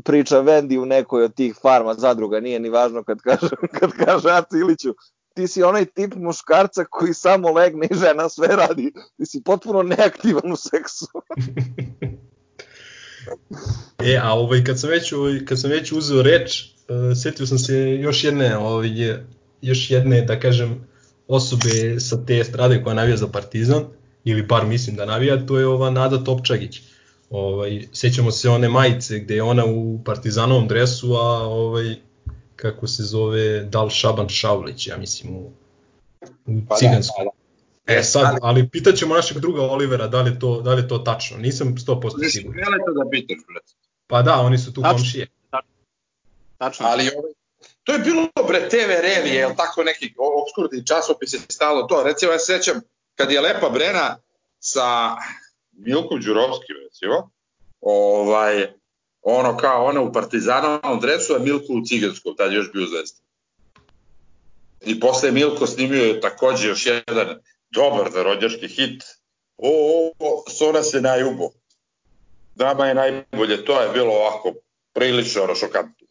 priča 0.03 0.39
Vendi 0.39 0.77
u 0.77 0.85
nekoj 0.85 1.23
od 1.23 1.35
tih 1.35 1.55
farma 1.61 1.93
zadruga, 1.93 2.39
nije 2.39 2.59
ni 2.59 2.69
važno 2.69 3.03
kad 3.03 3.17
kaže, 3.21 3.49
kad 3.79 3.91
kaže 3.91 4.29
Aci 4.31 4.57
Iliću, 4.57 4.93
ti 5.35 5.47
si 5.47 5.63
onaj 5.63 5.85
tip 5.85 6.15
muškarca 6.15 6.85
koji 6.89 7.13
samo 7.13 7.51
legne 7.51 7.87
i 7.91 7.95
žena 7.95 8.29
sve 8.29 8.47
radi. 8.47 8.93
Ti 9.17 9.25
si 9.25 9.43
potpuno 9.43 9.83
neaktivan 9.83 10.51
u 10.51 10.55
seksu. 10.55 11.05
E, 13.99 14.17
a 14.23 14.33
ovaj, 14.33 14.63
kad 14.63 14.79
sam 14.79 14.89
već, 14.89 15.13
ovaj, 15.13 15.45
kad 15.45 15.61
sam 15.61 15.69
već 15.69 15.91
uzeo 15.91 16.21
reč, 16.21 16.63
uh, 16.63 17.17
setio 17.23 17.45
sam 17.45 17.59
se 17.59 17.95
još 17.95 18.23
jedne, 18.23 18.57
ovaj, 18.57 18.89
još 19.61 19.91
jedne, 19.91 20.21
da 20.21 20.39
kažem, 20.39 20.87
osobe 21.27 21.99
sa 21.99 22.25
te 22.25 22.43
strade 22.43 22.83
koja 22.83 22.93
navija 22.93 23.17
za 23.17 23.27
Partizan, 23.27 23.85
ili 24.23 24.41
bar 24.41 24.65
mislim 24.65 24.95
da 24.95 25.05
navija, 25.05 25.45
to 25.45 25.59
je 25.59 25.67
ova 25.67 25.89
Nada 25.89 26.23
Topčagić. 26.23 26.81
Ovaj, 27.29 27.87
sećamo 27.93 28.31
se 28.31 28.49
one 28.49 28.69
majice 28.69 29.19
gde 29.19 29.35
je 29.35 29.43
ona 29.43 29.65
u 29.65 29.99
Partizanovom 30.05 30.67
dresu, 30.67 31.13
a 31.13 31.47
ovaj, 31.47 31.95
kako 32.55 32.87
se 32.87 33.03
zove, 33.03 33.63
Dal 33.63 33.89
Šaban 33.89 34.29
Šavlić, 34.29 34.87
ja 34.87 34.97
mislim, 34.97 35.35
u, 35.35 35.51
u 36.45 36.61
pa 36.69 36.75
ciganskom. 36.75 37.25
Da. 37.25 37.36
E 37.87 38.03
sad, 38.03 38.37
ali 38.41 38.69
pitaćemo 38.69 39.15
našeg 39.15 39.39
druga 39.39 39.61
Olivera 39.61 40.07
da 40.07 40.21
li 40.21 40.31
je 40.31 40.39
to, 40.39 40.61
da 40.61 40.73
li 40.73 40.81
je 40.81 40.87
to 40.87 40.97
tačno. 40.97 41.37
Nisam 41.37 41.75
100% 41.75 42.29
siguran. 42.31 42.59
Ne 42.59 42.77
to 42.85 43.03
da 43.03 43.09
pitaš, 43.09 43.37
brate. 43.47 43.73
Pa 44.07 44.21
da, 44.21 44.35
oni 44.35 44.57
su 44.57 44.73
tu 44.73 44.81
tačno. 44.81 44.97
komšije. 44.97 45.27
Tačno. 46.57 46.85
Ali 46.87 47.09
ovaj, 47.15 47.31
to 47.83 47.93
je 47.93 47.99
bilo 47.99 48.27
bre 48.47 48.69
TV 48.69 48.89
revije, 49.01 49.35
jel 49.35 49.55
tako 49.57 49.83
neki 49.83 50.13
obskurni 50.17 50.85
časopis 50.85 51.33
je 51.33 51.39
stalo 51.49 51.83
to. 51.83 52.03
Recimo 52.03 52.31
ja 52.31 52.39
se 52.39 52.45
sećam 52.45 52.81
kad 53.15 53.31
je 53.31 53.41
Lepa 53.41 53.69
Brena 53.69 54.17
sa 54.59 55.15
Milkom 55.71 56.21
Đurovskim 56.21 56.75
recimo, 56.83 57.29
ovaj, 57.81 58.67
ono 59.21 59.57
kao 59.57 59.85
ona 59.85 60.01
u 60.01 60.13
partizanovom 60.13 60.99
dresu, 60.99 61.33
a 61.33 61.39
Milko 61.39 61.73
u 61.73 61.85
ciganskom, 61.85 62.35
tad 62.35 62.53
još 62.53 62.71
bio 62.71 62.85
zvezda. 62.87 63.19
I 64.85 64.99
posle 64.99 65.31
Milko 65.31 65.67
snimio 65.67 66.03
je 66.03 66.21
takođe 66.21 66.67
još 66.67 66.85
jedan 66.85 67.39
dobar 67.69 68.11
narodnjački 68.13 68.67
hit. 68.67 69.03
O, 69.57 69.69
o, 69.69 70.11
o, 70.19 70.43
Sona 70.49 70.83
se 70.83 71.01
najubo. 71.01 71.49
Dama 72.55 72.87
je 72.87 72.95
najbolje, 72.95 73.65
to 73.65 73.81
je 73.81 73.89
bilo 73.89 74.13
ovako 74.13 74.53
prilično 74.93 75.43
ono 75.43 75.55
šokantno. 75.55 76.07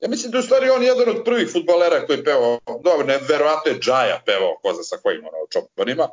Ja 0.00 0.08
mislim 0.08 0.32
da 0.32 0.38
je 0.38 0.40
u 0.40 0.44
stvari 0.44 0.70
on 0.70 0.82
jedan 0.82 1.08
od 1.08 1.24
prvih 1.24 1.48
futbalera 1.52 2.06
koji 2.06 2.16
je 2.16 2.24
pevao, 2.24 2.58
dobro, 2.84 3.06
ne, 3.06 3.18
verovatno 3.28 3.72
je 3.72 3.78
Džaja 3.78 4.22
pevao, 4.26 4.58
ko 4.62 4.72
zna 4.74 4.82
sa 4.82 4.96
kojim 5.02 5.20
ono, 5.20 5.46
čopanima, 5.52 6.08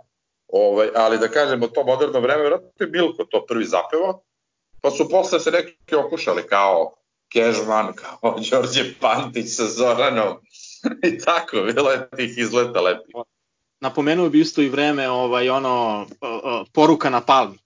ovaj, 0.48 0.90
ali 0.96 1.18
da 1.18 1.28
kažem, 1.28 1.64
od 1.64 1.74
to 1.74 1.84
moderno 1.84 2.20
vreme, 2.20 2.44
verovatno 2.44 2.70
je 2.80 2.88
Milko 2.88 3.24
to 3.24 3.46
prvi 3.46 3.66
zapevao, 3.66 4.24
pa 4.82 4.92
su 4.92 5.10
posle 5.10 5.40
se 5.40 5.52
neki 5.52 5.96
okušali 5.96 6.48
kao 6.48 6.96
Kežman, 7.34 7.94
kao 7.94 8.36
Đorđe 8.52 8.94
Pantić 9.02 9.56
sa 9.56 9.66
Zoranom 9.66 10.38
i 11.10 11.20
tako, 11.20 11.58
bilo 11.76 11.92
je 11.92 12.10
tih 12.10 12.38
izleta 12.38 12.82
lepi. 12.82 13.12
Napomenuo 13.84 14.30
bi 14.30 14.40
isto 14.40 14.62
i 14.62 14.70
vreme 14.70 15.10
ovaj, 15.10 15.50
ono, 15.50 16.08
poruka 16.74 17.10
na 17.10 17.22
palmi. 17.22 17.58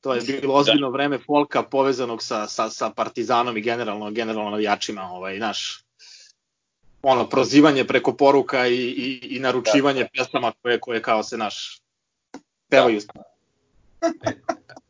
To 0.00 0.14
je 0.14 0.20
bilo 0.20 0.54
ozbiljno 0.54 0.90
da. 0.90 0.92
vreme 0.92 1.18
folka 1.18 1.62
povezanog 1.62 2.22
sa, 2.22 2.46
sa, 2.46 2.70
sa 2.70 2.90
Partizanom 2.90 3.56
i 3.56 3.60
generalno, 3.60 4.10
generalno 4.10 4.50
navijačima, 4.50 5.02
ovaj, 5.02 5.38
naš, 5.38 5.84
ono, 7.02 7.28
prozivanje 7.28 7.84
preko 7.84 8.12
poruka 8.12 8.66
i, 8.66 8.74
i, 8.74 9.36
i 9.36 9.40
naručivanje 9.40 10.02
da. 10.02 10.08
pesama 10.16 10.52
koje, 10.62 10.80
koje 10.80 11.02
kao 11.02 11.22
se 11.22 11.36
naš 11.36 11.82
pevaju. 12.68 13.00
Da. 13.14 13.22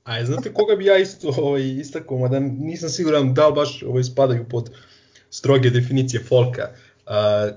A 0.04 0.24
znate 0.24 0.54
koga 0.54 0.76
bi 0.76 0.84
ja 0.84 0.98
isto 0.98 1.34
ovaj, 1.38 1.62
istakao, 1.62 2.18
mada 2.18 2.40
nisam 2.40 2.88
siguran 2.88 3.34
da 3.34 3.48
li 3.48 3.54
baš 3.54 3.82
ovaj, 3.82 4.02
spadaju 4.02 4.48
pod 4.48 4.70
stroge 5.30 5.70
definicije 5.70 6.24
folka. 6.24 6.68
Uh, 6.70 6.91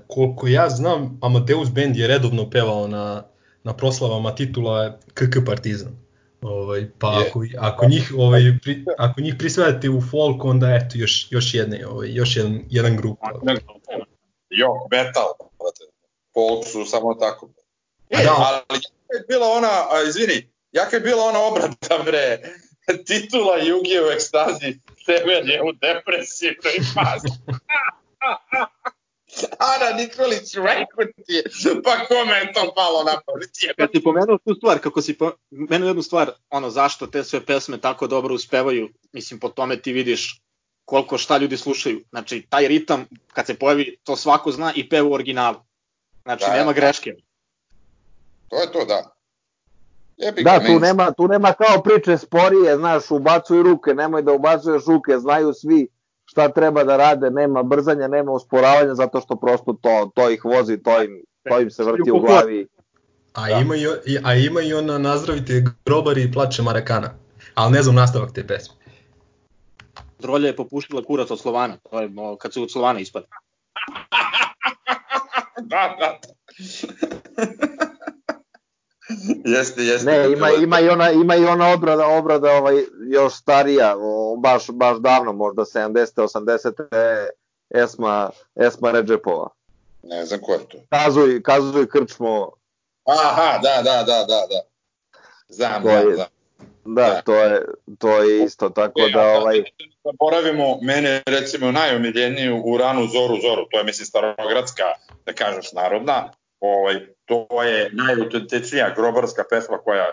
koliko 0.06 0.46
ja 0.46 0.68
znam, 0.70 1.18
Amadeus 1.22 1.70
Band 1.70 1.96
je 1.96 2.06
redovno 2.06 2.50
pevao 2.50 2.88
na, 2.88 3.24
na 3.62 3.76
proslavama 3.76 4.34
titula 4.34 4.98
KK 5.14 5.46
Partizan. 5.46 6.06
Ovaj, 6.42 6.86
pa 6.98 7.12
je. 7.12 7.28
ako, 7.28 7.44
ako, 7.58 7.86
njih, 7.88 8.12
ovaj, 8.18 8.40
pri, 8.62 8.84
ako 8.98 9.20
njih 9.20 9.34
prisvajate 9.38 9.90
u 9.90 10.00
folk, 10.10 10.44
onda 10.44 10.66
eto, 10.74 10.98
još, 10.98 11.26
još, 11.30 11.54
jedne, 11.54 11.86
ovaj, 11.86 12.08
još 12.12 12.36
jedan, 12.36 12.60
jedan 12.70 12.96
grup. 12.96 13.18
Jo, 14.50 14.68
metal, 14.90 15.32
folk 16.34 16.66
su 16.66 16.84
samo 16.84 17.14
tako. 17.14 17.48
E, 18.10 18.24
da. 18.24 18.34
ali 18.38 18.80
je 19.12 19.24
bila 19.28 19.46
ona, 19.46 19.68
a, 19.68 20.02
izvini, 20.08 20.48
jaka 20.72 20.96
je 20.96 21.00
bila 21.00 21.24
ona 21.24 21.38
obrada, 21.38 22.04
bre, 22.04 22.38
titula 23.06 23.56
Jugi 23.56 24.00
u 24.08 24.10
ekstazi, 24.12 24.78
Sever 25.06 25.48
je 25.48 25.62
u 25.62 25.72
depresivnoj 25.72 26.78
fazi. 26.94 27.28
Ana 29.58 29.96
Nikolić, 29.96 30.54
rekao 30.54 31.04
ti 31.26 31.32
je, 31.32 31.42
pa 31.84 32.06
kome 32.06 32.32
je 32.32 32.52
to 32.52 32.72
palo 32.76 33.04
na 33.04 33.20
pamet? 33.26 33.50
Kad 33.76 33.88
si 33.94 34.02
pomenuo 34.02 34.38
tu 34.44 34.54
stvar, 34.54 34.78
kako 34.78 35.02
si 35.02 35.18
pomenuo 35.18 35.88
jednu 35.88 36.02
stvar, 36.02 36.30
ono, 36.50 36.70
zašto 36.70 37.06
te 37.06 37.24
sve 37.24 37.46
pesme 37.46 37.80
tako 37.80 38.06
dobro 38.06 38.34
uspevaju, 38.34 38.88
mislim, 39.12 39.40
po 39.40 39.48
tome 39.48 39.76
ti 39.76 39.92
vidiš 39.92 40.40
koliko 40.84 41.18
šta 41.18 41.38
ljudi 41.38 41.56
slušaju. 41.56 42.00
Znači, 42.10 42.46
taj 42.48 42.68
ritam, 42.68 43.06
kad 43.32 43.46
se 43.46 43.54
pojavi, 43.54 43.96
to 44.04 44.16
svako 44.16 44.52
zna 44.52 44.72
i 44.74 44.88
peva 44.88 45.08
u 45.08 45.12
originalu. 45.12 45.56
Znači, 46.22 46.44
da, 46.48 46.52
nema 46.52 46.72
da. 46.72 46.80
greške. 46.80 47.14
To 48.48 48.60
je 48.60 48.72
to, 48.72 48.84
da. 48.84 49.16
Jebi 50.16 50.42
da, 50.42 50.60
tu 50.66 50.80
nema, 50.80 51.12
tu 51.12 51.28
nema 51.28 51.52
kao 51.52 51.82
priče 51.82 52.18
sporije, 52.18 52.76
znaš, 52.76 53.10
ubacuj 53.10 53.62
ruke, 53.62 53.94
nemoj 53.94 54.22
da 54.22 54.32
ubacuješ 54.32 54.84
ruke, 54.86 55.18
znaju 55.18 55.52
svi 55.54 55.88
šta 56.36 56.48
treba 56.48 56.84
da 56.84 56.96
rade, 56.96 57.30
nema 57.30 57.62
brzanja, 57.62 58.08
nema 58.08 58.32
usporavanja, 58.32 58.94
zato 58.94 59.20
što 59.20 59.36
prosto 59.36 59.72
to, 59.72 60.10
to 60.14 60.30
ih 60.30 60.44
vozi, 60.44 60.82
to 60.82 61.02
im, 61.02 61.22
to 61.48 61.60
im 61.60 61.70
se 61.70 61.84
vrti 61.84 62.10
u 62.10 62.20
glavi. 62.20 62.66
A, 63.32 63.48
da. 63.48 63.58
ima, 63.58 63.76
i, 63.76 64.18
a 64.24 64.34
ima 64.34 64.60
i 64.60 64.74
ona 64.74 64.98
nazdravite 64.98 65.64
grobari 65.84 66.22
i 66.22 66.32
plače 66.32 66.62
Marakana, 66.62 67.10
ali 67.54 67.72
ne 67.72 67.82
znam 67.82 67.94
nastavak 67.94 68.32
te 68.34 68.46
pesme. 68.46 68.74
Drolja 70.18 70.46
je 70.46 70.56
popuštila 70.56 71.04
kurac 71.04 71.30
od 71.30 71.40
Slovana, 71.40 71.76
to 71.90 72.00
je 72.00 72.10
kad 72.38 72.52
se 72.52 72.60
od 72.60 72.72
Slovana 72.72 73.00
ispada. 73.00 73.26
da, 75.72 75.96
da. 75.98 76.18
Jeste, 79.44 79.82
jeste. 79.82 80.10
Ne, 80.10 80.32
ima, 80.32 80.50
ima 80.50 80.80
i 80.80 80.88
ona, 80.88 81.10
ima 81.10 81.36
i 81.36 81.44
ona 81.44 81.72
obrada, 81.72 82.06
obrada 82.06 82.50
ovaj, 82.50 82.74
još 83.12 83.34
starija, 83.34 83.94
o, 83.98 84.36
baš, 84.36 84.70
baš 84.70 84.98
davno, 84.98 85.32
možda 85.32 85.62
70. 85.62 86.06
80. 86.16 87.28
Esma, 87.70 88.30
Esma 88.54 88.90
Ređepova. 88.90 89.48
Ne 90.02 90.26
znam 90.26 90.40
ko 90.40 90.52
je 90.52 90.58
to. 90.68 90.78
Kazuj, 90.90 91.42
kazuj 91.42 91.86
krčmo. 91.88 92.50
Aha, 93.04 93.58
da, 93.62 93.82
da, 93.82 94.02
da, 94.02 94.24
da, 94.24 94.46
da. 94.50 94.60
Znam, 95.48 95.82
to 95.82 95.88
je, 95.88 96.14
znam. 96.14 96.26
Da, 96.84 97.02
da, 97.02 97.22
to 97.22 97.34
je, 97.34 97.62
to 97.98 98.22
je 98.22 98.44
isto, 98.44 98.68
tako 98.68 99.00
e, 99.00 99.10
da 99.14 99.22
ovaj... 99.22 99.62
Zaboravimo 100.04 100.78
mene 100.82 101.22
recimo 101.26 101.72
najomiljeniju 101.72 102.62
u 102.64 102.78
ranu 102.78 103.06
Zoru 103.06 103.40
Zoru, 103.42 103.66
to 103.70 103.78
je 103.78 103.84
mislim 103.84 104.06
starogradska, 104.06 104.84
da 105.26 105.32
kažeš, 105.32 105.72
narodna, 105.72 106.30
ovaj, 106.60 107.06
to 107.24 107.62
je 107.62 107.90
najautentičnija 107.92 108.94
grobarska 108.96 109.44
pesma 109.50 109.78
koja 109.78 110.06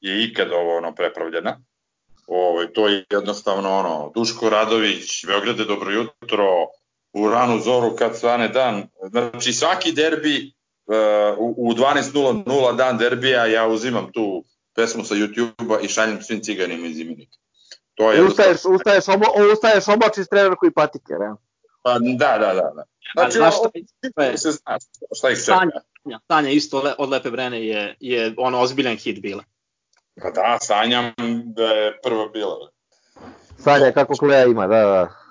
je 0.00 0.24
ikad 0.24 0.52
ovo 0.52 0.76
ono 0.76 0.94
prepravljena. 0.94 1.60
Ovaj, 2.26 2.72
to 2.72 2.88
je 2.88 3.04
jednostavno 3.10 3.70
ono, 3.70 4.12
Duško 4.14 4.50
Radović, 4.50 5.26
Beograde, 5.26 5.64
dobro 5.64 5.90
jutro, 5.90 6.66
u 7.12 7.30
ranu 7.30 7.60
zoru 7.60 7.96
kad 7.96 8.18
svane 8.18 8.48
dan. 8.48 8.88
Znači 9.10 9.52
svaki 9.52 9.92
derbi 9.92 10.52
uh, 10.86 11.38
u, 11.38 11.54
u 11.68 11.72
12.00 11.72 12.76
dan 12.76 12.98
derbija 12.98 13.46
ja 13.46 13.66
uzimam 13.66 14.12
tu 14.12 14.44
pesmu 14.74 15.04
sa 15.04 15.14
YouTube-a 15.14 15.80
i 15.80 15.88
šaljem 15.88 16.22
svim 16.22 16.42
ciganima 16.42 16.86
iz 16.86 16.98
imenika. 16.98 17.36
To 17.94 18.12
je 18.12 18.22
ustaješ, 18.22 18.64
ustaješ, 18.64 19.08
obo, 19.08 19.26
ustaješ 19.52 19.88
oboči 19.88 20.24
strenerku 20.24 20.66
i 20.66 20.72
patike, 20.72 21.12
ne? 21.12 21.34
Pa 21.82 21.98
da, 21.98 22.38
da, 22.38 22.54
da. 22.54 22.72
da. 22.74 22.84
Znači, 23.14 23.36
znaš 23.36 23.54
šta, 24.10 24.22
je, 24.24 24.38
se 24.38 24.50
zna 24.50 24.78
šta 25.16 25.30
ih 25.30 25.38
čeka. 25.38 25.58
Sanja, 25.58 26.18
Sanja 26.28 26.50
isto 26.50 26.82
le, 26.82 26.94
od 26.98 27.08
Lepe 27.08 27.30
Brene 27.30 27.66
je, 27.66 27.96
je 28.00 28.34
ono 28.36 28.60
ozbiljan 28.60 28.96
hit 28.96 29.22
bila. 29.22 29.44
Pa 30.22 30.30
da, 30.30 30.58
sanjam 30.60 31.12
da 31.44 31.64
je 31.64 32.00
prva 32.02 32.28
bila. 32.28 32.70
Sanja 33.58 33.92
kako 33.92 34.14
kleja 34.14 34.44
ima, 34.44 34.66
da, 34.66 34.80
da. 34.80 35.22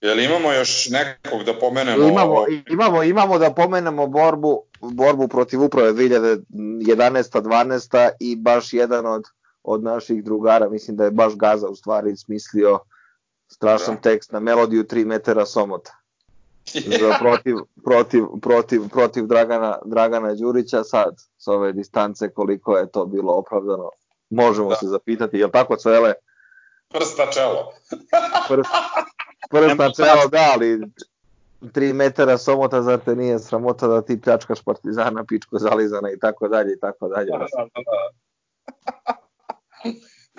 Jel 0.00 0.20
imamo 0.20 0.52
još 0.52 0.88
nekog 0.90 1.44
da 1.44 1.58
pomenemo? 1.58 2.08
Imamo, 2.08 2.32
ovo? 2.32 2.46
imamo, 2.70 3.02
imamo 3.02 3.38
da 3.38 3.54
pomenemo 3.54 4.06
borbu, 4.06 4.62
borbu 4.80 5.28
protiv 5.28 5.62
uprave 5.62 5.92
2011. 5.92 6.42
12. 6.50 8.10
i 8.20 8.36
baš 8.36 8.72
jedan 8.72 9.06
od, 9.06 9.22
od 9.62 9.82
naših 9.82 10.24
drugara, 10.24 10.68
mislim 10.68 10.96
da 10.96 11.04
je 11.04 11.10
baš 11.10 11.32
Gaza 11.36 11.68
u 11.68 11.74
stvari 11.74 12.16
smislio 12.16 12.78
strašan 13.48 13.94
da. 13.94 14.00
tekst 14.00 14.32
na 14.32 14.40
melodiju 14.40 14.84
3 14.84 15.04
metara 15.04 15.46
somota 15.46 15.92
za 17.00 17.16
protiv, 17.20 17.56
protiv, 17.84 18.24
protiv, 18.42 18.88
protiv 18.88 19.26
Dragana, 19.26 19.78
Dragana 19.84 20.34
Đurića 20.34 20.84
sad 20.84 21.14
s 21.38 21.48
ove 21.48 21.72
distance 21.72 22.30
koliko 22.30 22.76
je 22.76 22.90
to 22.90 23.04
bilo 23.06 23.32
opravdano 23.32 23.90
možemo 24.30 24.68
da. 24.68 24.76
se 24.76 24.86
zapitati, 24.86 25.38
je 25.38 25.46
li 25.46 25.52
tako 25.52 25.76
Cvele? 25.76 26.12
Prsta 26.88 27.30
čelo. 27.32 27.72
Prst, 28.48 28.70
prsta 29.50 29.90
čelo, 29.96 30.28
da, 30.30 30.50
ali 30.54 30.80
3 31.60 31.92
metara 31.92 32.38
somota, 32.38 32.82
zar 32.82 33.00
te 33.04 33.16
nije 33.16 33.38
sramota 33.38 33.86
da 33.86 34.02
ti 34.02 34.20
pljačkaš 34.20 34.62
partizana, 34.62 35.24
pičko 35.24 35.58
zalizana 35.58 36.10
i 36.10 36.18
tako 36.18 36.48
dalje 36.48 36.72
i 36.72 36.80
tako 36.80 37.08
dalje. 37.08 37.30
Da, 37.30 37.38
da, 37.38 37.82
da. 37.84 39.14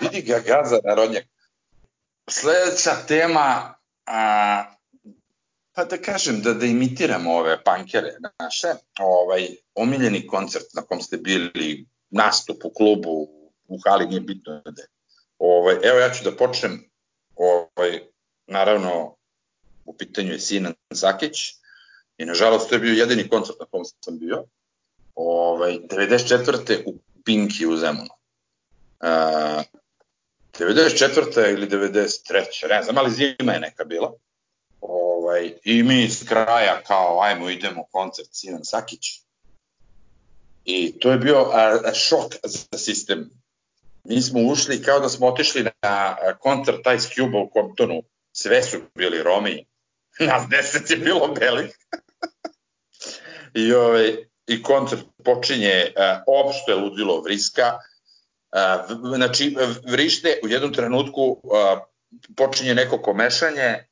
Vidi 0.00 0.22
ga 0.22 0.38
gaza 0.46 0.78
narodnjak. 0.84 1.24
Sledeća 2.30 3.06
tema, 3.08 3.74
a, 4.06 4.64
pa 5.72 5.84
da 5.84 5.96
kažem, 5.96 6.40
da, 6.42 6.54
da 6.54 6.66
imitiramo 6.66 7.36
ove 7.36 7.64
pankere 7.64 8.14
naše, 8.38 8.74
ovaj, 8.98 9.48
omiljeni 9.74 10.26
koncert 10.26 10.74
na 10.74 10.82
kom 10.82 11.00
ste 11.00 11.16
bili, 11.16 11.86
nastup 12.10 12.64
u 12.64 12.70
klubu, 12.70 13.28
u 13.68 13.78
hali, 13.84 14.06
nije 14.06 14.20
bitno 14.20 14.62
da 14.64 14.82
Ovaj, 15.38 15.76
evo 15.82 15.98
ja 15.98 16.10
ću 16.10 16.24
da 16.24 16.36
počnem, 16.36 16.90
ovaj, 17.36 18.00
naravno, 18.46 19.16
u 19.84 19.96
pitanju 19.96 20.32
je 20.32 20.40
Sinan 20.40 20.74
Sakić, 20.94 21.54
i 22.18 22.24
nažalost 22.24 22.68
to 22.68 22.74
je 22.74 22.78
bio 22.78 22.92
jedini 22.92 23.28
koncert 23.28 23.60
na 23.60 23.66
kom 23.66 23.84
sam 23.84 24.18
bio, 24.18 24.44
ovaj, 25.14 25.78
94. 25.78 26.82
u 26.86 26.94
Pinki 27.24 27.66
u 27.66 27.76
Zemunu. 27.76 28.10
Uh, 29.00 29.64
94. 30.58 31.52
ili 31.52 31.66
93. 31.66 32.68
ne 32.68 32.82
znam, 32.82 32.98
ali 32.98 33.10
zima 33.10 33.52
je 33.52 33.60
neka 33.60 33.84
bila. 33.84 34.12
Ovaj, 34.80 35.52
I 35.64 35.82
mi 35.82 36.02
iz 36.02 36.24
kraja 36.28 36.82
kao, 36.86 37.20
ajmo, 37.22 37.50
idemo 37.50 37.84
koncert 37.92 38.28
Sinan 38.32 38.64
Sakić. 38.64 39.20
I 40.64 40.98
to 40.98 41.12
je 41.12 41.18
bio 41.18 41.50
a, 41.52 41.80
a, 41.84 41.94
šok 41.94 42.32
za 42.42 42.78
sistem. 42.78 43.30
Mi 44.04 44.22
smo 44.22 44.40
ušli 44.40 44.82
kao 44.82 45.00
da 45.00 45.08
smo 45.08 45.26
otišli 45.26 45.64
na 45.82 46.16
koncert 46.40 46.80
Ice 46.96 47.08
Cube 47.14 47.38
u 47.38 47.50
Comptonu. 47.52 48.02
Sve 48.32 48.62
su 48.62 48.78
bili 48.94 49.22
Romi. 49.22 49.66
Nas 50.28 50.48
deset 50.48 50.90
je 50.90 50.96
bilo 50.96 51.28
belih. 51.28 51.78
I, 53.54 53.72
ovaj, 53.72 54.16
I 54.46 54.62
koncert 54.62 55.02
počinje 55.24 55.92
a, 55.96 56.22
opšte 56.26 56.74
ludilo 56.74 57.20
vriska. 57.20 57.78
Znači, 59.16 59.56
vrište 59.90 60.40
u 60.44 60.48
jednom 60.48 60.72
trenutku 60.72 61.40
počinje 62.36 62.74
neko 62.74 62.98
komešanje, 63.02 63.86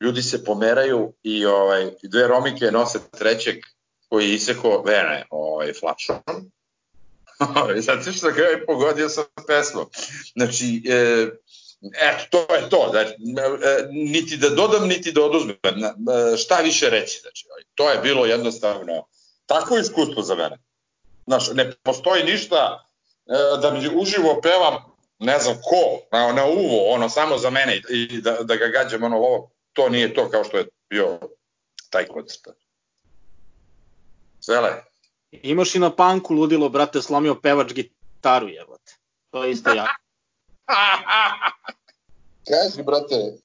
ljudi 0.00 0.22
se 0.22 0.44
pomeraju 0.44 1.12
i 1.22 1.46
ovaj, 1.46 1.90
dve 2.02 2.28
romike 2.28 2.70
nose 2.70 2.98
trećeg 3.18 3.56
koji 4.08 4.28
je 4.28 4.34
iseko 4.34 4.82
vene 4.86 5.26
ovaj, 5.30 5.72
flašom. 5.72 6.16
Se 8.04 8.12
što 8.12 8.30
ga 8.30 8.42
je 8.42 8.66
pogodio 8.66 9.08
sa 9.08 9.22
pesmom. 9.46 9.86
Znači, 10.32 10.82
e, 10.88 11.26
eto, 11.82 12.24
to 12.30 12.54
je 12.54 12.68
to. 12.70 12.88
Znači, 12.90 13.10
e, 13.10 13.88
niti 13.90 14.36
da 14.36 14.48
dodam, 14.48 14.88
niti 14.88 15.12
da 15.12 15.22
oduzmem. 15.22 15.56
Šta 16.38 16.56
više 16.56 16.90
reći? 16.90 17.20
Znači, 17.20 17.46
to 17.74 17.90
je 17.90 17.98
bilo 17.98 18.26
jednostavno 18.26 19.06
tako 19.46 19.76
iskustvo 19.76 20.22
za 20.22 20.34
mene. 20.34 20.58
Znaš, 21.26 21.50
ne 21.54 21.72
postoji 21.82 22.24
ništa 22.24 22.86
da 23.62 23.70
mi 23.70 24.00
uživo 24.00 24.40
pevam 24.42 24.92
ne 25.22 25.38
znam 25.38 25.54
ko, 25.54 26.00
na, 26.12 26.32
na 26.32 26.46
uvo, 26.46 26.94
ono, 26.94 27.08
samo 27.08 27.38
za 27.38 27.50
mene 27.50 27.82
i 27.90 28.20
da, 28.20 28.32
da 28.42 28.56
ga 28.56 28.66
gađam 28.66 29.02
ono 29.02 29.16
ovo, 29.16 29.50
to 29.72 29.88
nije 29.88 30.14
to 30.14 30.30
kao 30.30 30.44
što 30.44 30.56
je 30.56 30.68
bio 30.90 31.18
taj 31.90 32.06
koncert. 32.06 32.48
Svele. 34.40 34.84
Imaš 35.30 35.74
i 35.74 35.78
na 35.78 35.96
panku 35.96 36.34
ludilo, 36.34 36.68
brate, 36.68 37.02
slomio 37.02 37.34
pevač 37.34 37.72
gitaru, 37.72 38.48
jebote. 38.48 38.96
To 39.30 39.44
je 39.44 39.50
isto 39.50 39.70
jako. 39.70 40.02
Kaži, 42.48 42.82
brate, 42.82 43.38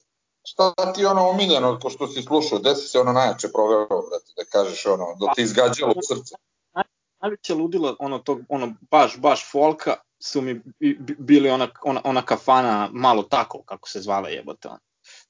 šta 0.44 0.92
ti 0.94 1.04
ono 1.04 1.28
omiljeno, 1.28 1.78
ko 1.82 1.90
što 1.90 2.08
si 2.08 2.22
slušao, 2.22 2.58
gde 2.58 2.74
si 2.74 2.88
se 2.88 2.98
ono 2.98 3.12
najjače 3.12 3.48
proveo, 3.52 3.86
brate, 3.86 4.32
da 4.36 4.44
kažeš 4.44 4.86
ono, 4.86 5.16
da 5.20 5.32
ti 5.34 5.42
izgađalo 5.42 5.94
u 5.96 6.02
srce? 6.02 6.34
Najveće 7.20 7.54
ludilo, 7.54 7.96
ono, 7.98 8.18
tog, 8.18 8.40
ono, 8.48 8.74
baš, 8.90 9.18
baš 9.18 9.50
folka, 9.50 9.94
su 10.20 10.40
mi 10.42 10.60
bili 11.18 11.50
ona, 11.50 11.68
ona, 11.82 12.00
ona 12.04 12.22
kafana 12.22 12.88
malo 12.92 13.22
tako, 13.22 13.62
kako 13.62 13.88
se 13.88 14.00
zvala 14.00 14.28
jebote, 14.28 14.68
ono 14.68 14.78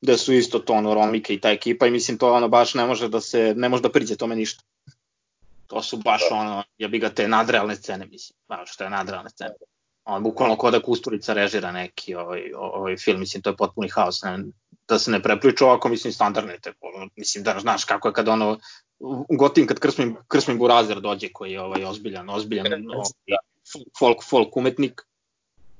gde 0.00 0.16
su 0.16 0.32
isto 0.32 0.58
to 0.58 0.72
ono 0.72 0.94
Romike 0.94 1.34
i 1.34 1.40
ta 1.40 1.50
ekipa 1.50 1.86
i 1.86 1.90
mislim 1.90 2.18
to 2.18 2.32
ono 2.32 2.48
baš 2.48 2.74
ne 2.74 2.86
može 2.86 3.08
da 3.08 3.20
se 3.20 3.54
ne 3.56 3.68
može 3.68 3.82
da 3.82 3.92
priđe 3.92 4.16
tome 4.16 4.36
ništa. 4.36 4.64
To 5.66 5.82
su 5.82 5.96
baš 5.96 6.22
da. 6.30 6.36
ono, 6.36 6.64
ja 6.78 6.88
bi 6.88 6.98
ga 6.98 7.10
te 7.10 7.28
nadrealne 7.28 7.76
scene, 7.76 8.06
mislim, 8.06 8.36
baš 8.48 8.74
što 8.74 8.84
je 8.84 8.90
nadrealne 8.90 9.30
scene. 9.30 9.54
On 10.04 10.22
bukvalno 10.22 10.56
kod 10.56 10.72
da 10.72 10.82
Kusturica 10.82 11.32
režira 11.32 11.72
neki 11.72 12.14
ovaj, 12.14 12.52
ovaj 12.56 12.96
film, 12.96 13.20
mislim, 13.20 13.42
to 13.42 13.50
je 13.50 13.56
potpuni 13.56 13.88
haos, 13.88 14.22
ne, 14.22 14.38
da 14.88 14.98
se 14.98 15.10
ne 15.10 15.22
prepriča 15.22 15.64
ovako, 15.64 15.88
mislim, 15.88 16.12
standardne, 16.12 16.58
te, 16.62 16.72
mislim, 17.16 17.44
da 17.44 17.58
znaš 17.60 17.84
kako 17.84 18.08
je 18.08 18.14
kad 18.14 18.28
ono, 18.28 18.58
gotim 19.28 19.66
kad 19.66 19.78
Krsmin, 19.78 20.16
Krsmin 20.28 20.58
Burazer 20.58 21.00
dođe 21.00 21.28
koji 21.32 21.52
je 21.52 21.60
ovaj, 21.60 21.84
ozbiljan, 21.84 22.30
ozbiljan 22.30 22.90
ovaj, 22.90 23.38
folk, 23.98 24.24
folk 24.24 24.56
umetnik, 24.56 25.08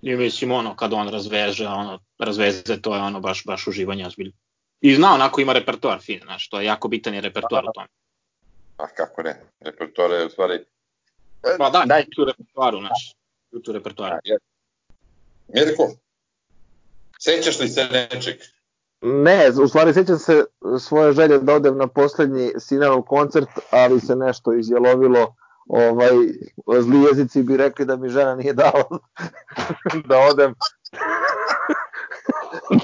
I 0.02 0.16
mislim, 0.16 0.52
ono, 0.52 0.76
kad 0.76 0.92
on 0.92 1.08
razveže, 1.08 1.66
ono, 1.66 1.98
razveze, 2.18 2.82
to 2.82 2.94
je 2.94 3.02
ono 3.02 3.20
baš, 3.20 3.44
baš 3.44 3.66
uživanje 3.66 4.06
ozbiljno. 4.06 4.32
I 4.80 4.94
zna, 4.94 5.14
onako 5.14 5.40
ima 5.40 5.52
repertoar 5.52 6.00
fin, 6.00 6.20
znaš, 6.24 6.48
to 6.48 6.60
je 6.60 6.66
jako 6.66 6.88
bitan 6.88 7.14
je 7.14 7.20
repertoar 7.20 7.64
u 7.64 7.72
tome. 7.74 7.88
A 8.76 8.86
kako 8.86 9.22
ne, 9.22 9.42
repertoar 9.60 10.10
je 10.10 10.26
u 10.26 10.30
stvari... 10.30 10.64
Pa 11.58 11.70
da, 11.70 11.82
daj 11.86 12.04
tu 12.14 12.24
repertoaru, 12.24 12.78
znaš, 12.78 13.14
tu 13.64 13.72
repertoaru. 13.72 14.16
Mirko, 15.48 15.90
sećaš 17.18 17.60
li 17.60 17.68
se 17.68 18.08
nečeg? 18.12 18.36
Ne, 19.01 19.51
u 19.62 19.68
stvari 19.68 19.92
sećam 19.92 20.18
se 20.18 20.44
svoje 20.80 21.12
želje 21.12 21.38
da 21.38 21.55
odem 21.55 21.76
na 21.76 21.86
poslednji 21.86 22.53
Sinanov 22.59 23.03
koncert, 23.03 23.49
ali 23.70 24.01
se 24.01 24.16
nešto 24.16 24.53
izjelovilo 24.53 25.34
ovaj, 25.68 26.11
zli 26.80 27.03
jezici 27.03 27.42
bi 27.42 27.57
rekli 27.57 27.84
da 27.84 27.96
mi 27.96 28.09
žena 28.09 28.34
nije 28.34 28.53
dala 28.53 28.84
da 30.09 30.18
odem. 30.30 30.55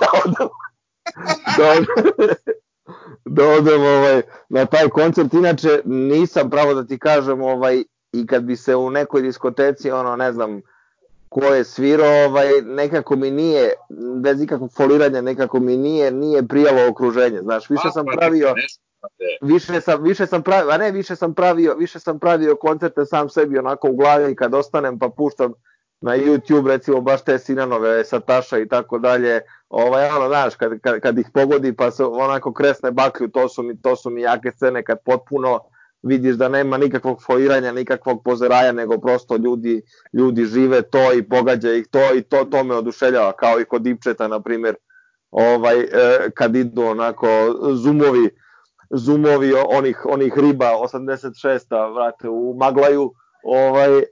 Da 0.00 0.06
odem. 0.24 0.48
Da 1.56 1.70
odem, 1.70 1.86
da 3.24 3.48
odem 3.48 3.82
ovaj, 3.82 4.22
na 4.48 4.66
taj 4.66 4.88
koncert. 4.88 5.34
Inače, 5.34 5.82
nisam 5.84 6.50
pravo 6.50 6.74
da 6.74 6.86
ti 6.86 6.98
kažem 6.98 7.42
ovaj, 7.42 7.84
i 8.12 8.26
kad 8.26 8.42
bi 8.42 8.56
se 8.56 8.76
u 8.76 8.90
nekoj 8.90 9.22
diskoteci, 9.22 9.90
ono, 9.90 10.16
ne 10.16 10.32
znam, 10.32 10.60
ko 11.34 11.44
je 11.44 11.64
svirao, 11.64 12.24
ovaj, 12.26 12.46
nekako 12.62 13.16
mi 13.16 13.30
nije, 13.30 13.72
bez 14.22 14.42
ikakvog 14.42 14.72
foliranja, 14.76 15.20
nekako 15.20 15.60
mi 15.60 15.76
nije, 15.76 16.10
nije 16.10 16.48
prijalo 16.48 16.88
okruženje. 16.90 17.40
Znaš, 17.42 17.70
više 17.70 17.90
sam 17.94 18.06
pravio 18.16 18.54
više 19.42 19.80
sam 19.80 20.02
više 20.02 20.26
sam 20.26 20.42
pravio, 20.42 20.70
a 20.70 20.78
ne 20.78 20.90
više 20.90 21.16
sam 21.16 21.34
pravio, 21.34 21.74
više 21.74 21.98
sam 21.98 22.18
pravio 22.18 22.56
koncerte 22.56 23.04
sam 23.04 23.28
sebi 23.28 23.58
onako 23.58 23.88
u 23.88 23.96
glavi 23.96 24.36
kad 24.36 24.54
ostanem 24.54 24.98
pa 24.98 25.08
puštam 25.08 25.52
na 26.00 26.16
YouTube 26.16 26.66
recimo 26.68 27.00
baš 27.00 27.24
te 27.24 27.38
Sinanove 27.38 28.04
Sataša 28.04 28.58
i 28.58 28.68
tako 28.68 28.98
dalje. 28.98 29.40
Ovaj 29.68 30.08
ono 30.08 30.28
znaš 30.28 30.56
kad, 30.56 30.80
kad, 30.80 31.00
kad 31.00 31.18
ih 31.18 31.26
pogodi 31.34 31.76
pa 31.76 31.90
se 31.90 32.04
onako 32.04 32.52
kresne 32.52 32.90
baklju, 32.90 33.28
to 33.28 33.48
su 33.48 33.62
mi 33.62 33.82
to 33.82 33.96
su 33.96 34.10
mi 34.10 34.20
jake 34.20 34.50
scene 34.50 34.82
kad 34.82 34.98
potpuno 35.04 35.60
vidiš 36.04 36.36
da 36.36 36.48
nema 36.48 36.78
nikakvog 36.78 37.22
foiranja, 37.22 37.72
nikakvog 37.72 38.22
pozeraja, 38.24 38.72
nego 38.72 38.98
prosto 38.98 39.36
ljudi, 39.36 39.82
ljudi 40.12 40.44
žive 40.44 40.82
to 40.82 41.12
i 41.12 41.22
pogađa 41.28 41.72
ih 41.72 41.86
to 41.90 42.14
i 42.14 42.22
to, 42.22 42.44
to 42.44 42.64
me 42.64 42.74
oduševljava, 42.74 43.32
kao 43.32 43.60
i 43.60 43.64
kod 43.64 43.86
Ipčeta, 43.86 44.28
na 44.28 44.40
primjer, 44.40 44.74
ovaj, 45.30 45.80
e, 45.80 45.88
kad 46.34 46.56
idu 46.56 46.82
onako 46.82 47.28
zoomovi 47.72 48.30
zoomovi 48.90 49.52
onih, 49.68 50.06
onih 50.06 50.32
riba 50.36 50.70
86 50.82 51.94
vrate, 51.94 52.28
u 52.28 52.54
Maglaju, 52.58 53.12
ovaj, 53.44 53.98
e, 53.98 54.04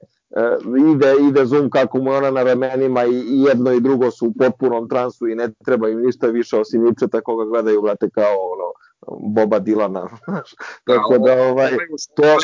ide, 0.94 1.14
ide 1.28 1.44
zoom 1.44 1.70
kako 1.70 1.98
mu 1.98 2.10
ona 2.10 2.30
na 2.30 2.42
ramenima 2.42 3.04
i, 3.04 3.10
i 3.10 3.42
jedno 3.42 3.72
i 3.72 3.80
drugo 3.80 4.10
su 4.10 4.26
u 4.26 4.32
potpunom 4.38 4.88
transu 4.88 5.28
i 5.28 5.34
ne 5.34 5.48
treba 5.64 5.88
im 5.88 6.00
ništa 6.00 6.26
više 6.26 6.56
osim 6.56 6.86
Ipčeta 6.86 7.20
koga 7.20 7.44
gledaju, 7.44 7.82
vrate, 7.82 8.10
kao 8.10 8.34
ono, 8.52 8.72
Boba 9.08 9.58
Dilana. 9.58 10.08
Tako 10.86 11.18
da, 11.18 11.42
ovaj, 11.42 11.70
to... 12.14 12.36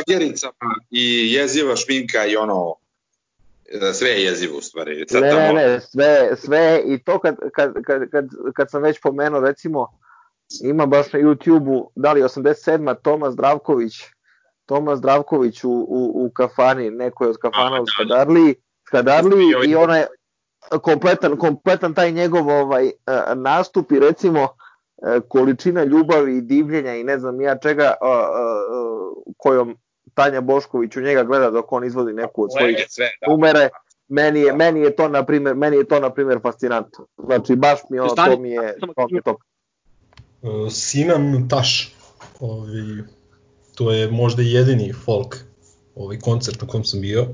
I 0.90 1.32
jeziva 1.32 1.76
šminka 1.76 2.26
i 2.26 2.36
ono, 2.36 2.74
e, 3.68 3.92
sve 3.92 4.10
je 4.10 4.24
jezivo 4.24 4.58
u 4.58 4.60
stvari. 4.60 5.06
Sad 5.08 5.22
ne, 5.22 5.34
ne, 5.34 5.52
ne, 5.52 5.80
sve, 5.80 6.36
sve 6.36 6.82
i 6.86 7.02
to 7.02 7.18
kad, 7.18 7.36
kad, 7.54 7.72
kad, 7.84 8.10
kad, 8.10 8.28
kad 8.54 8.70
sam 8.70 8.82
već 8.82 9.00
pomenuo, 9.00 9.40
recimo, 9.40 9.88
ima 10.62 10.86
baš 10.86 11.12
na 11.12 11.18
YouTube-u, 11.18 11.90
da 11.94 12.12
li 12.12 12.22
87. 12.22 12.94
Tomas 13.02 13.32
Zdravković, 13.32 13.92
Tomas 14.66 14.98
Zdravković 14.98 15.64
u, 15.64 15.70
u, 15.70 16.26
u 16.26 16.30
kafani, 16.30 16.90
neko 16.90 17.24
je 17.24 17.30
od 17.30 17.36
kafana 17.36 17.80
u 17.80 17.86
Skadarli, 17.86 18.54
Skadarli 18.88 19.44
i 19.66 19.74
ona 19.74 19.96
je 19.96 20.06
kompletan, 20.82 21.36
kompletan 21.36 21.94
taj 21.94 22.12
njegov 22.12 22.48
ovaj 22.48 22.86
e, 22.86 22.92
nastup 23.34 23.92
i 23.92 24.00
recimo 24.00 24.48
količina 25.28 25.84
ljubavi 25.84 26.36
i 26.36 26.40
divljenja 26.40 26.94
i 26.94 27.04
ne 27.04 27.18
znam 27.18 27.40
ja 27.40 27.58
čega 27.58 27.94
kojom 29.36 29.76
Tanja 30.14 30.40
Bošković 30.40 30.96
u 30.96 31.00
njega 31.00 31.24
gleda 31.24 31.50
dok 31.50 31.72
on 31.72 31.84
izvodi 31.84 32.12
neku 32.12 32.42
od 32.42 32.50
svojih 32.52 32.76
da. 32.76 33.30
numere 33.32 33.68
meni 34.08 34.40
je, 34.40 34.52
meni 34.52 34.80
je 34.80 34.96
to 34.96 35.08
na 35.08 35.24
primjer, 35.24 35.54
meni 35.54 35.76
je 35.76 35.84
to 35.84 36.00
na 36.00 36.10
primjer 36.10 36.38
fascinantno. 36.42 37.06
Znači 37.24 37.56
baš 37.56 37.78
mi 37.90 37.98
ono, 37.98 38.14
to 38.14 38.38
mi 38.38 38.50
je, 38.50 38.76
to 38.80 39.06
mi 39.10 39.16
je. 39.16 39.22
Uh, 40.42 40.72
Sinan 40.72 41.48
Taš, 41.48 41.94
ovi, 42.40 43.04
to 43.74 43.92
je 43.92 44.10
možda 44.10 44.42
jedini 44.42 44.92
folk 44.92 45.36
ovaj 45.94 46.18
koncert 46.18 46.62
na 46.62 46.68
kom 46.68 46.84
sam 46.84 47.00
bio 47.00 47.26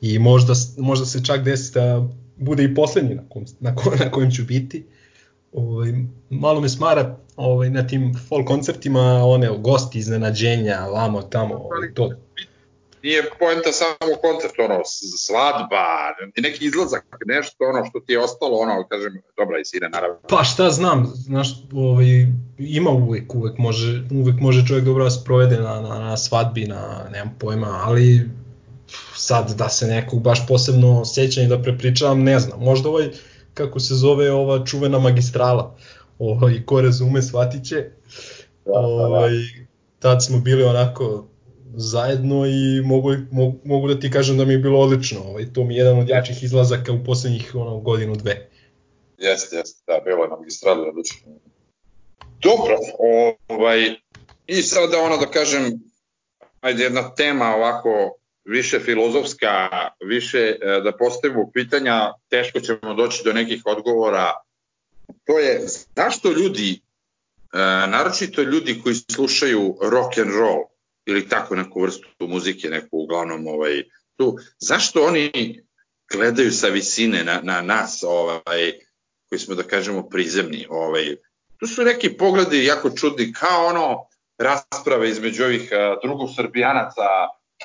i 0.00 0.18
možda, 0.18 0.52
možda 0.78 1.06
se 1.06 1.24
čak 1.24 1.42
desi 1.42 1.74
da 1.74 2.08
bude 2.36 2.64
i 2.64 2.74
poslednji 2.74 3.14
na, 3.14 3.22
kom, 3.28 3.44
na, 3.60 3.74
ko, 3.74 3.92
na 4.04 4.10
kojem 4.10 4.30
ću 4.30 4.44
biti. 4.44 4.86
Ovaj, 5.54 5.92
malo 6.30 6.60
me 6.60 6.68
smara 6.68 7.16
ovaj, 7.36 7.70
na 7.70 7.86
tim 7.86 8.14
folk 8.28 8.46
koncertima 8.46 9.24
one 9.24 9.50
gosti 9.58 9.98
iznenađenja, 9.98 10.86
vamo 10.86 11.22
tamo, 11.22 11.54
ovaj, 11.54 11.94
to, 11.94 12.10
nije 13.04 13.22
poenta 13.38 13.72
samo 13.72 14.14
koncert, 14.20 14.54
ono, 14.58 14.80
svadba, 15.26 15.86
neki 16.36 16.64
izlazak, 16.64 17.04
nešto 17.26 17.64
ono 17.64 17.84
što 17.84 18.00
ti 18.00 18.12
je 18.12 18.18
ostalo, 18.18 18.56
ono, 18.56 18.88
kažem, 18.88 19.22
dobra 19.36 19.60
i 19.60 19.64
sine, 19.64 19.88
naravno. 19.88 20.16
Pa 20.28 20.44
šta 20.44 20.70
znam, 20.70 21.12
znaš, 21.14 21.48
ovaj, 21.72 22.06
ima 22.58 22.90
uvek, 22.90 23.34
uvek 23.34 23.58
može, 23.58 24.02
uvek 24.10 24.40
može 24.40 24.66
čovjek 24.66 24.84
dobro 24.84 25.04
da 25.04 25.10
se 25.10 25.24
provede 25.24 25.56
na, 25.56 25.80
na, 25.80 25.98
na 25.98 26.16
svadbi, 26.16 26.66
na, 26.66 27.08
nemam 27.12 27.36
pojma, 27.38 27.80
ali 27.84 28.30
sad 29.14 29.54
da 29.58 29.68
se 29.68 29.86
nekog 29.86 30.22
baš 30.22 30.46
posebno 30.48 31.04
sećam 31.04 31.44
i 31.44 31.48
da 31.48 31.62
prepričavam, 31.62 32.22
ne 32.22 32.38
znam, 32.38 32.60
možda 32.60 32.88
ovaj, 32.88 33.10
kako 33.54 33.80
se 33.80 33.94
zove 33.94 34.32
ova 34.32 34.64
čuvena 34.66 34.98
magistrala, 34.98 35.76
ovaj, 36.18 36.62
ko 36.66 36.80
razume 36.80 37.22
shvatit 37.22 37.68
će, 37.68 37.76
da, 37.76 38.72
da, 38.72 38.72
da. 38.72 38.78
ovaj, 38.78 39.30
tad 39.98 40.24
smo 40.24 40.38
bili 40.38 40.62
onako 40.62 41.26
zajedno 41.76 42.46
i 42.46 42.82
mogu, 42.84 43.12
mogu, 43.30 43.58
mogu 43.64 43.88
da 43.88 44.00
ti 44.00 44.10
kažem 44.10 44.38
da 44.38 44.44
mi 44.44 44.52
je 44.52 44.58
bilo 44.58 44.80
odlično. 44.80 45.20
Ovaj, 45.20 45.52
to 45.52 45.64
mi 45.64 45.74
je 45.74 45.78
jedan 45.78 45.98
od 45.98 46.08
jačih 46.08 46.42
izlazaka 46.42 46.92
u 46.92 47.04
poslednjih 47.04 47.54
ono, 47.54 47.78
godinu, 47.78 48.16
dve. 48.16 48.48
Jeste, 49.18 49.56
jeste, 49.56 49.82
da, 49.86 50.00
bilo 50.04 50.22
je 50.22 50.28
na 50.28 50.36
magistrali 50.36 50.88
odlično. 50.88 51.32
Dobro, 52.42 52.76
ovaj, 53.48 53.78
i 54.46 54.62
sada 54.62 54.98
ono 54.98 55.16
da 55.16 55.26
kažem, 55.26 55.80
ajde 56.60 56.82
jedna 56.82 57.14
tema 57.14 57.54
ovako 57.56 58.18
više 58.44 58.80
filozofska, 58.80 59.68
više 60.04 60.38
e, 60.38 60.80
da 60.84 60.92
postavimo 60.98 61.50
pitanja, 61.52 62.12
teško 62.28 62.60
ćemo 62.60 62.94
doći 62.94 63.22
do 63.24 63.32
nekih 63.32 63.62
odgovora. 63.64 64.32
To 65.24 65.38
je 65.38 65.60
zašto 65.96 66.32
ljudi, 66.32 66.72
e, 66.72 66.78
naročito 67.86 68.42
ljudi 68.42 68.80
koji 68.82 68.94
slušaju 68.94 69.78
rock 69.82 70.18
and 70.18 70.30
roll, 70.30 70.62
ili 71.06 71.28
tako 71.28 71.54
neku 71.54 71.80
vrstu 71.80 72.08
muzike, 72.20 72.68
neku 72.68 72.88
uglavnom 72.98 73.46
ovaj, 73.46 73.82
tu, 74.16 74.36
zašto 74.58 75.04
oni 75.04 75.60
gledaju 76.12 76.52
sa 76.52 76.68
visine 76.68 77.24
na, 77.24 77.40
na 77.42 77.62
nas, 77.62 78.04
ovaj, 78.06 78.72
koji 79.28 79.38
smo 79.38 79.54
da 79.54 79.62
kažemo 79.62 80.08
prizemni, 80.08 80.66
ovaj, 80.70 81.16
tu 81.56 81.66
su 81.66 81.82
neki 81.82 82.16
pogledi 82.16 82.64
jako 82.64 82.90
čudni, 82.90 83.32
kao 83.32 83.66
ono 83.66 84.06
rasprave 84.38 85.10
između 85.10 85.44
ovih 85.44 85.70
drugosrbijanaca 86.02 87.02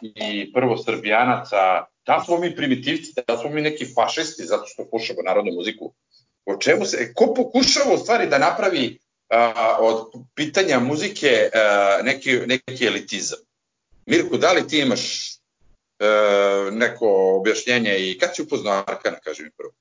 i 0.02 0.54
prvosrbijanaca, 0.54 1.86
da 2.06 2.24
smo 2.26 2.38
mi 2.38 2.56
primitivci, 2.56 3.14
da 3.28 3.38
smo 3.38 3.50
mi 3.50 3.62
neki 3.62 3.86
fašisti 3.96 4.44
zato 4.44 4.64
što 4.66 4.86
slušamo 4.90 5.20
narodnu 5.26 5.52
muziku. 5.52 5.94
O 6.46 6.58
čemu 6.58 6.86
se, 6.86 7.14
ko 7.14 7.34
pokušava 7.34 7.94
u 7.94 7.98
stvari 7.98 8.28
da 8.28 8.38
napravi 8.38 9.00
a, 9.30 9.78
od 9.80 10.12
pitanja 10.36 10.80
muzike 10.80 11.50
a, 11.54 12.00
neki, 12.04 12.40
neki 12.48 12.86
elitizam. 12.86 13.40
Mirko, 14.06 14.38
da 14.38 14.52
li 14.52 14.68
ti 14.68 14.80
imaš 14.80 15.34
a, 16.00 16.70
neko 16.72 17.36
objašnjenje 17.40 17.98
i 18.00 18.18
kad 18.20 18.36
si 18.36 18.42
upoznao 18.42 18.84
Arkana, 18.88 19.18
kaži 19.24 19.44
mi 19.44 19.50
prvo. 19.58 19.72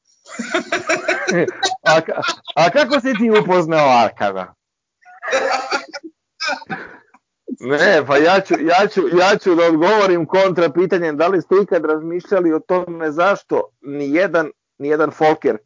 a, 1.93 2.01
a 2.55 2.71
kako 2.71 3.01
si 3.01 3.15
ti 3.19 3.31
upoznao 3.31 3.89
Arkana? 3.89 4.55
Ne, 7.61 8.05
pa 8.07 8.17
ja 8.17 8.41
ću, 8.41 8.55
ja, 8.61 8.87
ću, 8.87 9.01
ja 9.19 9.39
ću 9.39 9.55
da 9.55 9.67
odgovorim 9.67 10.27
kontra 10.27 10.71
pitanjem 10.71 11.17
da 11.17 11.29
li 11.29 11.43
ste 11.43 11.55
ikad 11.63 11.85
razmišljali 11.85 12.53
o 12.53 12.59
tome 12.59 13.11
zašto 13.11 13.63
ni 13.81 14.15
jedan, 14.15 14.51
ni 14.79 14.89
jedan 14.89 15.11
folker 15.11 15.59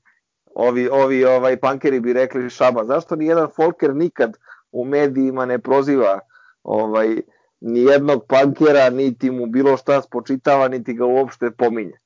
ovi, 0.55 0.88
ovi 0.88 1.24
ovaj 1.24 1.57
pankeri 1.57 2.01
bi 2.01 2.12
rekli 2.12 2.51
šaba, 2.51 2.84
zašto 2.84 3.16
ni 3.16 3.26
jedan 3.26 3.49
folker 3.57 3.95
nikad 3.95 4.36
u 4.72 4.84
medijima 4.84 5.47
ne 5.47 5.59
proziva 5.59 6.18
ovaj 6.62 7.20
ni 7.61 7.80
jednog 7.82 8.24
pankera, 8.28 8.90
niti 8.90 9.30
mu 9.30 9.47
bilo 9.47 9.76
šta 9.76 10.03
spočitava, 10.03 10.68
niti 10.68 10.95
ga 10.95 11.07
uopšte 11.07 11.51
pominje. 11.51 11.99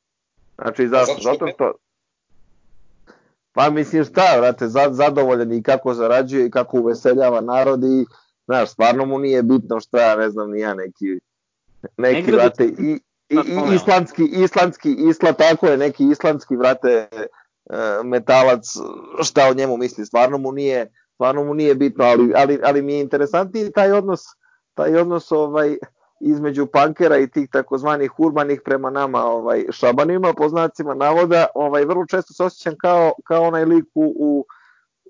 Znači, 0.62 0.88
zašto? 0.88 1.22
Zato 1.22 1.46
što... 1.54 1.72
Pa 3.52 3.70
mislim 3.70 4.04
šta, 4.04 4.36
vrate, 4.38 4.68
zadovoljan 4.90 5.52
i 5.52 5.62
kako 5.62 5.94
zarađuje 5.94 6.46
i 6.46 6.50
kako 6.50 6.78
uveseljava 6.78 7.40
narod 7.40 7.84
i, 7.84 8.06
znaš, 8.46 8.70
stvarno 8.70 9.06
mu 9.06 9.18
nije 9.18 9.42
bitno 9.42 9.80
šta, 9.80 10.16
ne 10.16 10.30
znam, 10.30 10.50
ni 10.50 10.60
ja 10.60 10.74
neki, 10.74 11.20
neki, 11.96 12.32
vrate, 12.32 12.64
i, 12.64 13.00
i, 13.28 13.36
i 13.36 13.74
islandski, 13.74 14.24
islandski, 14.32 14.96
isla, 14.98 15.32
tako 15.32 15.66
je, 15.66 15.76
neki 15.76 16.04
islandski, 16.10 16.56
vrate, 16.56 17.08
E, 17.70 18.02
metalac 18.04 18.64
šta 19.22 19.48
o 19.50 19.54
njemu 19.54 19.76
misli, 19.76 20.06
stvarno 20.06 20.38
mu 20.38 20.52
nije, 20.52 20.92
stvarno 21.14 21.44
mu 21.44 21.54
nije 21.54 21.74
bitno, 21.74 22.04
ali, 22.04 22.32
ali, 22.36 22.60
ali 22.64 22.82
mi 22.82 22.92
je 22.92 23.00
interesantniji 23.00 23.72
taj 23.72 23.92
odnos, 23.92 24.20
taj 24.74 24.96
odnos 24.96 25.32
ovaj, 25.32 25.76
između 26.20 26.66
pankera 26.66 27.18
i 27.18 27.30
tih 27.30 27.48
takozvanih 27.52 28.20
urbanih 28.20 28.60
prema 28.64 28.90
nama 28.90 29.24
ovaj 29.24 29.64
šabanima 29.70 30.32
po 30.36 30.48
znacima 30.48 30.94
navoda 30.94 31.46
ovaj 31.54 31.84
vrlo 31.84 32.06
često 32.06 32.34
se 32.34 32.44
osjećam 32.44 32.74
kao 32.78 33.12
kao 33.24 33.42
onaj 33.42 33.64
lik 33.64 33.84
u, 33.94 34.14
u, 34.18 34.46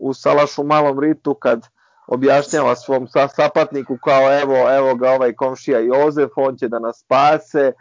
u 0.00 0.14
Salašu 0.14 0.64
malom 0.64 1.00
ritu 1.00 1.34
kad 1.34 1.66
objašnjava 2.06 2.76
svom 2.76 3.08
sa, 3.08 3.28
sapatniku 3.28 3.98
kao 4.04 4.40
evo 4.42 4.74
evo 4.76 4.94
ga 4.94 5.10
ovaj 5.10 5.32
komšija 5.32 5.78
Jozef 5.78 6.30
on 6.36 6.56
će 6.56 6.68
da 6.68 6.78
nas 6.78 7.00
spase. 7.00 7.72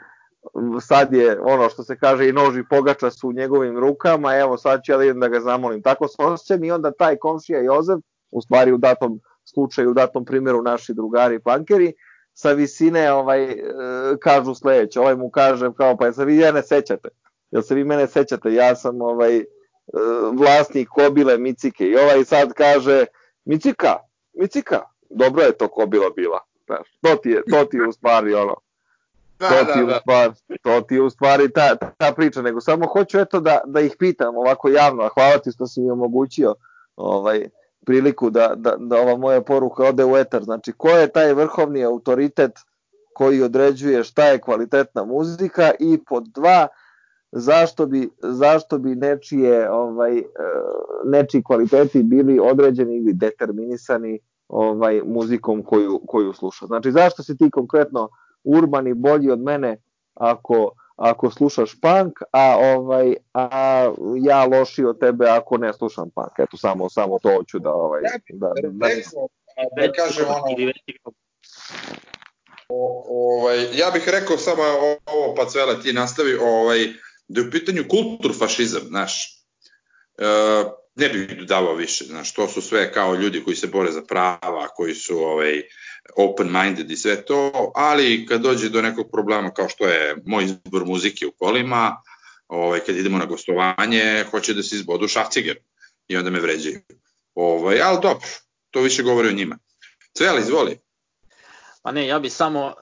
Sad 0.82 1.14
je 1.14 1.40
ono 1.42 1.70
što 1.70 1.84
se 1.84 1.98
kaže 1.98 2.30
i 2.30 2.34
noži 2.34 2.64
pogača 2.70 3.12
su 3.12 3.30
u 3.30 3.34
njegovim 3.34 3.80
rukama, 3.80 4.36
evo 4.36 4.58
sad 4.58 4.82
ću 4.84 4.92
ja 4.92 4.98
da 4.98 5.04
idem 5.04 5.20
da 5.20 5.28
ga 5.28 5.40
zamolim. 5.40 5.82
Tako 5.82 6.08
se 6.08 6.16
osjećam 6.20 6.64
i 6.64 6.72
onda 6.72 6.92
taj 6.92 7.16
komšija 7.16 7.62
Jozef, 7.62 8.00
u 8.32 8.42
stvari 8.42 8.72
u 8.72 8.78
datom 8.78 9.20
slučaju, 9.46 9.92
u 9.92 9.94
datom 9.94 10.26
primjeru 10.26 10.62
naši 10.62 10.94
drugari 10.94 11.40
pankeri, 11.40 11.94
sa 12.34 12.52
visine 12.52 13.12
ovaj, 13.12 13.44
e, 13.44 13.58
kažu 14.22 14.54
sledeće, 14.54 15.00
ovaj 15.00 15.16
mu 15.16 15.30
kaže 15.30 15.70
kao 15.78 15.98
pa 15.98 16.12
se 16.12 16.26
vi 16.26 16.38
ja 16.38 16.52
ne 16.52 16.64
sećate, 16.64 17.10
jel 17.52 17.62
se 17.62 17.76
vi 17.76 17.84
mene 17.84 18.08
sećate, 18.08 18.54
ja 18.54 18.76
sam 18.76 19.02
ovaj, 19.02 19.38
e, 19.38 19.46
vlasnik 20.34 20.90
kobile 20.90 21.38
Micike. 21.38 21.86
I 21.86 21.98
ovaj 21.98 22.26
sad 22.26 22.54
kaže 22.54 23.06
Micika, 23.46 23.96
Micika, 24.36 24.82
dobro 25.10 25.44
je 25.44 25.52
to 25.52 25.68
kobila 25.68 26.10
bila, 26.16 26.40
znaš, 26.66 26.88
to 27.02 27.16
ti 27.16 27.30
je, 27.30 27.44
to 27.50 27.66
ti 27.66 27.78
je 27.78 27.88
u 27.88 27.92
stvari 27.92 28.34
ono, 28.34 28.56
Da, 29.40 29.50
to, 29.50 29.74
ti 29.74 29.80
da, 29.80 29.86
da. 29.86 30.00
Stvar, 30.00 30.32
to 30.62 30.82
ti 30.82 30.96
je 30.96 31.02
u 31.02 31.10
stvari 31.10 31.52
ta, 31.52 31.76
ta 31.98 32.14
priča, 32.16 32.42
nego 32.42 32.62
samo 32.62 32.86
hoću 32.88 33.20
eto 33.20 33.40
da, 33.40 33.62
da 33.66 33.80
ih 33.80 33.96
pitam 34.00 34.38
ovako 34.38 34.70
javno, 34.70 35.04
a 35.04 35.10
hvala 35.14 35.38
ti 35.38 35.52
što 35.52 35.68
si 35.68 35.82
mi 35.82 35.92
omogućio 35.92 36.56
ovaj, 36.96 37.50
priliku 37.86 38.30
da, 38.30 38.54
da, 38.56 38.76
da 38.78 39.02
ova 39.02 39.18
moja 39.18 39.42
poruka 39.42 39.84
ode 39.84 40.06
u 40.06 40.18
etar. 40.18 40.44
Znači, 40.44 40.72
ko 40.72 40.90
je 40.90 41.12
taj 41.12 41.34
vrhovni 41.34 41.84
autoritet 41.84 42.52
koji 43.14 43.42
određuje 43.42 44.04
šta 44.04 44.26
je 44.26 44.42
kvalitetna 44.42 45.06
muzika 45.06 45.72
i 45.80 46.00
pod 46.08 46.24
dva, 46.28 46.68
zašto 47.38 47.86
bi, 47.86 48.10
zašto 48.22 48.78
bi 48.78 48.96
nečije, 48.96 49.72
ovaj, 49.72 50.18
e, 50.18 50.24
nečiji 51.06 51.44
kvaliteti 51.44 52.04
bili 52.04 52.40
određeni 52.40 52.98
ili 52.98 53.14
determinisani 53.14 54.20
ovaj 54.48 55.02
muzikom 55.06 55.64
koju, 55.64 56.02
koju 56.08 56.34
sluša. 56.34 56.66
Znači, 56.66 56.92
zašto 56.92 57.24
si 57.24 57.38
ti 57.38 57.50
konkretno 57.52 58.10
urbani 58.44 58.94
bolji 58.94 59.32
od 59.32 59.40
mene 59.40 59.78
ako 60.14 60.72
ako 60.96 61.32
slušaš 61.32 61.82
punk, 61.82 62.14
a 62.32 62.58
ovaj 62.76 63.16
a 63.34 63.92
ja 64.22 64.46
loši 64.46 64.86
od 64.86 65.00
tebe 65.00 65.26
ako 65.28 65.58
ne 65.58 65.74
slušam 65.74 66.10
punk. 66.16 66.32
Eto 66.40 66.58
samo 66.58 66.90
samo 66.90 67.20
to 67.20 67.36
hoću 67.38 67.60
da 67.60 67.74
ovaj 67.74 68.02
da 68.30 68.48
da, 68.48 68.72
da, 68.72 68.88
da 69.88 69.92
kažem 69.92 70.26
ono 70.28 70.72
o, 72.70 73.04
ovaj 73.10 73.58
ja 73.78 73.92
bih 73.94 74.04
rekao 74.08 74.38
samo 74.38 74.62
ovo 75.06 75.36
pa 75.36 75.46
cvele 75.46 75.80
ti 75.82 75.94
nastavi 75.94 76.36
ovaj 76.36 76.78
da 77.28 77.42
je 77.42 77.48
u 77.48 77.52
pitanju 77.52 77.86
kulturfašizam, 77.90 78.82
znaš. 78.88 79.42
E, 80.18 80.26
ne 80.96 81.10
bih 81.10 81.38
dodavao 81.38 81.76
više, 81.76 82.06
znaš, 82.06 82.34
to 82.34 82.48
su 82.48 82.62
sve 82.62 82.94
kao 82.94 83.16
ljudi 83.16 83.44
koji 83.44 83.56
se 83.56 83.68
bore 83.68 83.92
za 83.92 84.02
prava, 84.02 84.68
koji 84.76 84.96
su 84.96 85.18
ovaj 85.18 85.62
open-minded 86.18 86.92
i 86.92 86.98
sve 86.98 87.26
to, 87.26 87.72
ali 87.76 88.26
kad 88.26 88.42
dođe 88.42 88.70
do 88.70 88.82
nekog 88.82 89.12
problema 89.12 89.54
kao 89.54 89.70
što 89.70 89.88
je 89.88 90.16
moj 90.26 90.44
izbor 90.44 90.86
muzike 90.86 91.28
u 91.28 91.32
kolima, 91.32 92.02
ovaj, 92.48 92.80
kad 92.80 92.96
idemo 92.96 93.18
na 93.18 93.26
gostovanje, 93.26 94.26
hoće 94.32 94.54
da 94.54 94.64
se 94.64 94.76
izbodu 94.76 95.08
šafciger 95.08 95.58
i 96.08 96.18
onda 96.18 96.30
me 96.30 96.40
vređaju. 96.40 96.80
Ovaj, 97.36 97.82
ali 97.82 98.00
dobro, 98.02 98.28
to 98.72 98.82
više 98.82 99.04
govori 99.04 99.30
o 99.30 99.34
njima. 99.34 99.58
Cvela, 100.14 100.40
izvoli. 100.40 100.78
Pa 101.82 101.92
ne, 101.92 102.08
ja 102.08 102.20
bi 102.20 102.30
samo, 102.30 102.74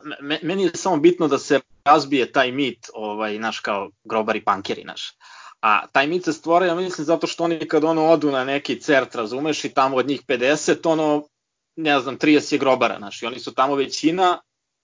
meni 0.41 0.63
je 0.63 0.71
samo 0.73 0.97
bitno 0.97 1.27
da 1.27 1.39
se 1.39 1.59
razbije 1.85 2.31
taj 2.31 2.51
mit, 2.51 2.89
ovaj, 2.93 3.39
naš 3.39 3.59
kao 3.59 3.89
grobari 4.03 4.43
pankeri, 4.43 4.83
naš. 4.83 5.13
A 5.61 5.87
taj 5.87 6.07
mit 6.07 6.25
se 6.25 6.33
stvore, 6.33 6.67
ja 6.67 6.75
mislim, 6.75 7.05
zato 7.05 7.27
što 7.27 7.43
oni 7.43 7.67
kad 7.67 7.83
ono 7.83 8.05
odu 8.05 8.31
na 8.31 8.43
neki 8.43 8.79
cert, 8.81 9.15
razumeš, 9.15 9.65
i 9.65 9.73
tamo 9.73 9.97
od 9.97 10.07
njih 10.07 10.21
50, 10.27 10.89
ono, 10.89 11.27
ne 11.75 11.99
znam, 11.99 12.17
30 12.17 12.53
je 12.53 12.59
grobara, 12.59 12.97
znaš, 12.97 13.21
i 13.21 13.25
oni 13.25 13.39
su 13.39 13.53
tamo 13.53 13.75
većina 13.75 14.41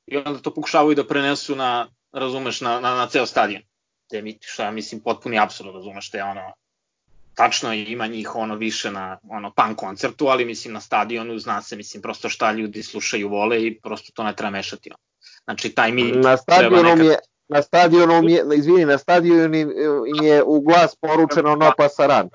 i 0.07 0.17
onda 0.17 0.39
to 0.39 0.53
pokušavaju 0.53 0.95
da 0.95 1.07
prenesu 1.07 1.55
na, 1.55 1.87
razumeš, 2.11 2.61
na, 2.61 2.79
na, 2.79 2.95
na 2.95 3.07
ceo 3.07 3.25
stadion. 3.25 3.61
Te 4.09 4.21
mi, 4.21 4.37
što 4.41 4.63
ja 4.63 4.71
mislim, 4.71 5.01
potpuni 5.01 5.39
apsurd, 5.39 5.75
razumeš, 5.75 6.09
te 6.11 6.23
ono, 6.23 6.53
tačno 7.33 7.73
je, 7.73 7.91
ima 7.91 8.07
njih 8.07 8.35
ono 8.35 8.55
više 8.55 8.91
na 8.91 9.19
ono 9.29 9.51
punk 9.51 9.77
koncertu, 9.77 10.27
ali 10.27 10.45
mislim 10.45 10.73
na 10.73 10.81
stadionu 10.81 11.39
zna 11.39 11.61
se 11.61 11.75
mislim 11.75 12.01
prosto 12.01 12.29
šta 12.29 12.51
ljudi 12.51 12.83
slušaju 12.83 13.29
vole 13.29 13.65
i 13.65 13.79
prosto 13.79 14.11
to 14.15 14.23
ne 14.23 14.35
treba 14.35 14.49
mešati. 14.49 14.91
Znači 15.49 15.69
taj 15.69 15.91
mi 15.91 16.03
na 16.11 16.37
stadionu 16.37 16.83
nekad... 16.83 17.05
je 17.05 17.17
na 17.49 17.61
stadionu 17.61 18.21
mi 18.21 18.33
je, 18.33 18.45
izvini, 18.55 18.85
na 18.85 18.97
stadionu 18.97 19.55
im 19.55 20.23
je 20.23 20.43
u 20.43 20.61
glas 20.61 20.95
poručeno 20.95 21.55
no 21.55 21.71
pasaran. 21.77 22.29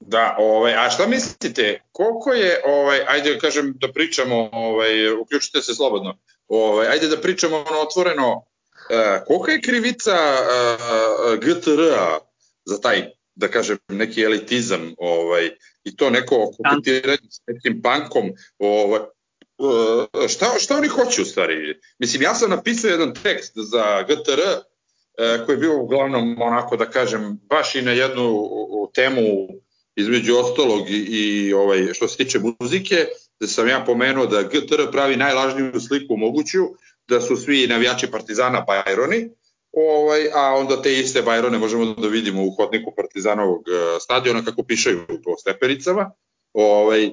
Da, 0.00 0.36
ovaj, 0.38 0.74
a 0.74 0.90
šta 0.90 1.06
mislite, 1.06 1.80
koliko 1.92 2.32
je, 2.32 2.62
ovaj, 2.66 3.00
ajde 3.08 3.38
kažem 3.38 3.74
da 3.80 3.92
pričamo, 3.92 4.48
ovaj, 4.52 5.12
uključite 5.12 5.62
se 5.62 5.74
slobodno, 5.74 6.18
ovaj, 6.48 6.88
ajde 6.88 7.08
da 7.08 7.20
pričamo 7.20 7.56
ono 7.56 7.80
otvoreno, 7.80 8.36
uh, 8.36 9.26
koliko 9.26 9.50
je 9.50 9.60
krivica 9.60 10.14
uh, 10.14 11.32
e, 11.32 11.36
GTR-a 11.36 12.18
za 12.64 12.80
taj 12.80 13.10
da 13.34 13.48
kažem, 13.48 13.78
neki 13.88 14.22
elitizam 14.22 14.94
ovaj, 14.98 15.50
i 15.84 15.96
to 15.96 16.10
neko 16.10 16.50
koketiranje 16.56 17.28
s 17.30 17.40
nekim 17.46 17.82
pankom, 17.82 18.30
ovaj, 18.58 19.00
uh, 19.58 20.28
šta, 20.28 20.46
šta 20.58 20.76
oni 20.76 20.88
hoće 20.88 21.22
u 21.22 21.24
stvari? 21.24 21.80
Mislim, 21.98 22.22
ja 22.22 22.34
sam 22.34 22.50
napisao 22.50 22.88
jedan 22.88 23.14
tekst 23.14 23.52
za 23.54 24.02
GTR 24.02 24.40
uh, 24.40 25.46
koji 25.46 25.54
je 25.54 25.60
bio 25.60 25.82
uglavnom 25.82 26.42
onako 26.42 26.76
da 26.76 26.90
kažem 26.90 27.40
baš 27.42 27.74
i 27.74 27.82
na 27.82 27.92
jednu 27.92 28.48
temu 28.94 29.48
između 29.96 30.36
ostalog 30.36 30.90
i, 30.90 30.96
i 30.96 31.52
ovaj, 31.52 31.94
što 31.94 32.08
se 32.08 32.16
tiče 32.16 32.38
muzike, 32.60 33.06
da 33.40 33.46
sam 33.46 33.68
ja 33.68 33.84
pomenuo 33.86 34.26
da 34.26 34.42
GTR 34.42 34.90
pravi 34.92 35.16
najlažniju 35.16 35.80
sliku 35.80 36.16
moguću, 36.16 36.58
da 37.08 37.20
su 37.20 37.36
svi 37.36 37.66
navijači 37.66 38.10
Partizana 38.10 38.60
Bajroni, 38.60 39.30
ovaj, 39.72 40.28
a 40.34 40.54
onda 40.54 40.82
te 40.82 40.98
iste 40.98 41.22
Bajrone 41.22 41.58
možemo 41.58 41.84
da 41.84 42.08
vidimo 42.08 42.44
u 42.44 42.50
hodniku 42.50 42.92
Partizanovog 42.96 43.64
e, 43.68 44.00
stadiona 44.00 44.44
kako 44.44 44.62
pišaju 44.62 45.06
po 45.24 45.36
stepenicama. 45.36 46.10
Ovaj, 46.52 47.04
e, 47.04 47.12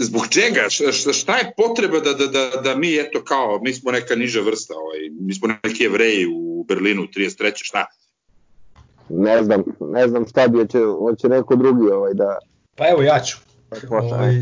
zbog 0.00 0.28
čega? 0.28 0.60
Šta, 0.70 1.12
šta 1.12 1.36
je 1.36 1.52
potreba 1.56 2.00
da, 2.00 2.12
da, 2.12 2.26
da, 2.26 2.60
da 2.64 2.76
mi, 2.76 2.96
eto 2.96 3.24
kao, 3.24 3.60
mi 3.62 3.72
smo 3.72 3.90
neka 3.90 4.14
niža 4.14 4.40
vrsta, 4.40 4.74
ovaj, 4.74 4.98
mi 5.20 5.34
smo 5.34 5.48
neki 5.64 5.84
evreji 5.84 6.26
u 6.26 6.64
Berlinu 6.68 7.02
33. 7.16 7.52
šta? 7.54 7.86
Ne 9.08 9.42
znam, 9.42 9.62
ne 9.80 10.08
znam 10.08 10.26
šta 10.28 10.48
bi, 10.48 10.58
hoće, 10.58 10.78
hoće 10.98 11.28
neko 11.28 11.56
drugi 11.56 11.90
ovaj, 11.90 12.14
da... 12.14 12.38
Pa 12.76 12.88
evo 12.88 13.02
ja 13.02 13.20
ću. 13.20 13.36
Ovaj, 13.90 14.34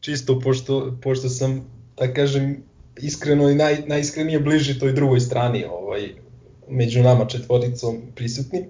čisto 0.00 0.40
pošto, 0.40 0.98
pošto 1.02 1.28
sam, 1.28 1.70
da 1.98 2.14
kažem, 2.14 2.62
iskreno 3.02 3.50
i 3.50 3.54
naj, 3.54 3.82
najiskrenije 3.86 4.40
bliži 4.40 4.78
toj 4.78 4.92
drugoj 4.92 5.20
strani 5.20 5.64
ovaj, 5.64 6.08
među 6.68 7.02
nama 7.02 7.26
četvoricom 7.26 8.02
prisutnim. 8.14 8.64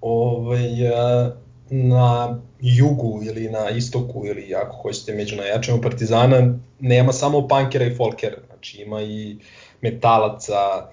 Ovaj, 0.00 0.88
a, 0.88 1.36
na 1.82 2.38
jugu 2.60 3.20
ili 3.24 3.48
na 3.48 3.70
istoku 3.70 4.26
ili 4.26 4.54
ako 4.54 4.76
hoćete 4.76 5.14
među 5.14 5.36
najjačima 5.36 5.80
Partizana 5.80 6.58
nema 6.80 7.12
samo 7.12 7.48
pankera 7.48 7.84
i 7.84 7.94
folkera, 7.94 8.36
znači 8.46 8.82
ima 8.82 9.02
i 9.02 9.36
metalaca, 9.80 10.90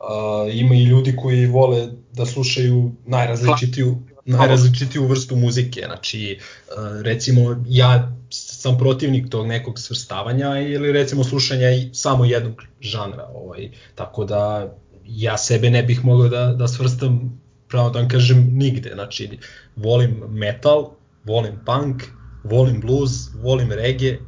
uh, 0.00 0.54
ima 0.54 0.74
i 0.74 0.84
ljudi 0.84 1.16
koji 1.16 1.46
vole 1.46 1.88
da 2.12 2.26
slušaju 2.26 2.92
najrazličitiju 3.06 3.98
najrazličitiju 4.24 5.06
vrstu 5.06 5.36
muzike, 5.36 5.82
znači 5.86 6.38
recimo 7.02 7.64
ja 7.68 8.12
sam 8.30 8.78
protivnik 8.78 9.30
tog 9.30 9.46
nekog 9.46 9.78
svrstavanja 9.78 10.60
ili 10.60 10.92
recimo 10.92 11.24
slušanja 11.24 11.70
i 11.70 11.90
samo 11.92 12.24
jednog 12.24 12.62
žanra, 12.80 13.28
ovaj, 13.34 13.70
tako 13.94 14.24
da 14.24 14.72
ja 15.06 15.38
sebe 15.38 15.70
ne 15.70 15.82
bih 15.82 16.04
mogao 16.04 16.28
da, 16.28 16.46
da 16.46 16.68
svrstam 16.68 17.40
pravo 17.74 17.90
da 17.90 17.98
vam 17.98 18.08
kažem 18.08 18.44
nigde, 18.52 18.90
znači 18.94 19.38
volim 19.76 20.22
metal, 20.28 20.92
volim 21.24 21.56
punk, 21.66 22.04
volim 22.44 22.80
blues, 22.80 23.10
volim 23.42 23.72
reggae, 23.72 24.18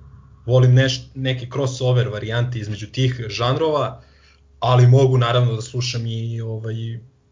volim 0.47 0.74
neš, 0.74 1.01
neke 1.14 1.47
crossover 1.53 2.09
varijanti 2.09 2.59
između 2.59 2.86
tih 2.86 3.20
žanrova, 3.28 4.03
ali 4.61 4.86
mogu 4.86 5.18
naravno 5.18 5.55
da 5.55 5.62
slušam 5.62 6.07
i 6.07 6.40
ovaj 6.40 6.74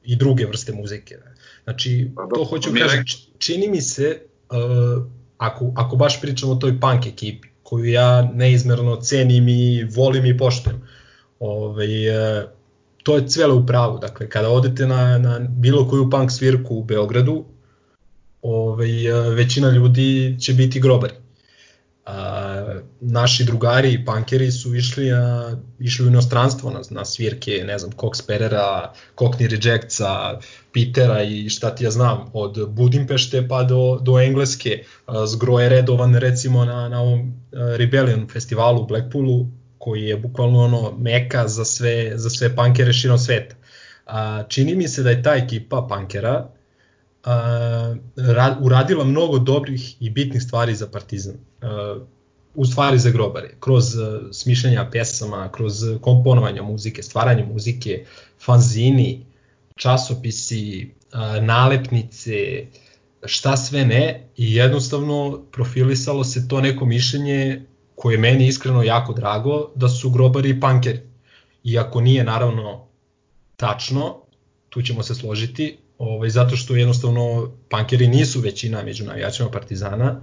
i 0.04 0.16
druge 0.16 0.46
vrste 0.46 0.72
muzike. 0.72 1.18
Znači, 1.64 2.10
pa 2.16 2.28
to 2.34 2.44
hoću 2.44 2.70
kažem, 2.78 3.04
čini 3.38 3.68
mi 3.68 3.80
se 3.80 4.20
uh, 4.50 5.04
ako, 5.38 5.72
ako 5.76 5.96
baš 5.96 6.20
pričamo 6.20 6.52
o 6.52 6.56
toj 6.62 6.80
punk 6.80 7.06
ekipi, 7.06 7.48
koju 7.62 7.84
ja 7.84 8.30
neizmerno 8.34 8.96
cenim 8.96 9.48
i 9.48 9.84
volim 9.96 10.26
i 10.26 10.38
poštujem, 10.38 10.82
ovaj, 11.40 12.08
e, 12.08 12.46
to 13.04 13.16
je 13.16 13.28
cvele 13.28 13.54
u 13.54 13.66
pravu. 13.66 13.98
Dakle, 13.98 14.28
kada 14.28 14.48
odete 14.48 14.86
na, 14.86 15.18
na 15.18 15.38
bilo 15.38 15.88
koju 15.88 16.10
punk 16.10 16.30
svirku 16.30 16.76
u 16.76 16.84
Beogradu, 16.84 17.44
ovaj, 18.42 18.90
većina 19.34 19.70
ljudi 19.70 20.36
će 20.40 20.52
biti 20.52 20.80
grobari. 20.80 21.12
A, 22.06 22.78
naši 23.00 23.44
drugari 23.44 23.92
i 23.92 24.04
pankeri 24.04 24.52
su 24.52 24.74
išli, 24.74 25.12
a, 25.12 25.56
išli 25.80 26.06
u 26.06 26.08
inostranstvo 26.08 26.70
na, 26.70 26.80
na 26.90 27.04
svirke, 27.04 27.64
ne 27.66 27.78
znam, 27.78 27.92
Cox 27.92 28.26
Perera, 28.26 28.92
Cockney 29.16 29.48
Rejectsa, 29.48 30.38
Pitera 30.72 31.22
i 31.22 31.48
šta 31.48 31.74
ti 31.74 31.84
ja 31.84 31.90
znam, 31.90 32.30
od 32.32 32.68
Budimpešte 32.68 33.48
pa 33.48 33.62
do, 33.62 33.98
do 34.02 34.20
Engleske. 34.20 34.84
Zgro 35.26 35.60
je 35.60 35.68
redovan 35.68 36.14
recimo 36.14 36.64
na, 36.64 36.88
na 36.88 37.00
ovom 37.00 37.34
Rebellion 37.52 38.28
festivalu 38.28 38.82
u 38.82 38.86
Blackpoolu, 38.86 39.46
koji 39.84 40.04
je 40.04 40.16
bukvalno 40.16 40.60
ono 40.64 40.92
meka 40.98 41.48
za 41.48 41.64
sve, 41.64 42.12
za 42.18 42.30
sve 42.30 42.56
pankere 42.56 42.92
širom 42.92 43.18
sveta. 43.18 43.56
A, 44.06 44.42
čini 44.48 44.74
mi 44.74 44.88
se 44.88 45.02
da 45.02 45.10
je 45.10 45.22
ta 45.22 45.34
ekipa 45.34 45.86
pankera 45.88 46.48
a, 47.24 47.94
ra, 48.16 48.56
uradila 48.60 49.04
mnogo 49.04 49.38
dobrih 49.38 50.02
i 50.02 50.10
bitnih 50.10 50.42
stvari 50.42 50.74
za 50.74 50.88
Partizan. 50.88 51.34
A, 51.60 51.98
u 52.54 52.64
stvari 52.64 52.98
za 52.98 53.10
grobare, 53.10 53.50
kroz 53.60 53.84
smišljanja 54.32 54.88
pesama, 54.92 55.48
kroz 55.52 55.74
komponovanje 56.00 56.62
muzike, 56.62 57.02
stvaranje 57.02 57.44
muzike, 57.44 58.04
fanzini, 58.40 59.26
časopisi, 59.76 60.90
nalepnice, 61.40 62.66
šta 63.24 63.56
sve 63.56 63.84
ne 63.84 64.28
i 64.36 64.54
jednostavno 64.54 65.42
profilisalo 65.52 66.24
se 66.24 66.48
to 66.48 66.60
neko 66.60 66.86
mišljenje 66.86 67.62
koje 67.94 68.14
je 68.14 68.18
meni 68.18 68.46
iskreno 68.46 68.82
jako 68.82 69.12
drago 69.12 69.70
da 69.74 69.88
su 69.88 70.10
grobari 70.10 70.50
i 70.50 70.60
pankeri. 70.60 71.00
Iako 71.64 72.00
nije 72.00 72.24
naravno 72.24 72.86
tačno, 73.56 74.16
tu 74.68 74.82
ćemo 74.82 75.02
se 75.02 75.14
složiti, 75.14 75.78
ovaj, 75.98 76.30
zato 76.30 76.56
što 76.56 76.76
jednostavno 76.76 77.52
pankeri 77.68 78.06
nisu 78.06 78.40
većina 78.40 78.82
među 78.82 79.04
navijačima 79.04 79.50
Partizana, 79.50 80.20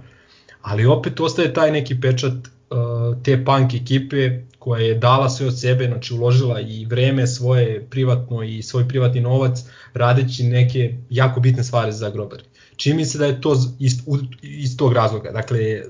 ali 0.62 0.86
opet 0.86 1.20
ostaje 1.20 1.54
taj 1.54 1.70
neki 1.70 2.00
pečat 2.00 2.32
uh, 2.32 3.22
te 3.22 3.44
punk 3.44 3.74
ekipe 3.74 4.42
koja 4.62 4.82
je 4.82 4.94
dala 4.94 5.28
sve 5.28 5.46
od 5.46 5.58
sebe, 5.60 5.86
znači 5.86 6.14
uložila 6.14 6.60
i 6.60 6.84
vreme 6.86 7.26
svoje 7.26 7.86
privatno 7.90 8.42
i 8.42 8.62
svoj 8.62 8.88
privatni 8.88 9.20
novac 9.20 9.64
radeći 9.94 10.44
neke 10.44 10.94
jako 11.10 11.40
bitne 11.40 11.64
stvari 11.64 11.92
za 11.92 12.10
grobari. 12.10 12.42
Čini 12.76 12.96
mi 12.96 13.04
se 13.04 13.18
da 13.18 13.26
je 13.26 13.40
to 13.40 13.56
iz, 13.78 13.92
iz 14.42 14.76
tog 14.76 14.92
razloga, 14.92 15.30
dakle 15.30 15.82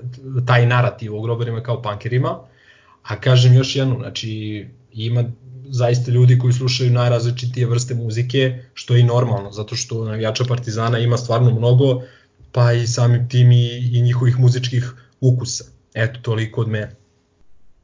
taj 0.47 0.65
narativ 0.65 1.15
o 1.15 1.21
grobarima 1.21 1.63
kao 1.63 1.81
pankerima, 1.81 2.39
a 3.03 3.19
kažem 3.19 3.53
još 3.53 3.75
jedno, 3.75 3.95
znači 3.99 4.65
ima 4.93 5.23
zaista 5.69 6.11
ljudi 6.11 6.39
koji 6.39 6.53
slušaju 6.53 6.91
najrazličitije 6.91 7.67
vrste 7.67 7.95
muzike, 7.95 8.63
što 8.73 8.95
je 8.95 8.99
i 8.99 9.03
normalno, 9.03 9.51
zato 9.51 9.75
što 9.75 10.05
navijača 10.05 10.43
Partizana 10.47 10.99
ima 10.99 11.17
stvarno 11.17 11.51
mnogo, 11.51 12.01
pa 12.51 12.73
i 12.73 12.87
samim 12.87 13.29
tim 13.29 13.51
i, 13.51 13.67
i 13.93 14.01
njihovih 14.01 14.39
muzičkih 14.39 14.93
ukusa. 15.21 15.63
Eto, 15.93 16.19
toliko 16.21 16.61
od 16.61 16.67
mene. 16.67 17.02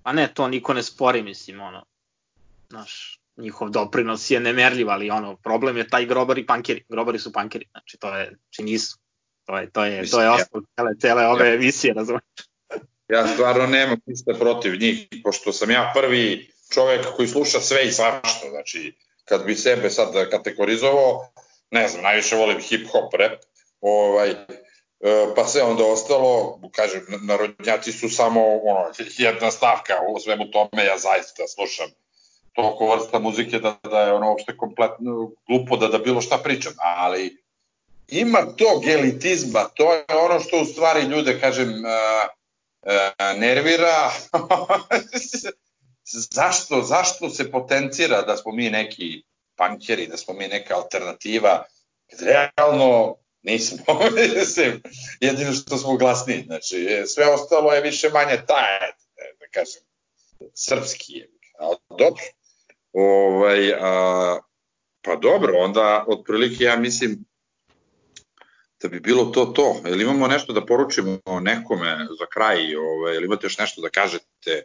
Pa 0.10 0.14
ne, 0.14 0.28
to 0.34 0.48
niko 0.48 0.74
ne 0.74 0.84
spori, 0.84 1.22
mislim, 1.24 1.62
ono, 1.62 1.86
znaš, 2.70 3.20
njihov 3.38 3.70
doprinos 3.70 4.32
je 4.32 4.40
nemerljiv, 4.40 4.90
ali 4.90 5.10
ono, 5.10 5.36
problem 5.36 5.78
je 5.78 5.88
taj 5.88 6.06
grobari 6.06 6.46
pankeri, 6.46 6.84
grobari 6.90 7.20
su 7.20 7.34
pankeri, 7.34 7.66
znači 7.72 7.98
to 7.98 8.18
je, 8.18 8.26
znači 8.26 8.64
nisu, 8.64 8.98
to 9.46 9.58
je, 9.58 9.70
to 9.70 9.86
je, 9.86 10.10
to 10.10 10.22
je 10.22 10.30
osnov 10.30 10.64
cele, 10.76 10.96
cele 11.02 11.28
ove 11.28 11.48
ja. 11.48 11.54
emisije, 11.54 11.94
razumeš? 11.94 12.24
Ja 13.14 13.28
stvarno 13.28 13.68
nemam 13.68 13.98
ništa 14.06 14.34
protiv 14.40 14.80
njih, 14.80 15.08
pošto 15.24 15.54
sam 15.54 15.72
ja 15.72 15.92
prvi 15.96 16.52
čovek 16.74 17.06
koji 17.16 17.28
sluša 17.28 17.60
sve 17.60 17.88
i 17.88 17.92
svašta, 17.92 18.50
znači, 18.50 18.96
kad 19.26 19.46
bi 19.46 19.56
sebe 19.56 19.90
sad 19.90 20.30
kategorizovao, 20.32 21.30
ne 21.72 21.88
znam, 21.88 22.04
najviše 22.04 22.36
volim 22.36 22.58
hip-hop, 22.58 23.18
rap, 23.20 23.40
ovaj, 23.82 24.36
pa 25.36 25.46
sve 25.46 25.64
onda 25.64 25.86
ostalo, 25.86 26.60
kažem, 26.72 27.02
narodnjaci 27.22 27.92
su 27.92 28.10
samo 28.10 28.42
ono, 28.64 28.92
jedna 29.18 29.52
stavka 29.52 29.94
u 30.16 30.20
svemu 30.20 30.52
tome, 30.52 30.86
ja 30.86 30.98
zaista 30.98 31.48
slušam 31.48 31.90
toliko 32.54 32.96
vrsta 32.96 33.20
muzike 33.20 33.60
da, 33.60 33.76
da 33.84 34.02
je 34.02 34.14
ono 34.14 34.30
uopšte 34.30 34.58
kompletno 34.58 35.32
glupo 35.48 35.78
da, 35.78 35.88
da 35.88 35.98
bilo 35.98 36.22
šta 36.22 36.38
pričam, 36.38 36.74
ali 36.78 37.44
ima 38.08 38.40
tog 38.58 38.86
elitizma, 38.86 39.64
to 39.64 39.94
je 39.94 40.06
ono 40.10 40.40
što 40.40 40.62
u 40.62 40.66
stvari 40.66 41.02
ljude, 41.02 41.40
kažem, 41.40 41.70
uh, 41.70 42.30
uh, 42.82 43.40
nervira. 43.40 44.12
zašto, 46.36 46.82
zašto 46.82 47.30
se 47.30 47.52
potencira 47.52 48.22
da 48.22 48.38
smo 48.38 48.52
mi 48.52 48.70
neki 48.70 49.24
pankeri, 49.56 50.08
da 50.08 50.18
smo 50.18 50.34
mi 50.34 50.48
neka 50.48 50.76
alternativa, 50.76 51.64
kad 53.44 53.86
realno 53.88 54.16
nismo, 54.16 54.64
jedino 55.20 55.54
što 55.54 55.78
smo 55.78 55.98
glasni, 55.98 56.44
znači 56.46 57.04
sve 57.08 57.34
ostalo 57.34 57.74
je 57.74 57.82
više 57.82 58.10
manje 58.10 58.38
taj, 58.48 58.92
da 59.40 59.46
kažem, 59.52 59.82
srpski 60.54 61.14
je, 61.14 61.30
ali 61.60 61.78
dobro. 61.90 62.24
Ovaj, 62.94 63.74
a, 63.74 64.40
pa 65.02 65.16
dobro, 65.16 65.54
onda 65.58 66.06
otprilike 66.08 66.64
ja 66.64 66.76
mislim 66.76 67.26
da 68.82 68.88
bi 68.88 69.00
bilo 69.00 69.26
to 69.26 69.46
to. 69.46 69.82
Jel 69.86 70.02
imamo 70.02 70.28
nešto 70.28 70.54
da 70.54 70.66
poručimo 70.66 71.20
nekome 71.42 71.98
za 72.20 72.26
kraj, 72.34 72.76
ovaj, 72.76 73.16
ili 73.16 73.26
imate 73.26 73.46
još 73.46 73.58
nešto 73.58 73.82
da 73.82 73.90
kažete? 73.90 74.64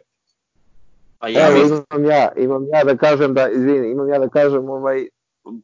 Pa 1.19 1.27
ja 1.27 1.47
Evo, 1.47 1.85
imam 1.91 2.05
ja, 2.05 2.31
imam 2.37 2.67
ja 2.73 2.83
da 2.83 2.97
kažem 2.97 3.33
da, 3.33 3.49
izvini, 3.49 3.91
imam 3.91 4.09
ja 4.09 4.19
da 4.19 4.29
kažem 4.29 4.69
ovaj, 4.69 5.07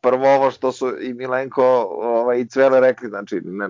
prvo 0.02 0.36
ovo 0.36 0.52
što 0.52 0.72
su 0.72 0.92
i 1.02 1.14
Milenko 1.14 1.64
ovaj, 1.92 2.40
i 2.40 2.48
Cvele 2.48 2.80
rekli, 2.80 3.10
znači 3.10 3.42
ne, 3.44 3.70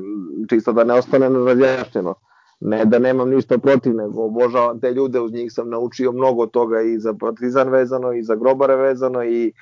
čisto 0.49 0.73
da 0.73 0.83
ne 0.83 0.93
ostane 0.93 1.29
razjašnjeno. 1.29 2.15
Ne 2.59 2.85
da 2.85 2.99
nemam 2.99 3.29
ništa 3.29 3.57
protiv, 3.57 3.95
nego 3.95 4.23
obožavam 4.23 4.79
te 4.79 4.91
ljude, 4.91 5.19
uz 5.19 5.31
njih 5.31 5.51
sam 5.53 5.69
naučio 5.69 6.11
mnogo 6.11 6.45
toga 6.45 6.81
i 6.81 6.99
za 6.99 7.13
Partizan 7.13 7.69
vezano, 7.69 8.13
i 8.13 8.23
za 8.23 8.35
Grobare 8.35 8.75
vezano, 8.75 9.23
i 9.23 9.53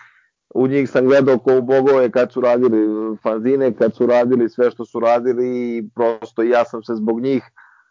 u 0.56 0.68
njih 0.68 0.90
sam 0.90 1.06
gledao 1.06 1.38
ko 1.38 1.58
u 1.58 1.62
bogove 1.62 2.12
kad 2.12 2.32
su 2.32 2.42
radili 2.42 2.88
fanzine, 3.24 3.74
kad 3.74 3.96
su 3.96 4.06
radili 4.06 4.50
sve 4.50 4.72
što 4.72 4.86
su 4.86 5.00
radili 5.00 5.78
i 5.78 5.90
prosto 5.96 6.44
ja 6.44 6.66
sam 6.66 6.84
se 6.84 6.96
zbog 6.96 7.22
njih 7.22 7.44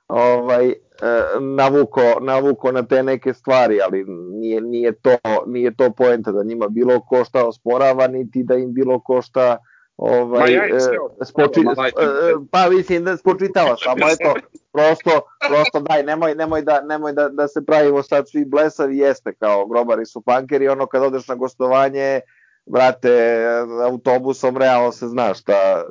ovaj 0.09 0.75
E, 1.03 1.41
navuko, 1.41 2.03
navuko 2.21 2.73
na 2.73 2.83
te 2.83 3.03
neke 3.03 3.35
stvari, 3.35 3.81
ali 3.83 4.05
nije, 4.09 4.61
nije, 4.61 4.93
to, 4.93 5.17
nije 5.47 5.75
to 5.75 5.91
poenta 5.91 6.33
da 6.33 6.45
njima 6.45 6.69
bilo 6.69 7.01
ko 7.01 7.25
šta 7.25 7.47
osporava, 7.47 8.07
niti 8.07 8.43
da 8.43 8.55
im 8.55 8.75
bilo 8.75 9.01
ko 9.01 9.23
šta 9.23 9.57
ovaj, 9.97 10.53
ja 10.53 10.65
e, 10.67 10.81
spoči, 11.25 11.61
e, 11.61 12.35
pa 12.51 12.71
mislim 12.71 13.05
da 13.05 13.17
spočitava, 13.17 13.77
samo 13.77 14.07
eto, 14.13 14.35
prosto, 14.73 15.11
prosto 15.49 15.81
daj, 15.81 16.03
nemoj, 16.03 16.35
nemoj, 16.35 16.63
da, 16.63 16.81
nemoj 16.81 17.13
da, 17.13 17.29
da 17.29 17.49
se 17.49 17.65
pravimo 17.67 18.03
sad 18.03 18.29
svi 18.29 18.45
blesavi, 18.45 18.99
jeste 18.99 19.35
kao 19.35 19.67
grobari 19.67 20.07
su 20.07 20.21
pankeri, 20.21 20.69
ono 20.69 20.87
kad 20.87 21.03
odeš 21.03 21.29
na 21.29 21.35
gostovanje, 21.35 22.21
brate, 22.67 23.45
autobusom 23.85 24.57
realno 24.57 24.93
se 24.93 25.07
zna 25.07 25.35
šta, 25.35 25.85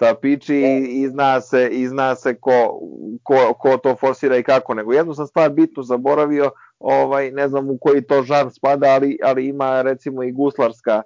šta 0.00 0.14
piči 0.14 0.54
i, 0.54 1.02
i 1.02 1.08
zna 1.08 1.40
se, 1.40 1.68
i 1.72 1.88
zna 1.88 2.14
se 2.14 2.34
ko, 2.34 2.80
ko, 3.22 3.54
ko 3.54 3.76
to 3.76 3.96
forsira 3.96 4.36
i 4.36 4.42
kako, 4.42 4.74
nego 4.74 4.92
jednu 4.92 5.14
sam 5.14 5.26
stvar 5.26 5.50
bitnu 5.50 5.82
zaboravio, 5.82 6.50
ovaj, 6.78 7.30
ne 7.30 7.48
znam 7.48 7.70
u 7.70 7.78
koji 7.78 8.02
to 8.02 8.22
žar 8.22 8.50
spada, 8.52 8.86
ali, 8.86 9.18
ali 9.24 9.46
ima 9.46 9.82
recimo 9.82 10.22
i 10.22 10.32
guslarska, 10.32 11.02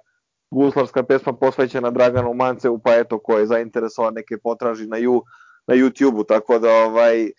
guslarska 0.51 1.03
pesma 1.03 1.33
posvećena 1.33 1.91
Draganu 1.91 2.33
Mancevu, 2.33 2.79
pa 2.79 2.95
eto, 2.95 3.19
ko 3.19 3.37
je 3.37 3.45
zainteresovan 3.45 4.13
neke 4.13 4.37
potraži 4.37 4.87
na, 4.87 4.97
ju, 4.97 5.23
na 5.67 5.75
YouTube-u, 5.75 6.23
tako 6.23 6.59
da 6.59 6.69
ovaj, 6.71 7.29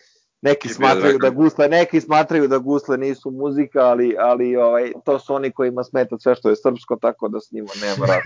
neki 0.42 0.68
smatraju 0.68 1.18
da 1.18 1.30
gusle, 1.30 1.68
neki 1.68 2.00
smatraju 2.00 2.48
da 2.48 2.59
gusle 2.59 2.98
nisu 2.98 3.30
muzika, 3.30 3.80
ali 3.80 4.16
ali 4.18 4.57
ovaj 4.57 4.92
to 5.04 5.18
su 5.18 5.34
oni 5.34 5.52
kojima 5.52 5.84
smeta 5.84 6.18
sve 6.18 6.34
što 6.34 6.50
je 6.50 6.57
srpsko, 6.57 6.96
tako 6.96 7.28
da 7.28 7.40
s 7.40 7.52
njima 7.52 7.70
nema 7.82 8.07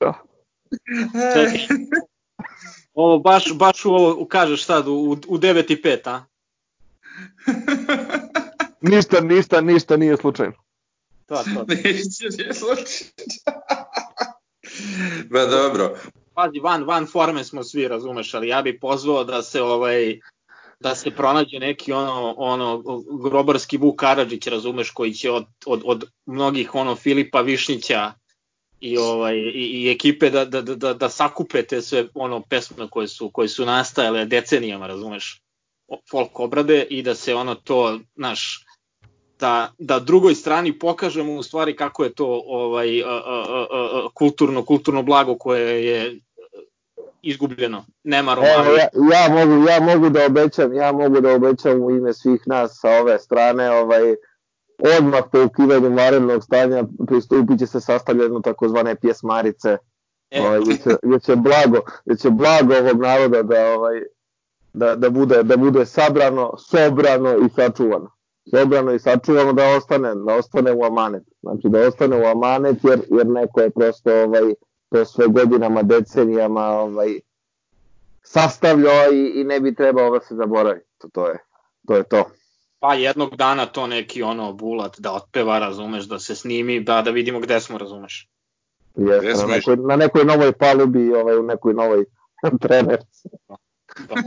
razloga. 0.00 0.18
Ovo 2.94 3.18
baš, 3.18 3.52
baš 3.54 3.84
u 3.84 3.90
ovo 3.90 4.26
kažeš 4.26 4.64
sad 4.64 4.88
u, 4.88 5.16
u 5.28 5.38
9 5.38 5.72
i 5.72 5.82
5, 5.82 6.08
a? 6.10 6.24
ništa, 8.80 9.20
ništa, 9.20 9.60
ništa 9.60 9.96
nije 9.96 10.16
slučajno. 10.16 10.54
To, 11.26 11.34
to. 11.34 11.64
Ništa 11.68 12.24
nije 12.38 12.54
slučajno. 12.54 13.10
ba 15.32 15.46
dobro. 15.46 15.96
Pazi, 16.34 16.60
van, 16.60 16.84
van 16.84 17.06
forme 17.06 17.44
smo 17.44 17.64
svi, 17.64 17.88
razumeš, 17.88 18.34
ali 18.34 18.48
ja 18.48 18.62
bih 18.62 18.78
pozvao 18.80 19.24
da 19.24 19.42
se 19.42 19.62
ovaj 19.62 20.20
da 20.84 20.94
se 20.94 21.10
pronađe 21.10 21.58
neki 21.58 21.92
ono 21.92 22.34
ono 22.36 22.82
grobarski 23.22 23.76
Vuk 23.76 23.96
Karadžić, 23.96 24.46
razumeš, 24.46 24.90
koji 24.90 25.14
će 25.14 25.30
od, 25.30 25.46
od, 25.66 25.82
od 25.84 26.04
mnogih 26.26 26.74
ono 26.74 26.94
Filipa 26.96 27.40
Višnića 27.40 28.12
i 28.80 28.98
ovaj 28.98 29.36
i, 29.36 29.82
i 29.82 29.90
ekipe 29.90 30.30
da, 30.30 30.44
da, 30.44 30.62
da, 30.62 30.94
da 30.94 31.08
sakupe 31.08 31.62
te 31.62 31.82
sve 31.82 32.06
ono 32.14 32.40
pesme 32.40 32.88
koje 32.90 33.08
su 33.08 33.30
koje 33.30 33.48
su 33.48 33.64
nastajale 33.64 34.24
decenijama, 34.24 34.86
razumeš, 34.86 35.42
folk 36.10 36.40
obrade 36.40 36.86
i 36.90 37.02
da 37.02 37.14
se 37.14 37.34
ono 37.34 37.54
to 37.54 37.98
naš 38.14 38.64
da, 39.40 39.72
da 39.78 39.98
drugoj 39.98 40.34
strani 40.34 40.78
pokažemo 40.78 41.32
u 41.34 41.42
stvari 41.42 41.76
kako 41.76 42.04
je 42.04 42.14
to 42.14 42.42
ovaj 42.46 43.02
a, 43.02 43.08
a, 43.08 43.66
a, 43.70 44.08
kulturno 44.14 44.64
kulturno 44.64 45.02
blago 45.02 45.38
koje 45.38 45.86
je 45.86 46.20
izgubljeno. 47.24 47.84
Nema 48.04 48.34
Romario. 48.34 48.64
Evo, 48.64 48.76
ja, 48.76 48.88
ja, 49.12 49.34
mogu, 49.34 49.68
ja 49.68 49.80
mogu 49.80 50.08
da 50.08 50.26
obećam, 50.26 50.74
ja 50.74 50.92
mogu 50.92 51.20
da 51.20 51.32
obećam 51.32 51.82
u 51.82 51.90
ime 51.90 52.12
svih 52.12 52.42
nas 52.46 52.78
sa 52.80 52.90
ove 52.90 53.18
strane, 53.18 53.70
ovaj, 53.70 54.14
odmah 54.98 55.22
po 55.32 55.44
ukivanju 55.44 55.96
varednog 55.96 56.44
stanja 56.44 56.84
pristupit 57.06 57.58
će 57.58 57.66
se 57.66 57.80
sastavljeno 57.80 58.40
takozvane 58.40 58.94
pjesmarice, 58.94 59.76
e. 60.30 60.40
ovaj, 60.40 60.60
gdje, 60.60 60.76
će, 60.76 60.96
gdje, 61.02 61.20
će 61.20 61.36
blago, 61.36 61.80
gdje 62.04 62.16
će 62.16 62.30
blago 62.30 62.74
ovog 62.74 63.00
naroda 63.00 63.42
da, 63.42 63.72
ovaj, 63.74 64.02
da, 64.72 64.96
da, 64.96 65.10
bude, 65.10 65.42
da 65.42 65.56
bude 65.56 65.86
sabrano, 65.86 66.52
sobrano 66.58 67.36
i 67.36 67.48
sačuvano. 67.56 68.10
Sobrano 68.50 68.92
i 68.92 68.98
sačuvano 68.98 69.52
da 69.52 69.76
ostane, 69.76 70.14
da 70.26 70.34
ostane 70.34 70.72
u 70.72 70.84
amanet. 70.84 71.22
Znači 71.42 71.68
da 71.68 71.80
ostane 71.88 72.16
u 72.16 72.24
amanet 72.24 72.76
jer, 72.82 73.00
jer 73.10 73.26
neko 73.26 73.60
je 73.60 73.70
prosto 73.70 74.22
ovaj, 74.22 74.54
to 74.94 75.04
sve 75.04 75.26
godinama, 75.28 75.82
decenijama 75.82 76.64
ovaj, 76.64 77.20
sastavljao 78.22 79.12
i, 79.12 79.40
i 79.40 79.44
ne 79.44 79.60
bi 79.60 79.74
trebao 79.74 80.10
da 80.10 80.24
se 80.24 80.34
zaboravi. 80.34 80.80
To, 80.98 81.08
to, 81.08 81.28
je, 81.28 81.38
to 81.86 81.96
je 81.96 82.04
to. 82.04 82.30
Pa 82.78 82.94
jednog 82.94 83.36
dana 83.36 83.66
to 83.66 83.86
neki 83.86 84.22
ono 84.22 84.52
bulat 84.52 85.00
da 85.00 85.12
otpeva, 85.12 85.58
razumeš, 85.58 86.04
da 86.04 86.18
se 86.18 86.34
snimi, 86.34 86.80
da, 86.80 87.02
da 87.02 87.10
vidimo 87.10 87.40
gde 87.40 87.60
smo, 87.60 87.78
razumeš. 87.78 88.30
Jeste, 88.96 89.46
na, 89.46 89.54
nekoj, 89.54 89.76
na 89.76 89.96
nekoj 89.96 90.24
novoj 90.24 90.52
palubi, 90.52 91.14
ovaj, 91.14 91.36
u 91.36 91.42
nekoj 91.42 91.74
novoj 91.74 92.04
trenerci. 92.62 93.28
Da. 93.48 93.56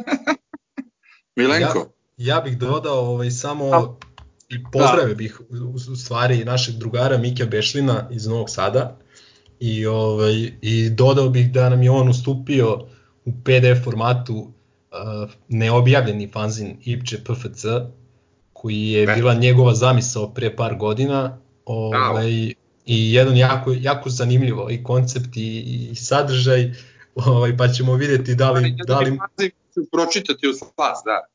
Milenko? 1.35 1.79
Ja, 2.17 2.35
ja 2.35 2.41
bih 2.41 2.57
dodao 2.57 2.99
ovaj, 2.99 3.31
samo 3.31 3.69
da. 3.69 3.95
i 4.49 4.63
pozdravio 4.71 5.07
da. 5.07 5.15
bih 5.15 5.41
u, 5.49 5.75
u 5.91 5.95
stvari 5.95 6.45
našeg 6.45 6.75
drugara 6.75 7.17
Mikja 7.17 7.45
Bešlina 7.45 8.07
iz 8.11 8.27
Novog 8.27 8.49
Sada, 8.49 8.97
i, 9.59 9.85
ovaj, 9.85 10.51
i 10.61 10.89
dodao 10.89 11.29
bih 11.29 11.51
da 11.51 11.69
nam 11.69 11.83
je 11.83 11.91
on 11.91 12.09
ustupio 12.09 12.85
u 13.25 13.31
PDF 13.43 13.83
formatu 13.83 14.35
uh, 14.35 15.31
neobjavljeni 15.47 16.27
fanzin 16.27 16.77
Ipče 16.83 17.17
PFC, 17.17 17.65
koji 18.53 18.87
je 18.87 19.07
ne. 19.07 19.15
bila 19.15 19.33
njegova 19.33 19.73
zamisao 19.73 20.33
pre 20.33 20.55
par 20.55 20.75
godina, 20.75 21.37
ovaj, 21.65 22.53
i 22.85 23.13
jedan 23.13 23.37
jako, 23.37 23.75
jako 23.79 24.09
zanimljivo 24.09 24.71
i 24.71 24.83
koncept 24.83 25.37
i, 25.37 25.59
i 25.91 25.95
sadržaj, 25.95 26.73
ovaj, 27.15 27.57
pa 27.57 27.67
ćemo 27.67 27.95
videti 27.95 28.35
da 28.35 28.51
li... 28.51 28.75
Da 28.87 28.99
li 28.99 29.17
pročitati 29.91 30.47
u 30.47 30.53
spas, 30.53 30.99
da. 31.05 31.25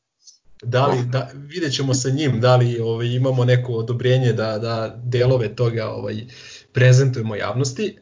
Da 0.63 0.87
li, 0.87 1.05
da, 1.05 1.29
vidjet 1.33 1.73
ćemo 1.73 1.93
sa 1.93 2.09
njim 2.09 2.39
da 2.39 2.55
li 2.55 2.79
ovaj, 2.79 3.07
imamo 3.07 3.45
neko 3.45 3.73
odobrenje 3.73 4.33
da, 4.33 4.57
da 4.57 5.01
delove 5.03 5.55
toga 5.55 5.89
ovaj, 5.89 6.25
prezentujemo 6.73 7.35
javnosti. 7.35 7.97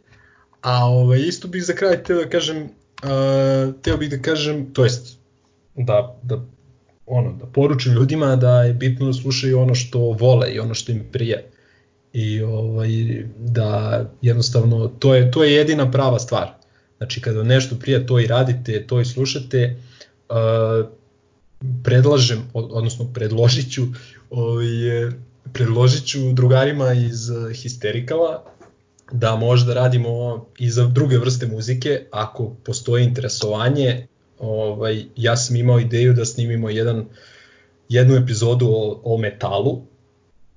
A 0.62 0.86
ovaj, 0.86 1.20
isto 1.20 1.48
bih 1.48 1.64
za 1.64 1.74
kraj 1.74 2.04
teo 2.04 2.18
da 2.24 2.30
kažem, 2.30 2.64
uh, 3.04 3.74
teo 3.82 3.98
bih 3.98 4.10
da 4.10 4.22
kažem, 4.22 4.74
to 4.74 4.84
jest, 4.84 5.18
da, 5.76 6.20
da, 6.24 6.46
ono, 7.06 7.34
da 7.34 7.46
poručim 7.46 7.94
ljudima 7.94 8.36
da 8.36 8.64
je 8.64 8.74
bitno 8.74 9.06
da 9.06 9.14
slušaju 9.14 9.60
ono 9.60 9.76
što 9.76 10.00
vole 10.00 10.52
i 10.54 10.60
ono 10.60 10.74
što 10.74 10.92
im 10.92 11.04
prije. 11.12 11.48
I 12.14 12.42
ovaj, 12.42 12.90
da 13.38 14.06
jednostavno, 14.22 14.88
to 14.88 15.16
je, 15.16 15.32
to 15.32 15.44
je 15.44 15.54
jedina 15.54 15.92
prava 15.92 16.20
stvar. 16.20 16.54
Znači, 16.98 17.22
kada 17.22 17.44
nešto 17.44 17.76
prije, 17.76 18.06
to 18.08 18.20
i 18.20 18.28
radite, 18.28 18.88
to 18.88 19.02
i 19.02 19.06
slušate, 19.06 19.76
uh, 20.30 20.90
predlažem, 21.84 22.40
odnosno 22.54 23.14
predložit 23.14 23.74
ću, 23.74 23.82
ovaj, 24.30 24.68
predložit 25.54 26.06
ću 26.06 26.20
drugarima 26.34 26.94
iz 26.94 27.30
Histerikala 27.54 28.52
da 29.12 29.36
možda 29.36 29.74
radimo 29.74 30.46
i 30.58 30.70
za 30.70 30.88
druge 30.88 31.18
vrste 31.18 31.48
muzike, 31.48 32.06
ako 32.12 32.56
postoji 32.64 33.04
interesovanje, 33.04 34.08
ovaj, 34.40 35.04
ja 35.16 35.38
sam 35.38 35.56
imao 35.56 35.80
ideju 35.80 36.14
da 36.14 36.26
snimimo 36.26 36.70
jedan 36.70 37.06
jednu 37.90 38.16
epizodu 38.16 38.68
o, 38.68 39.02
o 39.04 39.18
metalu, 39.18 39.82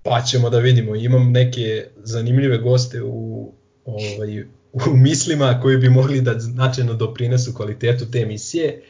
pa 0.02 0.22
ćemo 0.22 0.50
da 0.50 0.59
vidimo. 0.59 0.94
Imam 0.94 1.32
neke 1.32 1.86
zanimljive 1.96 2.59
goste 2.59 3.02
u, 3.02 3.52
ovaj, 3.84 4.42
u 4.72 4.96
mislima 4.96 5.61
koji 5.62 5.76
bi 5.76 5.88
mogli 5.88 6.20
da 6.20 6.38
značajno 6.38 6.94
doprinesu 6.94 7.55
kvalitetu 7.55 8.11
te 8.11 8.18
emisije, 8.18 8.82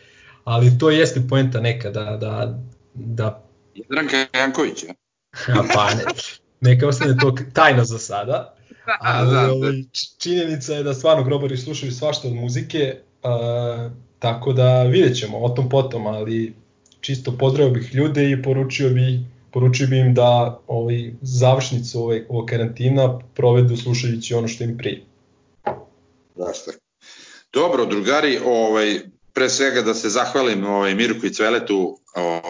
ali 0.44 0.78
to 0.78 0.90
jeste 0.90 1.22
poenta 1.28 1.60
neka 1.60 1.90
da, 1.90 2.04
da, 2.04 2.58
da 2.94 3.44
Jadranka 3.74 4.38
Janković, 4.38 4.84
ja? 4.84 4.94
pa 5.74 5.94
ne, 5.94 6.04
neka 6.60 6.88
ostane 6.88 7.16
to 7.20 7.34
tajna 7.52 7.84
za 7.84 7.98
sada, 7.98 8.24
Da, 8.32 8.63
ali 9.00 9.30
da, 9.30 9.52
ovaj, 9.52 9.72
činjenica 10.18 10.74
je 10.74 10.82
da 10.82 10.94
stvarno 10.94 11.24
grobari 11.24 11.56
slušaju 11.56 11.92
svašta 11.92 12.28
od 12.28 12.34
muzike, 12.34 12.96
uh, 13.22 13.92
tako 14.18 14.52
da 14.52 14.82
vidjet 14.82 15.18
ćemo 15.18 15.38
o 15.38 15.48
tom 15.48 15.68
potom, 15.68 16.06
ali 16.06 16.54
čisto 17.00 17.36
pozdravio 17.38 17.72
bih 17.74 17.94
ljude 17.94 18.30
i 18.30 18.42
poručio 18.42 18.90
bih 18.90 19.20
poručio 19.54 19.86
bi 19.86 19.98
im 19.98 20.14
da 20.14 20.60
ovaj, 20.66 21.12
završnicu 21.22 22.00
ovaj, 22.00 22.24
ovog 22.28 22.48
karantina 22.48 23.18
provedu 23.34 23.76
slušajući 23.76 24.34
ono 24.34 24.48
što 24.48 24.64
im 24.64 24.78
prije. 24.78 25.04
Zašto? 26.34 26.70
Dobro, 27.52 27.86
drugari, 27.86 28.38
ovaj, 28.44 29.00
pre 29.32 29.48
svega 29.48 29.82
da 29.82 29.94
se 29.94 30.08
zahvalim 30.08 30.66
ovaj, 30.66 30.94
Mirku 30.94 31.26
i 31.26 31.32
Cveletu, 31.32 31.98
o, 32.16 32.40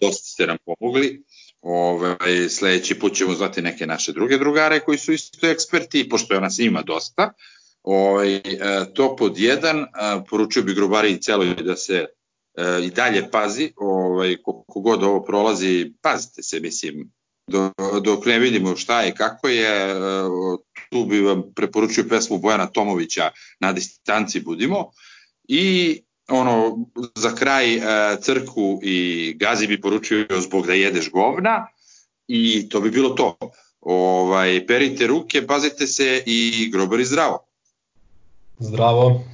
dosta 0.00 0.24
ste 0.24 0.46
nam 0.46 0.56
pomogli. 0.64 1.22
Ovaj, 1.62 2.48
sledeći 2.48 2.98
put 2.98 3.14
ćemo 3.14 3.34
zvati 3.34 3.62
neke 3.62 3.86
naše 3.86 4.12
druge 4.12 4.38
drugare 4.38 4.80
koji 4.80 4.98
su 4.98 5.12
isto 5.12 5.46
eksperti, 5.46 6.08
pošto 6.08 6.34
je 6.34 6.40
nas 6.40 6.58
ima 6.58 6.82
dosta. 6.82 7.32
Ovaj, 7.82 8.34
e, 8.34 8.42
to 8.94 9.16
pod 9.16 9.38
jedan, 9.38 9.86
poručio 10.30 10.62
bi 10.62 10.74
grobari 10.74 11.20
celoj 11.22 11.54
da 11.54 11.76
se 11.76 11.94
e, 11.94 12.84
i 12.84 12.90
dalje 12.90 13.30
pazi, 13.30 13.72
ovaj, 13.76 14.36
koliko 14.42 14.80
god 14.80 15.04
ovo 15.04 15.24
prolazi, 15.24 15.92
pazite 16.02 16.42
se, 16.42 16.60
mislim, 16.60 17.12
dok 18.02 18.26
ne 18.26 18.38
vidimo 18.38 18.76
šta 18.76 19.02
je, 19.02 19.14
kako 19.14 19.48
je, 19.48 19.90
e, 19.90 19.96
tu 20.90 21.04
bi 21.04 21.20
vam 21.20 21.42
preporučio 21.54 22.04
pesmu 22.08 22.38
Bojana 22.38 22.66
Tomovića 22.66 23.30
Na 23.60 23.72
distanci 23.72 24.40
budimo 24.40 24.90
i 25.48 26.02
ono, 26.30 26.78
za 27.14 27.34
kraj 27.34 27.74
e, 27.74 27.80
crku 28.20 28.80
i 28.82 29.34
gazi 29.38 29.66
bi 29.66 29.80
poručio 29.80 30.26
zbog 30.40 30.66
da 30.66 30.72
jedeš 30.72 31.10
govna 31.10 31.66
i 32.28 32.68
to 32.68 32.80
bi 32.80 32.90
bilo 32.90 33.10
to. 33.10 33.36
Ovaj, 33.80 34.66
perite 34.66 35.06
ruke, 35.06 35.46
pazite 35.46 35.86
se 35.86 36.22
i 36.26 36.70
grobari 36.72 37.04
zdravo. 37.04 37.46
Zdravo. 38.58 39.24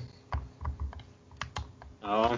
Zdravo. 1.98 2.36